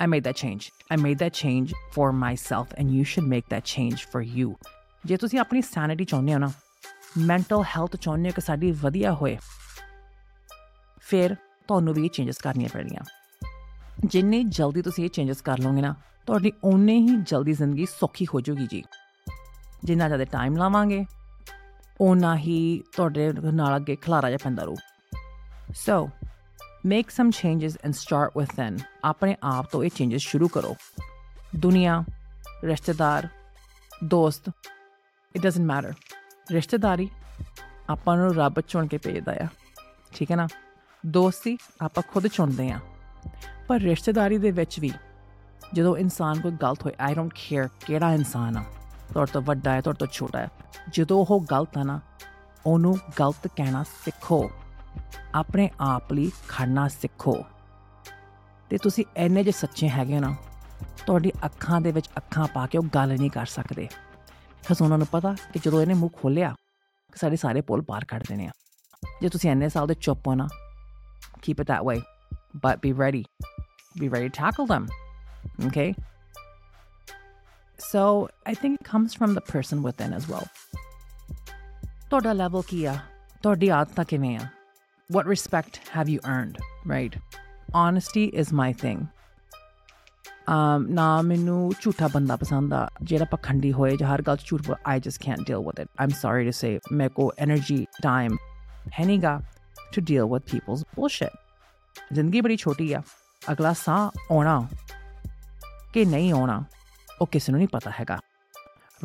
I 0.00 0.06
made 0.12 0.26
that 0.28 0.38
change 0.42 0.68
I 0.94 0.98
made 1.02 1.18
that 1.22 1.34
change 1.42 1.74
for 1.96 2.08
myself 2.20 2.74
and 2.80 2.96
you 2.96 3.04
should 3.12 3.28
make 3.34 3.48
that 3.54 3.68
change 3.74 4.06
for 4.12 4.22
you 4.38 4.54
ਜੇ 5.06 5.16
ਤੁਸੀਂ 5.16 5.38
ਆਪਣੀ 5.40 5.62
ਸੈਨਿਟੀ 5.62 6.04
ਚਾਹੁੰਦੇ 6.04 6.34
ਹੋ 6.34 6.38
ਨਾ 6.38 6.50
ਮੈਂਟਲ 7.18 7.62
ਹੈਲਥ 7.76 7.96
ਚਾਹੁੰਦੇ 7.96 8.28
ਹੋ 8.28 8.34
ਕਿ 8.34 8.40
ਸਾਡੀ 8.40 8.70
ਵਧੀਆ 8.82 9.12
ਹੋਏ 9.12 9.36
ਫਿਰ 11.08 11.34
ਤੁਹਾਨੂੰ 11.68 11.94
ਵੀ 11.94 12.04
ਇਹ 12.04 12.10
ਚੇਂਜਸ 12.10 12.38
ਕਰਨੀਆਂ 12.38 12.68
ਪੈਣੀਆਂ 12.72 13.04
ਜਿੰਨੀ 14.06 14.42
ਜਲਦੀ 14.44 14.82
ਤੁਸੀਂ 14.82 15.04
ਇਹ 15.04 15.10
ਚੇਂਜਸ 15.10 15.40
ਕਰ 15.42 15.58
ਲਓਗੇ 15.58 15.80
ਨਾ 15.80 15.94
ਤੁਹਾਡੀ 16.30 16.52
ਓਨੇ 16.64 17.00
ਹੀ 17.00 17.16
ਜਲਦੀ 17.16 17.52
ਜ਼ਿੰਦਗੀ 17.52 17.86
ਸੌਖੀ 17.86 18.26
ਹੋ 18.34 18.40
ਜਾਊਗੀ 18.40 18.66
ਜੀ। 18.66 18.82
ਜਿੰਨਾ 19.84 20.06
ਜ਼ਿਆਦਾ 20.06 20.24
ਟਾਈਮ 20.24 20.56
ਲਾਵਾਂਗੇ, 20.56 21.06
ਓਨਾ 22.00 22.36
ਹੀ 22.36 22.82
ਤੁਹਾਡੇ 22.96 23.32
ਨਾਲ 23.32 23.76
ਅੱਗੇ 23.76 23.96
ਖਲਾਰਾ 23.96 24.28
ਜਿਹਾ 24.28 24.38
ਪੈਂਦਾ 24.44 24.64
ਰਹੂ। 24.64 24.76
So 25.74 26.10
make 26.86 27.10
some 27.10 27.30
changes 27.30 27.78
and 27.84 27.92
start 27.92 28.38
within 28.38 28.78
ਆਪਣੇ 29.04 29.36
ਆਪ 29.42 29.66
ਤੋਂ 29.72 29.84
ਇਹ 29.84 29.90
ਚੇਂਜਸ 29.94 30.20
ਸ਼ੁਰੂ 30.20 30.48
ਕਰੋ। 30.48 30.76
ਦੁਨੀਆ, 31.56 32.04
ਰਿਸ਼ਤੇਦਾਰ, 32.64 33.28
ਦੋਸਤ 34.04 34.48
ਇਟ 35.36 35.42
ਡਸਨਟ 35.42 35.66
ਮੈਟਰ 35.66 35.92
ਰਿਸ਼ਤੇਦਾਰੀ 36.50 37.10
ਆਪਾਂ 37.90 38.16
ਨੂੰ 38.16 38.34
ਰੱਬ 38.34 38.60
ਚੁਣ 38.60 38.86
ਕੇ 38.86 38.98
ਭੇਜਦਾ 38.98 39.32
ਆ। 39.32 39.46
ਠੀਕ 40.14 40.30
ਹੈ 40.30 40.36
ਨਾ? 40.36 40.48
ਦੋਸਤੀ 41.06 41.58
ਆਪਾਂ 41.80 42.02
ਖੁਦ 42.12 42.26
ਚੁਣਦੇ 42.26 42.70
ਆ। 42.70 42.78
ਪਰ 43.68 43.80
ਰਿਸ਼ਤੇਦਾਰੀ 43.80 44.38
ਦੇ 44.38 44.50
ਵਿੱਚ 44.50 44.80
ਵੀ 44.80 44.92
ਜਦੋਂ 45.72 45.96
ਇਨਸਾਨ 45.96 46.40
ਕੋਈ 46.40 46.52
ਗਲਤ 46.52 46.82
ਹੋਏ 46.82 46.92
ਆਈ 47.00 47.14
ਡੋਨਟ 47.14 47.34
ਕੇਅਰ 47.34 47.68
ਕਿਹੜਾ 47.86 48.12
ਇਨਸਾਨ 48.12 48.56
ਆ, 48.56 48.64
ਤੁਹਾਡੇ 49.12 49.32
ਤੋਂ 49.32 49.42
ਵੱਡਾ 49.42 49.72
ਹੈ, 49.72 49.80
ਤੁਹਾਡੇ 49.80 49.98
ਤੋਂ 49.98 50.06
ਛੋਟਾ 50.12 50.38
ਹੈ, 50.38 50.48
ਜਦੋਂ 50.92 51.26
ਉਹ 51.30 51.46
ਗਲਤ 51.50 51.78
ਆ 51.78 51.82
ਨਾ, 51.82 52.00
ਉਹਨੂੰ 52.66 52.98
ਗਲਤ 53.20 53.46
ਕਹਿਣਾ 53.46 53.82
ਸਿੱਖੋ, 53.82 54.50
ਆਪਣੇ 55.34 55.70
ਆਪ 55.80 56.12
ਲਈ 56.12 56.32
ਖੜਨਾ 56.48 56.88
ਸਿੱਖੋ। 56.88 57.44
ਤੇ 58.70 58.78
ਤੁਸੀਂ 58.78 59.04
ਐਨੇ 59.16 59.44
ਜੇ 59.44 59.50
ਸੱਚੇ 59.50 59.88
ਹੈਗੇ 59.88 60.20
ਨਾ, 60.20 60.34
ਤੁਹਾਡੀ 61.06 61.32
ਅੱਖਾਂ 61.44 61.80
ਦੇ 61.80 61.92
ਵਿੱਚ 61.92 62.08
ਅੱਖਾਂ 62.16 62.46
ਪਾ 62.54 62.66
ਕੇ 62.66 62.78
ਉਹ 62.78 62.84
ਗੱਲ 62.94 63.08
ਨਹੀਂ 63.08 63.30
ਕਰ 63.30 63.46
ਸਕਦੇ। 63.46 63.86
ਕਿਉਂਕਿ 63.86 64.84
ਉਹਨਾਂ 64.84 64.98
ਨੂੰ 64.98 65.06
ਪਤਾ 65.06 65.34
ਕਿ 65.52 65.58
ਜਦੋਂ 65.58 65.82
ਇਹਨੇ 65.82 65.94
ਮੂੰਹ 65.94 66.10
ਖੋਲਿਆ 66.10 66.54
ਕਿ 67.12 67.18
ਸਾਡੇ 67.18 67.36
ਸਾਰੇ 67.36 67.60
ਪੁੱਲ 67.60 67.82
ਪਾਰ 67.82 68.04
ਕੱਢ 68.04 68.22
ਦੇਣੇ 68.28 68.46
ਆ। 68.46 68.50
ਜੇ 69.22 69.28
ਤੁਸੀਂ 69.28 69.50
ਐਨੇ 69.50 69.68
ਸਾਲ 69.68 69.86
ਦੇ 69.86 69.94
ਚੁੱਪ 69.94 70.26
ਹੋ 70.26 70.34
ਨਾ, 70.34 70.48
keep 71.34 71.64
it 71.64 71.64
that 71.64 71.88
way, 71.88 72.02
but 72.56 72.74
be 72.74 72.98
ready 72.98 73.22
be 74.02 74.08
ready 74.10 74.28
to 74.28 74.32
tackle 74.44 74.76
them 74.76 74.88
okay 75.67 75.89
so 77.91 78.01
i 78.51 78.53
think 78.61 78.79
it 78.79 78.85
comes 78.91 79.15
from 79.19 79.33
the 79.39 79.43
person 79.53 79.83
within 79.87 80.13
as 80.19 80.29
well 80.33 80.47
ਤੁਹਾਡਾ 82.09 82.33
ਲੈਵਲ 82.33 82.61
ਕੀ 82.67 82.83
ਆ 82.85 82.97
ਤੁਹਾਡੀ 83.43 83.69
ਆਦਤਾਂ 83.79 84.05
ਕਿਵੇਂ 84.05 84.37
ਆ 84.37 84.47
what 85.09 85.27
respect 85.33 85.79
have 85.95 86.09
you 86.13 86.19
earned 86.35 86.57
right 86.93 87.19
honesty 87.81 88.25
is 88.43 88.53
my 88.61 88.71
thing 88.83 89.03
um 90.53 90.85
ਨਾ 90.95 91.21
ਮੈਨੂੰ 91.21 91.71
ਝੂਠਾ 91.81 92.07
ਬੰਦਾ 92.13 92.35
ਪਸੰਦ 92.35 92.73
ਆ 92.73 92.87
ਜਿਹੜਾ 93.03 93.25
ਪਖੰਡੀ 93.31 93.71
ਹੋਏ 93.73 93.95
ਜਾਂ 93.97 94.13
ਹਰ 94.13 94.21
ਗੱਲ 94.27 94.37
'ਚ 94.37 94.45
ਝੂਠ 94.49 94.69
I 94.91 94.97
just 95.07 95.21
can't 95.25 95.47
deal 95.49 95.63
with 95.67 95.81
it 95.83 95.89
I'm 96.03 96.13
sorry 96.21 96.45
to 96.49 96.53
say 96.61 96.71
ਮੇਰੇ 96.91 97.09
ਕੋ 97.15 97.31
energy 97.45 97.79
time 98.07 98.37
ਹੈ 98.99 99.05
ਨਹੀਂਗਾ 99.05 99.39
to 99.95 100.03
deal 100.11 100.29
with 100.33 100.45
people's 100.53 100.83
bullshit 100.97 101.35
ਜ਼ਿੰਦਗੀ 102.13 102.41
ਬੜੀ 102.41 102.57
ਛੋਟੀ 102.57 102.91
ਆ 102.93 103.01
ਅਗਲਾ 103.51 103.73
ਸਾਹ 103.73 104.09
ਆਉਣਾ 104.31 104.57
ਕਿ 105.92 106.04
ਨਹੀਂ 106.04 106.32
ਆਉਣਾ, 106.32 106.62
ਉਹ 107.20 107.26
ਕਿਸੇ 107.26 107.52
ਨੂੰ 107.52 107.58
ਨਹੀਂ 107.58 107.68
ਪਤਾ 107.68 107.90
ਹੈਗਾ 107.90 108.18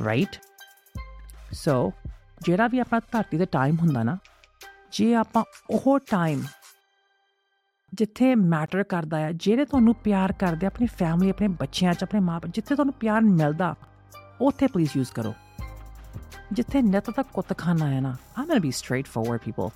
ਰਾਈਟ 0.06 0.36
ਸੋ 1.54 1.92
ਜਿਹੜਾ 2.42 2.68
ਵੀ 2.68 2.80
ਆਪਣਾ 2.80 3.00
ਧਰਤੀ 3.12 3.38
ਤੇ 3.38 3.46
ਟਾਈਮ 3.46 3.78
ਹੁੰਦਾ 3.80 4.04
ਨਾ, 4.04 4.18
ਜੇ 4.92 5.14
ਆਪਾਂ 5.16 5.44
ਉਹ 5.70 5.98
ਟਾਈਮ 6.12 6.44
ਜਿੱਥੇ 7.94 8.34
ਮੈਟਰ 8.36 8.84
ਕਰਦਾ 8.84 9.20
ਹੈ 9.20 9.32
ਜਿਹੜੇ 9.32 9.66
ਤੁਹਾਨੂੰ 9.66 9.94
ਪਿਆਰ 9.96 10.32
ਕਰਦੇ 10.32 10.68
ਆਪਣੀ 10.68 10.88
ਫੈਮਿਲੀ 10.88 11.30
ਆਪਣੇ 11.30 11.48
ਬੱਚਿਆਂ 11.60 11.94
'ਚ, 11.94 12.04
ਆਪਣੇ 12.04 12.20
ਮਾਪੇ 12.20 12.50
ਜਿੱਥੇ 12.50 12.76
ਤੁਹਾਨੂੰ 12.76 12.94
ਪਿਆਰ 12.94 13.22
ਮਿਲਦਾ, 13.22 13.76
ਉੱਥੇ 14.42 14.68
ਪਲੀਜ਼ 14.68 14.98
ਯੂਜ਼ 14.98 15.12
ਕਰੋ। 15.12 15.34
ਜਿੱਥੇ 16.54 16.82
ਨਿਤ 16.82 17.10
ਤੱਕ 17.10 17.28
ਕੁੱਤ 17.28 17.58
ਖਾਣਾ 17.58 17.88
ਹੈ 17.88 18.02
ਨਾ 18.02 18.16
I'm 18.38 18.46
gonna 18.46 18.60
be 18.60 18.72
straightforward 19.08 19.40
people 19.40 19.70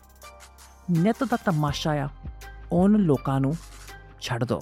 ਨਿਤ 0.91 1.24
ਦਾ 1.24 1.38
ਤਮਾਸ਼ਾ 1.45 1.91
ਆ, 1.93 2.10
ਉਹਨ 2.72 2.98
ਲੋਕਾਂ 2.98 3.39
ਨੂੰ 3.39 3.56
ਛੱਡ 4.22 4.43
ਦਿਓ 4.43 4.62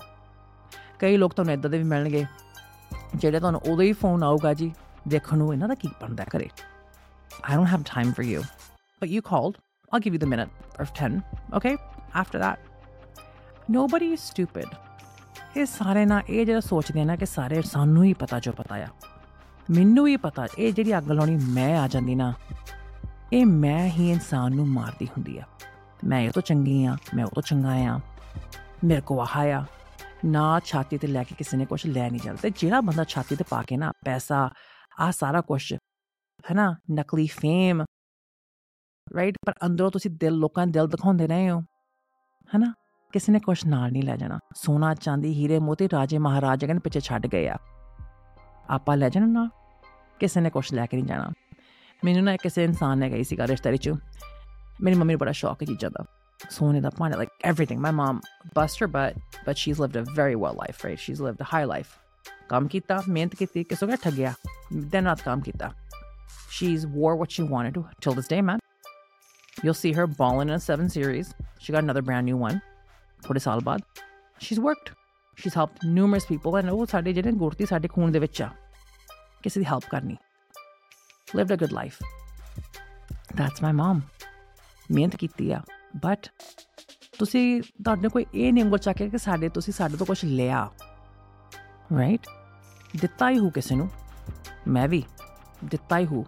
ਕਈ 0.99 1.17
ਲੋਕ 1.17 1.33
ਤੁਹਾਨੂੰ 1.33 1.53
ਇਦਾਂ 1.53 1.69
ਦੇ 1.69 1.77
ਵੀ 1.77 1.83
ਮਿਲਣਗੇ, 1.83 2.25
ਜਿਹੜੇ 3.15 3.39
ਤੁਹਾਨੂੰ 3.39 3.61
ਉਦੋਂ 3.61 3.83
ਹੀ 3.83 3.93
ਫੋਨ 3.93 4.23
ਆਊਗਾ 4.23 4.53
ਜੀ, 4.53 4.71
ਦੇਖਣ 5.07 5.37
ਨੂੰ 5.37 5.53
ਇਹਨਾਂ 5.53 5.67
ਦਾ 5.67 5.75
ਕੀ 5.75 5.89
ਬਣਦਾ 6.01 6.23
ਕਰੇ 6.23 6.49
I 7.49 7.55
don't 7.55 7.69
have 7.71 7.83
time 7.83 8.11
for 8.17 8.23
you. 8.27 8.41
But 9.01 9.09
you 9.09 9.21
called. 9.21 9.57
I'll 9.91 10.01
give 10.05 10.15
you 10.15 10.19
the 10.21 10.29
minute 10.29 10.49
or 10.79 10.85
10. 10.99 11.21
Okay? 11.53 11.73
After 12.21 12.39
that. 12.39 12.57
Nobody 13.75 14.07
is 14.15 14.23
stupid. 14.33 14.75
ਇਹ 15.57 15.65
ਸਾਰੇ 15.65 16.05
ਨਾ, 16.05 16.21
ਇਹ 16.29 16.45
ਜਿਹੜਾ 16.45 16.59
ਸੋਚਦੇ 16.59 17.05
ਨਾ, 17.05 17.15
ਕਿ 17.15 17.25
ਸਾਰੇ 17.25 17.61
ਸਾਨੂੰ 17.61 18.03
ਹੀ 18.03 18.13
ਪਤਾ 18.13 18.39
ਜੋ 18.39 18.51
ਪਤਾ 18.51 18.75
ਆ 18.75 18.87
ਮੈਨੂੰ 19.71 20.07
ਹੀ 20.07 20.17
ਪਤਾ, 20.17 20.47
ਇਹ 20.59 20.73
ਜਿਹੜੀ 20.73 20.97
ਅੱਗ 20.97 21.11
ਲਾਉਣੀ 21.11 21.35
ਮੈਂ 21.35 21.79
ਆ 21.79 21.87
ਜਾਂਦੀ 21.87 22.15
ਨਾ, 22.15 22.33
ਇਹ 23.33 23.45
ਮੈਂ 23.45 23.89
ਹੀ 23.89 24.11
ਇਨਸਾਨ 24.11 24.55
ਨੂੰ 24.55 24.67
ਮਾਰਦੀ 24.67 25.05
ਹੁੰਦੀ 25.05 25.37
ਆ 25.37 25.43
ਮੈਂ 26.05 26.21
ਇਹ 26.21 26.31
ਤੋਂ 26.31 26.41
ਚੰਗੀ 26.41 26.85
ਆ, 26.85 26.97
ਮੈਂ 27.15 27.25
ਉਹ 27.25 27.29
ਤੋਂ 27.29 27.43
ਚੰਗਾ 27.43 27.69
ਆ, 27.69 27.99
ਮੇਰੇ 28.83 29.01
ਕੋ 29.01 29.21
ਆਹ 29.21 29.37
ਆ 29.37 29.65
ਨਾ 30.27 30.59
ਛਾਤੀ 30.59 30.97
ਤੇ 30.97 31.07
ਲੈ 31.07 31.23
ਕੇ 31.23 31.35
ਕਿਸੇ 31.35 31.57
ਨੇ 31.57 31.65
ਕੁਝ 31.65 31.87
ਲੈ 31.87 32.09
ਨਹੀਂ 32.09 32.21
ਜਾਂਦਾ 32.21 32.39
ਤੇ 32.41 32.49
ਜਿਹੜਾ 32.49 32.81
ਬੰਦਾ 32.81 33.03
ਛਾਤੀ 33.03 33.35
ਤੇ 33.35 33.43
ਪਾ 33.49 33.63
ਕੇ 33.63 33.77
ਨਾ 33.77 33.91
ਪੈਸਾ 34.05 34.49
ਆ 34.99 35.11
ਸਾਰਾ 35.11 35.41
ਕੁਝ 35.41 35.73
ਹੈ 35.73 36.55
ਨਾ 36.55 36.75
ਨਕਲੀ 36.91 37.27
ਫੇਮ 37.27 37.81
ਰਾਈਟ 39.15 39.35
ਪਰ 39.45 39.53
ਅੰਦਰੋਂ 39.65 39.91
ਤੁਸੀਂ 39.91 40.11
ਦਿਲ, 40.11 40.33
ਲੋਕਾਂ 40.33 40.67
ਦੇ 40.67 40.71
ਦਿਲ 40.71 40.87
ਦਿਖਾਉਂਦੇ 40.87 41.27
ਰਹੇ 41.27 41.49
ਹੋ 41.49 41.59
ਹੈ 42.55 42.57
ਨਾ 42.57 42.73
ਕਿਸੇ 43.13 43.31
ਨੇ 43.31 43.39
ਕੁਝ 43.39 43.65
ਨਾਲ 43.65 43.91
ਨਹੀਂ 43.91 44.03
ਲੈ 44.03 44.17
ਜਾਣਾ। 44.17 44.39
ਸੋਨਾ, 44.55 44.93
ਚਾਂਦੀ, 44.93 45.33
ਹੀਰੇ, 45.33 45.59
ਮੋਤੀ 45.59 45.87
ਰਾਜੇ, 45.93 46.17
ਮਹਾਰਾਜਾ 46.17 46.67
ਕਹਿੰਦੇ 46.67 46.81
ਪਿੱਛੇ 46.83 46.99
ਛੱਡ 46.99 47.27
ਗਏ 47.27 47.47
ਆ। 47.47 47.57
ਆਪਾਂ 48.69 48.97
ਲੈ 48.97 49.09
ਜਾਣਾ 49.09 49.27
ਨਾ, 49.27 49.49
ਕਿਸੇ 50.19 50.41
ਨੇ 50.41 50.49
ਕੁਝ 50.49 50.73
ਲੈ 50.73 50.85
ਕੇ 50.85 50.97
ਨਹੀਂ 50.97 51.07
ਜਾਣਾ। 51.07 51.31
ਮੈਨੂੰ 52.03 52.23
ਨਾ 52.23 52.35
ਕਿਸੇ 52.35 52.63
ਇਨਸਾਨ 52.63 52.99
ਨੇ 52.99 53.09
ਗਈ 53.09 53.23
ਸੀਗਾ 53.23 53.47
ਰਿਸ਼ਤੇਦਾਰੀ 53.47 53.77
ਚ 53.77 53.89
ਮੇਰੀ 54.81 54.95
ਮੰਮੀ 54.95 55.13
ਨੂੰ 55.13 55.19
ਬੜਾ 55.19 55.31
ਸ਼ੌਕ 55.31 55.61
ਹੈ 55.61 55.65
ਚੀਜ਼ਾਂ 55.65 55.89
ਦਾ। 55.89 56.05
ਸੋਨੇ 56.50 56.80
ਦਾ 56.80 56.90
ਭਾਂਡਾ 56.90 57.18
like 57.18 57.34
everything 57.50 57.82
my 57.82 57.92
mom 57.98 58.16
bust 58.58 58.80
her 58.82 58.88
butt 58.94 59.20
but 59.46 59.60
she's 59.62 59.82
lived 59.82 59.98
a 60.00 60.04
very 60.16 60.38
well 60.44 60.56
life 60.62 60.82
right 60.86 61.02
she's 61.04 61.20
lived 61.26 61.44
a 61.46 61.50
high 61.52 61.66
life 61.74 61.92
ਕੰਮ 62.48 62.66
ਕੀਤਾ 62.68 63.02
ਮਿਹਨਤ 63.08 63.34
ਕੀਤੀ 63.34 63.64
ਕਿਸੇ 63.64 63.86
ਨੂੰ 63.86 63.96
ਠੱਗਿਆ 64.02 64.34
ਦਿਨ 64.74 65.06
ਰਾਤ 65.06 65.22
ਕੰਮ 65.22 65.40
ਕੀਤਾ 65.40 65.72
She's 66.54 66.82
wore 66.86 67.16
what 67.16 67.30
she 67.32 67.42
wanted 67.42 67.74
to 67.74 67.82
till 68.00 68.12
this 68.12 68.26
day, 68.28 68.40
man. 68.42 68.58
You'll 69.62 69.74
see 69.74 69.92
her 69.92 70.06
balling 70.06 70.50
in 70.50 70.54
a 70.54 70.60
seven 70.60 70.90
series. 70.90 71.30
She 71.58 71.72
got 71.72 71.82
another 71.82 72.02
brand 72.08 72.28
new 72.30 72.40
one. 72.42 72.58
ਥੋੜੇ 73.26 73.38
ਸਾਲ 73.38 73.60
ਬਾਅਦ 73.64 73.80
she's 74.44 74.60
worked. 74.66 74.90
She's 75.38 75.56
helped 75.60 75.86
numerous 75.98 76.26
people 76.32 76.58
and 76.60 76.70
ਉਹ 76.70 76.84
ਸਾਡੇ 76.86 77.12
ਜਿਹੜੇ 77.12 77.32
ਗੁਰਤੀ 77.32 77.66
ਸਾਡੇ 77.66 77.88
ਖੂਨ 77.88 78.12
ਦੇ 78.12 78.18
ਵਿੱਚ 78.18 78.42
ਆ 78.42 78.50
ਕਿਸੇ 79.42 79.60
ਦੀ 79.60 79.66
ਹੈਲਪ 79.66 79.88
ਕਰਨੀ 79.90 80.16
lived 81.38 81.54
a 81.54 81.58
good 81.64 81.74
life. 81.78 81.98
That's 83.40 83.64
my 83.66 83.72
mom. 83.80 84.00
ਮਿਹਨਤ 84.90 85.16
ਕੀਤੀ 85.16 85.50
ਆ 85.52 85.62
ਬਟ 85.97 86.27
ਤੁਸੀਂ 87.19 87.61
ਤੁਹਾਡੇ 87.61 88.09
ਕੋਈ 88.09 88.25
ਇਹ 88.35 88.53
ਨਹੀਂ 88.53 88.63
ਉਂਗਲ 88.63 88.77
ਚੱਕਿਆ 88.77 89.07
ਕਿ 89.07 89.17
ਸਾਡੇ 89.17 89.49
ਤੁਸੀਂ 89.49 89.73
ਸਾਡੇ 89.73 89.97
ਤੋਂ 89.97 90.05
ਕੁਝ 90.05 90.25
ਲਿਆ। 90.25 90.71
ਰਾਈਟ 91.97 92.27
ਦਿੱਤਾ 93.01 93.29
ਹੀ 93.29 93.39
ਹੋ 93.39 93.49
ਕਿਸੇ 93.49 93.75
ਨੂੰ। 93.75 93.89
ਮੈਂ 94.67 94.87
ਵੀ 94.87 95.03
ਦਿੱਤਾ 95.65 95.97
ਹੀ 95.97 96.05
ਹੋ। 96.05 96.25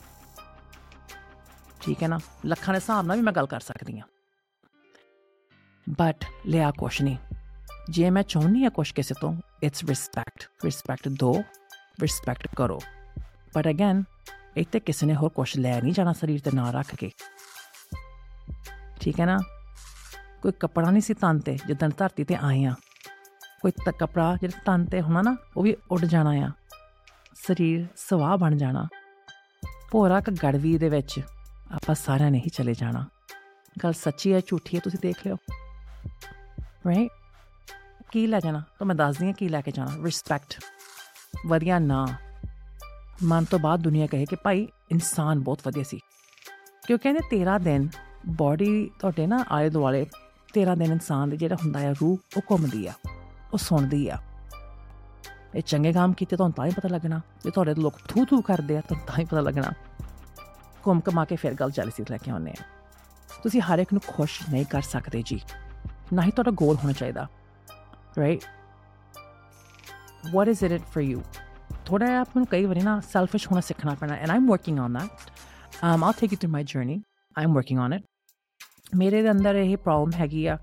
ਠੀਕ 1.82 2.04
ਹੈ 2.04 2.08
ਨਾ? 2.08 2.20
ਲੱਖਾਂ 2.46 2.74
ਦੇ 2.74 2.80
ਹਿਸਾਬ 2.80 3.06
ਨਾਲ 3.06 3.18
ਵੀ 3.18 3.24
ਮੈਂ 3.24 3.34
ਗੱਲ 3.34 3.46
ਕਰ 3.46 3.60
ਸਕਦੀ 3.60 4.00
ਹਾਂ। 4.00 4.08
ਬਟ 5.90 6.26
ਲਿਆ 6.46 6.72
ਕੁਛ 6.72 7.02
ਨਹੀਂ 7.02 7.18
ਜੇ 7.90 8.10
ਮੈਂ 8.10 8.24
ਚਾਹੁੰਦੀ 8.24 8.66
ਆ 8.66 8.70
ਕੁਛ 8.70 8.94
ਕਿਸੇ 8.94 9.14
ਤੋਂ 9.22 9.36
ਇਟਸ 9.64 9.84
ਰਿਸਪੈਕਟ 9.84 10.66
ਰਿਸਪੈਕਟ 10.66 11.08
ਦੋ 11.08 11.44
ਰਿਸਪੈਕਟ 12.02 12.56
ਕਰੋ। 12.56 12.80
ਬਟ 13.56 13.68
ਅਗੇਨ 13.68 14.04
ਇੱਥੇ 14.58 14.80
ਕਿਸੇ 14.80 15.06
ਨੇ 15.06 15.16
ਹੋਰ 15.16 15.30
ਕੁਛ 15.30 15.58
ਲੈ 15.58 15.82
ਨਹੀਂ 15.82 15.94
ਜਾਣਾ 15.94 16.14
ਸਰੀਰ 16.14 16.40
ਤੇ 16.40 16.52
ਨਾ 16.54 16.72
ਰੱਖ 16.72 16.96
ਕੇ। 16.96 17.12
ਠੀਕ 19.00 19.20
ਹੈ 19.20 19.26
ਨਾ? 19.26 19.38
ਕੋਈ 20.42 20.52
ਕਪੜਾ 20.60 20.92
ਨਹੀਂ 20.92 21.02
ਸੀ 21.02 21.14
ਤਨ 21.14 21.40
ਤੇ 21.40 21.58
ਜਦੋਂ 21.68 21.90
ਧਰਤੀ 21.98 22.24
ਤੇ 22.24 22.36
ਆਏ 22.36 22.64
ਆ। 22.64 22.76
ਕੋਈ 23.62 23.72
ਤਾਂ, 23.72 23.94
ਕਪੜਾ 23.94 24.38
ਜਿਹੜਾ 24.42 24.62
ਤਨ 24.66 24.86
ਤੇ 24.86 25.02
ਹੋਣਾ 25.02 25.22
ਨਾ, 25.22 25.36
ਉਹ 25.58 25.64
ਵੀ 25.64 25.76
ਉੱਡ 25.92 26.06
ਜਾਣਾ 26.06 26.30
ਆ। 26.30 26.52
ਸਰੀਰ 27.36 27.88
ਸਵਾਹ 27.96 28.38
ਬਣ 28.38 28.58
ਜਾਣਾ। 28.58 28.88
ਭੋਰਾ 29.92 30.22
ਕ 30.22 30.30
ਗੜਵੀ 30.30 30.78
ਦੇ 30.78 30.90
ਵਿੱਚ 30.90 31.20
ਆਪਾਂ 31.72 31.96
ਸਾਰਿਆਂ 31.96 32.32
ਨੇ 32.32 32.38
ਹੀ 32.38 32.50
ਚਲੇ 32.50 32.74
ਜਾਣਾ। 32.74 33.08
ਗੱਲ 33.84 33.94
ਸੱਚੀ 33.94 34.34
ਹੈ, 34.34 34.42
ਝੂਠੀ 34.48 34.78
ਹੈ, 34.78 34.82
ਤੁਸੀਂ 34.84 35.00
ਦੇਖ 35.02 35.28
ਲਿਓ। 35.28 35.36
ਰਾਈਟ 36.88 37.12
ਕੀ 38.12 38.28
ਲੈ 38.28 38.40
ਜਾਣਾ? 38.40 38.64
ਤਾਂ 38.80 38.88
ਮੈਂ 38.88 38.96
ਦੱਸਦੀ 38.96 39.26
ਹਾਂ 39.26 39.34
ਕੀ 39.34 39.50
ਲੈ 39.50 39.62
ਕੇ 39.62 39.72
ਜਾਣਾ। 39.72 39.92
ਰਿਸਪੈਕਟ 40.04 40.64
ਵਧੀਆ 41.48 41.80
ਨਾ। 41.80 42.08
ਮਨ 43.24 43.46
ਤੋਂ 43.46 43.60
ਬਾਅਦ 43.60 43.80
ਦੁਨੀਆ 43.80 44.08
ਕਹੇ 44.08 44.26
ਕਿ 44.26 44.36
ਭਾਈ 44.36 44.68
ਇਨਸਾਨ 44.92 45.40
ਬਹੁਤ 45.40 45.60
ਵਧੀਆ 45.68 45.84
ਸੀ। 45.84 46.00
ਕਿਉਂਕਿ 46.88 47.04
ਕਹਿੰਦੇ 47.04 47.20
13 47.30 47.58
ਦਿਨ 47.58 47.90
ਬਾਡੀ 48.30 48.92
ਤੁਹਾਡੇ 49.00 49.28
ਨਾ 49.28 49.46
ਆਲੇ 49.52 49.70
ਦੁਆਲੇ 49.70 50.06
13 50.54 50.76
ਦਿਨ 50.76 50.92
ਇਨਸਾਨ 50.92 51.30
ਦੇ 51.30 51.38
ਜਿਹੜਾ 51.38 51.56
ਹੁੰਦਾ 51.56 51.80
ਆ, 51.80 51.92
ਰੂਹ, 52.02 52.18
ਉਹ 52.38 52.42
ਘੁੰਮਦੀ 52.52 52.88
ਆ, 52.88 52.94
ਉਹ 53.54 53.58
ਸੁਣਦੀ 53.58 54.10
ਆ। 54.10 54.18
ਇਹ 55.56 55.62
ਚੰਗੇ 55.62 55.94
ਕੰਮ 55.94 56.14
ਕੀਤੇ 56.14 56.36
ਤੁਹਾਨੂੰ 56.36 56.54
ਤਾਂ 56.54 56.66
ਹੀ 56.66 56.72
ਪਤਾ 56.72 56.90
ਲੱਗਣਾ। 56.90 57.22
ਜੇ 57.44 57.52
ਤੁਹਾਡੇ 57.52 57.76
ਲੋਕ 57.76 57.94
ਥੂ 58.08 58.26
ਥੂ 58.26 58.42
ਕਰਦੇ 58.42 58.78
ਆ 58.78 58.82
ਤੁਹਾਨੂੰ 58.82 59.08
ਤਾਂ 59.08 59.16
ਹੀ 59.20 59.26
ਪਤਾ 59.26 59.40
ਲੱਗਣਾ। 59.40 59.72
ਘੁੰਮ 60.88 61.00
ਕਮਾ 61.00 61.26
ਕੇ 61.26 61.36
ਫਿਰ 61.36 61.54
ਗੱਲ 61.54 61.72
ਚਾਲੀ 61.72 61.92
ਸੀ 61.96 62.04
ਲੈ 62.12 62.18
ਕੇ 62.18 62.32
ਆਉਨੇ 62.32 62.52
ਆ। 62.52 62.64
ਤੁਸੀਂ 63.44 63.62
ਹਰ 63.62 63.80
ਇੱਕ 63.80 63.94
ਨੂੰ 63.94 64.02
ਖੁਸ਼ 64.08 64.50
ਨਹੀਂ 64.50 64.66
ਕਰ 64.66 64.82
ਸਕਦੇ 64.82 65.24
ਜੀ। 65.26 65.42
ਨਾ 66.14 66.22
ਹੀ 66.22 66.32
ਤੁਹਾਡਾ 66.32 66.52
ਗੋਲ 66.52 66.76
ਹੋਣਾ 66.76 66.92
ਚਾਹੀਦਾ। 66.92 67.28
Right 68.18 68.42
what 70.32 70.48
is 70.48 70.64
it 70.64 70.82
for 70.82 71.04
you 71.04 71.24
ਥੋੜਾ 71.86 72.06
ਜਿਹਾ 72.06 72.22
ਆਪ 72.22 72.30
ਨੂੰ 72.38 72.48
ਕਈ 72.48 72.66
ਵਾਰੀ 72.66 72.82
ਨਾ 72.82 73.00
ਸੈਲਫਿਸ਼ 73.00 73.48
ਹੋਣਾ 73.48 73.62
ਸਿੱਖਣਾ 73.62 73.96
ਪੈਣਾ 74.00 74.14
and 74.14 74.30
I'm 74.30 74.50
working 74.50 74.80
on 74.80 74.94
that 74.94 75.32
um 75.80 76.02
i'll 76.02 76.18
take 76.18 76.32
you 76.32 76.38
through 76.38 76.56
my 76.58 76.64
journey. 76.66 76.98
I'm 77.42 77.56
working 77.58 77.88
on 77.88 78.00
it. 78.00 78.09
ਮੇਰੇ 78.98 79.22
ਦੇ 79.22 79.32
ਅੰਦਰ 79.32 79.56
ਇਹ 79.56 79.78
ਪ੍ਰੋਬਲਮ 79.78 80.12
ਹੈਗੀ 80.20 80.46
ਆ, 80.46 80.58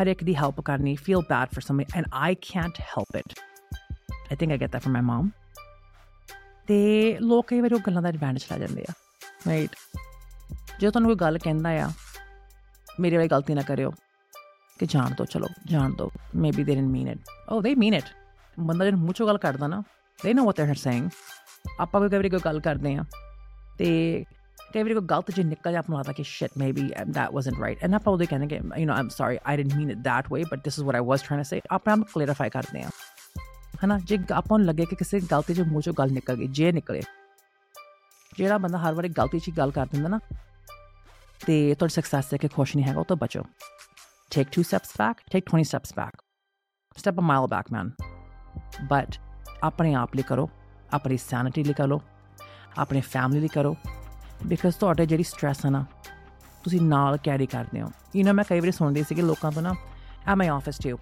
ਹਰ 0.00 0.06
ਇੱਕ 0.06 0.24
ਦੀ 0.24 0.34
ਹੈਲਪ 0.34 0.60
ਕਰਨੀ, 0.60 0.96
feel 1.00 1.22
bad 1.32 1.54
for 1.56 1.62
somebody, 1.66 1.98
and 1.98 2.06
i 2.26 2.30
can't 2.48 2.80
help 2.90 3.18
it. 3.20 3.34
I 4.32 4.36
think 4.40 4.54
i 4.54 4.58
get 4.62 4.72
that 4.74 4.84
from 4.86 4.96
my 4.98 5.02
mom. 5.10 5.28
ਤੇ 6.66 6.76
ਲੋਕ 7.20 7.46
ਕਈ 7.48 7.60
ਵਾਰੀ 7.60 7.74
ਉਹ 7.74 7.80
ਗੱਲਾਂ 7.86 8.02
ਦਾ 8.02 8.08
ਐਡਵਾਂਟੇਜ 8.08 8.46
ਲੈ 8.52 8.58
ਜਾਂਦੇ 8.58 8.84
ਆ 8.90 8.92
ਰਾਈਟ 9.46 9.74
ਜੇ 10.80 10.90
ਤੁਹਾਨੂੰ 10.90 11.08
ਕੋਈ 11.10 11.16
ਗੱਲ 11.20 11.38
ਕਹਿੰਦਾ 11.38 11.70
ਆ, 11.82 11.90
ਮੇਰੇ 13.00 13.16
ਵਾਲੀ 13.16 13.28
ਗਲਤੀ 13.28 13.54
ਨਾ 13.54 13.62
ਕਰਿਓ, 13.62 13.90
ਕਿ 14.78 14.86
ਜਾਣ 14.86 15.14
ਦੋ, 15.18 15.24
ਚਲੋ, 15.24 15.48
ਜਾਣ 15.66 15.92
ਦੋ 15.96 16.10
ਮੇਬੀ 16.34 16.64
ਦੇ 16.64 16.74
ਡਿਡਨਟ 16.74 16.90
ਮੀਨ 16.92 17.08
ਇਟ 17.08 17.18
ਓ 17.52 17.60
ਦੇ 17.62 17.74
ਮੀਨ 17.74 17.94
ਇਟ 17.94 18.04
ਬੰਦਾ 18.56 18.84
ਜਦ 18.84 18.94
ਮੂੰਹ 18.94 19.12
ਚੋਂ 19.12 19.26
ਗੱਲ 19.26 19.38
ਕੱਢਦਾ 19.38 19.66
ਨਾ 19.66 19.82
ਦੇ 20.18 20.34
ਨੋ 20.34 20.44
ਵਾਟ 20.44 20.56
ਦੇ 20.56 20.62
ਆਰ 20.62 20.74
ਸੇਇੰਗ 20.76 21.08
ਆਪਾਂ 21.80 22.00
ਕੋਈ 22.00 22.08
ਕਈ 22.10 22.16
ਵਾਰੀ 22.16 22.28
ਕੋਈ 22.30 22.40
ਗੱਲ 22.44 22.60
ਕਰਦੇ 22.60 22.94
ਆ, 22.96 23.04
ਤੇ 23.78 24.24
ਕਈ 24.74 24.82
ਵਾਰੀ 24.82 24.94
ਕੋਈ 24.94 25.02
ਗਲਤ 25.02 25.30
ਜਿਹੀ 25.30 25.48
ਨਿਕਲ 25.48 25.72
ਜਾ 25.72 25.78
ਆਪਣਾ 25.78 25.96
ਲੱਗਦਾ 25.98 26.12
ਕਿ 26.12 26.22
shit 26.22 26.50
maybe 26.58 26.82
that 27.16 27.34
wasn't 27.34 27.60
right. 27.64 27.82
And 27.86 27.94
ਆਪਾਂ 27.94 28.12
ਉਹਦੇ 28.12 28.26
ਕਹਿੰਦੇ 28.26 28.46
ਕਿ 28.46 28.58
you 28.58 28.86
know, 28.88 28.96
i'm 28.96 29.10
sorry, 29.16 29.36
i 29.50 29.56
didn't 29.60 29.76
mean 29.80 29.92
it 29.94 30.00
that 30.06 30.30
way, 30.32 30.40
but 30.52 30.64
this 30.64 30.78
is 30.78 30.86
what 30.88 30.98
i 31.00 31.02
was 31.10 31.26
trying 31.26 31.42
to 31.42 31.48
say. 31.50 31.60
ਆਪਾਂ 31.70 31.92
ਆਪ 31.92 32.00
ਕਲੀਅਰਿਫਾਈ 32.14 32.50
ਕਰਦੇ 32.50 32.82
ਆ 32.82 32.88
ਹਨਾ 33.84 33.98
ਜੇ 33.98 34.18
ਆਪਾਂ 34.32 34.58
ਨੂੰ 34.58 34.66
ਲੱਗੇ 34.66 34.84
ਕਿ 34.84 34.96
ਕਿਸੇ 34.96 35.20
ਗਲਤੀ 35.20 35.54
ਜੋ 35.54 35.64
ਮੂੰਹ 35.64 35.82
ਚੋਂ 35.82 35.94
ਗੱਲ 35.98 36.12
ਨਿਕਲ 36.12 36.36
ਗਈ 36.36 36.46
ਜੇ 36.46 36.72
ਨਿਕਲੇ 36.72 37.02
ਜਿਹੜਾ 38.36 38.58
ਬੰਦਾ 38.58 38.78
ਹਰ 38.78 38.94
ਵਾਰੀ 38.94 39.08
ਗਲਤੀ 39.08 39.38
'ਚ 39.38 39.50
ਗੱਲ 39.50 39.70
ਕਰ 39.70 39.86
ਦਿੰਦਾ 39.86 40.08
ਨਾ 40.08 40.20
ਤੇ 41.46 41.74
ਤੁਹਾਡੀ 41.74 41.94
ਸਕਸੈਸ 41.94 42.30
ਦੇ 42.30 42.38
ਕੇ 42.38 42.48
ਖੁਸ਼ 42.48 42.76
ਨਹੀਂ 42.76 42.86
ਹੈਗਾ 42.86 43.00
ਉਹ 43.00 43.04
ਤੋਂ 43.04 43.16
ਬਚੋ 43.16 43.42
take 44.34 44.50
two 44.54 44.64
steps 44.64 44.92
back, 45.00 45.20
take 45.34 45.50
20 45.50 45.66
steps 45.70 45.92
back. 45.98 46.22
Step 46.96 47.18
a 47.22 47.26
mile 47.30 47.48
back, 47.52 47.70
man. 47.74 47.90
But 48.92 49.18
ਆਪਣੇ 49.62 49.94
ਆਪ 49.94 50.16
ਲਈ 50.16 50.22
ਕਰੋ 50.22 50.50
ਆਪਣੀ 50.92 51.16
ਸੈਨਿਟੀ 51.16 51.64
ਲਈ 51.64 51.72
ਕਰੋ 51.72 52.00
ਆਪਣੇ 52.78 53.00
ਫੈਮਿਲੀ 53.00 53.40
ਲਈ 53.40 53.48
ਕਰੋ 53.48 53.76
ਬਿਕਾਜ਼ 54.46 54.76
ਤੁਹਾਡੇ 54.76 55.06
ਜਿਹੜੀ 55.06 55.24
ਸਟ्रेस 55.24 55.64
ਹੈ 55.64 55.70
ਨਾ 55.70 55.84
ਤੁਸੀਂ 56.64 56.80
ਨਾਲ 56.80 57.16
ਕੈਰੀ 57.16 57.46
ਕਰਦੇ 57.46 57.82
ਹੋ 57.82 57.88
ਯੂ 58.16 58.24
نو 58.24 58.32
ਮੈਂ 58.32 58.44
ਕਈ 58.44 58.60
ਵਾਰ 58.60 58.70
ਸੁਣਦੀ 58.70 59.02
ਸੀ 59.02 59.14
ਕਿ 59.14 59.22
ਲੋਕਾਂ 59.22 59.52
ਤੋਂ 59.52 59.62
ਨਾ 59.62 59.74
at 60.28 60.36
my 60.36 60.48
office 60.48 60.78
to 60.78 60.96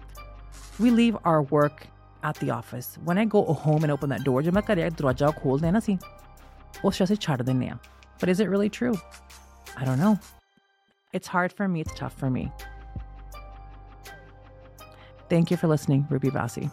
we 0.81 0.89
leave 0.89 1.17
our 1.25 1.39
work 1.51 1.85
at 2.25 2.39
the 2.41 2.49
office 2.49 2.87
when 2.99 3.17
I 3.17 3.25
go 3.25 3.57
home 3.65 3.83
and 3.83 3.91
open 3.91 4.09
that 4.09 4.21
door 4.21 4.43
ਜੇ 4.43 4.51
ਮੈਂ 4.51 4.61
ਘਰੇ 4.61 4.89
ਦਰਵਾਜ਼ਾ 4.89 5.31
ਖੋਲਦੇ 5.31 5.71
ਨਾ 5.71 5.79
ਸੀ 5.79 5.97
ਉਹ 6.85 6.91
ਸਟ्रेस 6.91 7.15
ਛੱਡ 7.19 7.41
ਦਿੰਦੇ 7.41 7.69
ਆ 7.69 7.77
but 8.23 8.29
is 8.29 8.41
it 8.41 8.49
really 8.49 8.69
true 8.69 8.93
I 9.77 9.85
don't 9.85 9.99
know 9.99 10.15
it's 11.13 11.29
hard 11.35 11.51
for 11.51 11.67
me 11.67 11.81
it's 11.81 11.99
tough 11.99 12.19
for 12.19 12.29
me 12.29 12.47
Thank 15.29 15.51
you 15.51 15.57
for 15.57 15.67
listening, 15.67 16.01
Ruby 16.11 16.29
Bassi. 16.29 16.69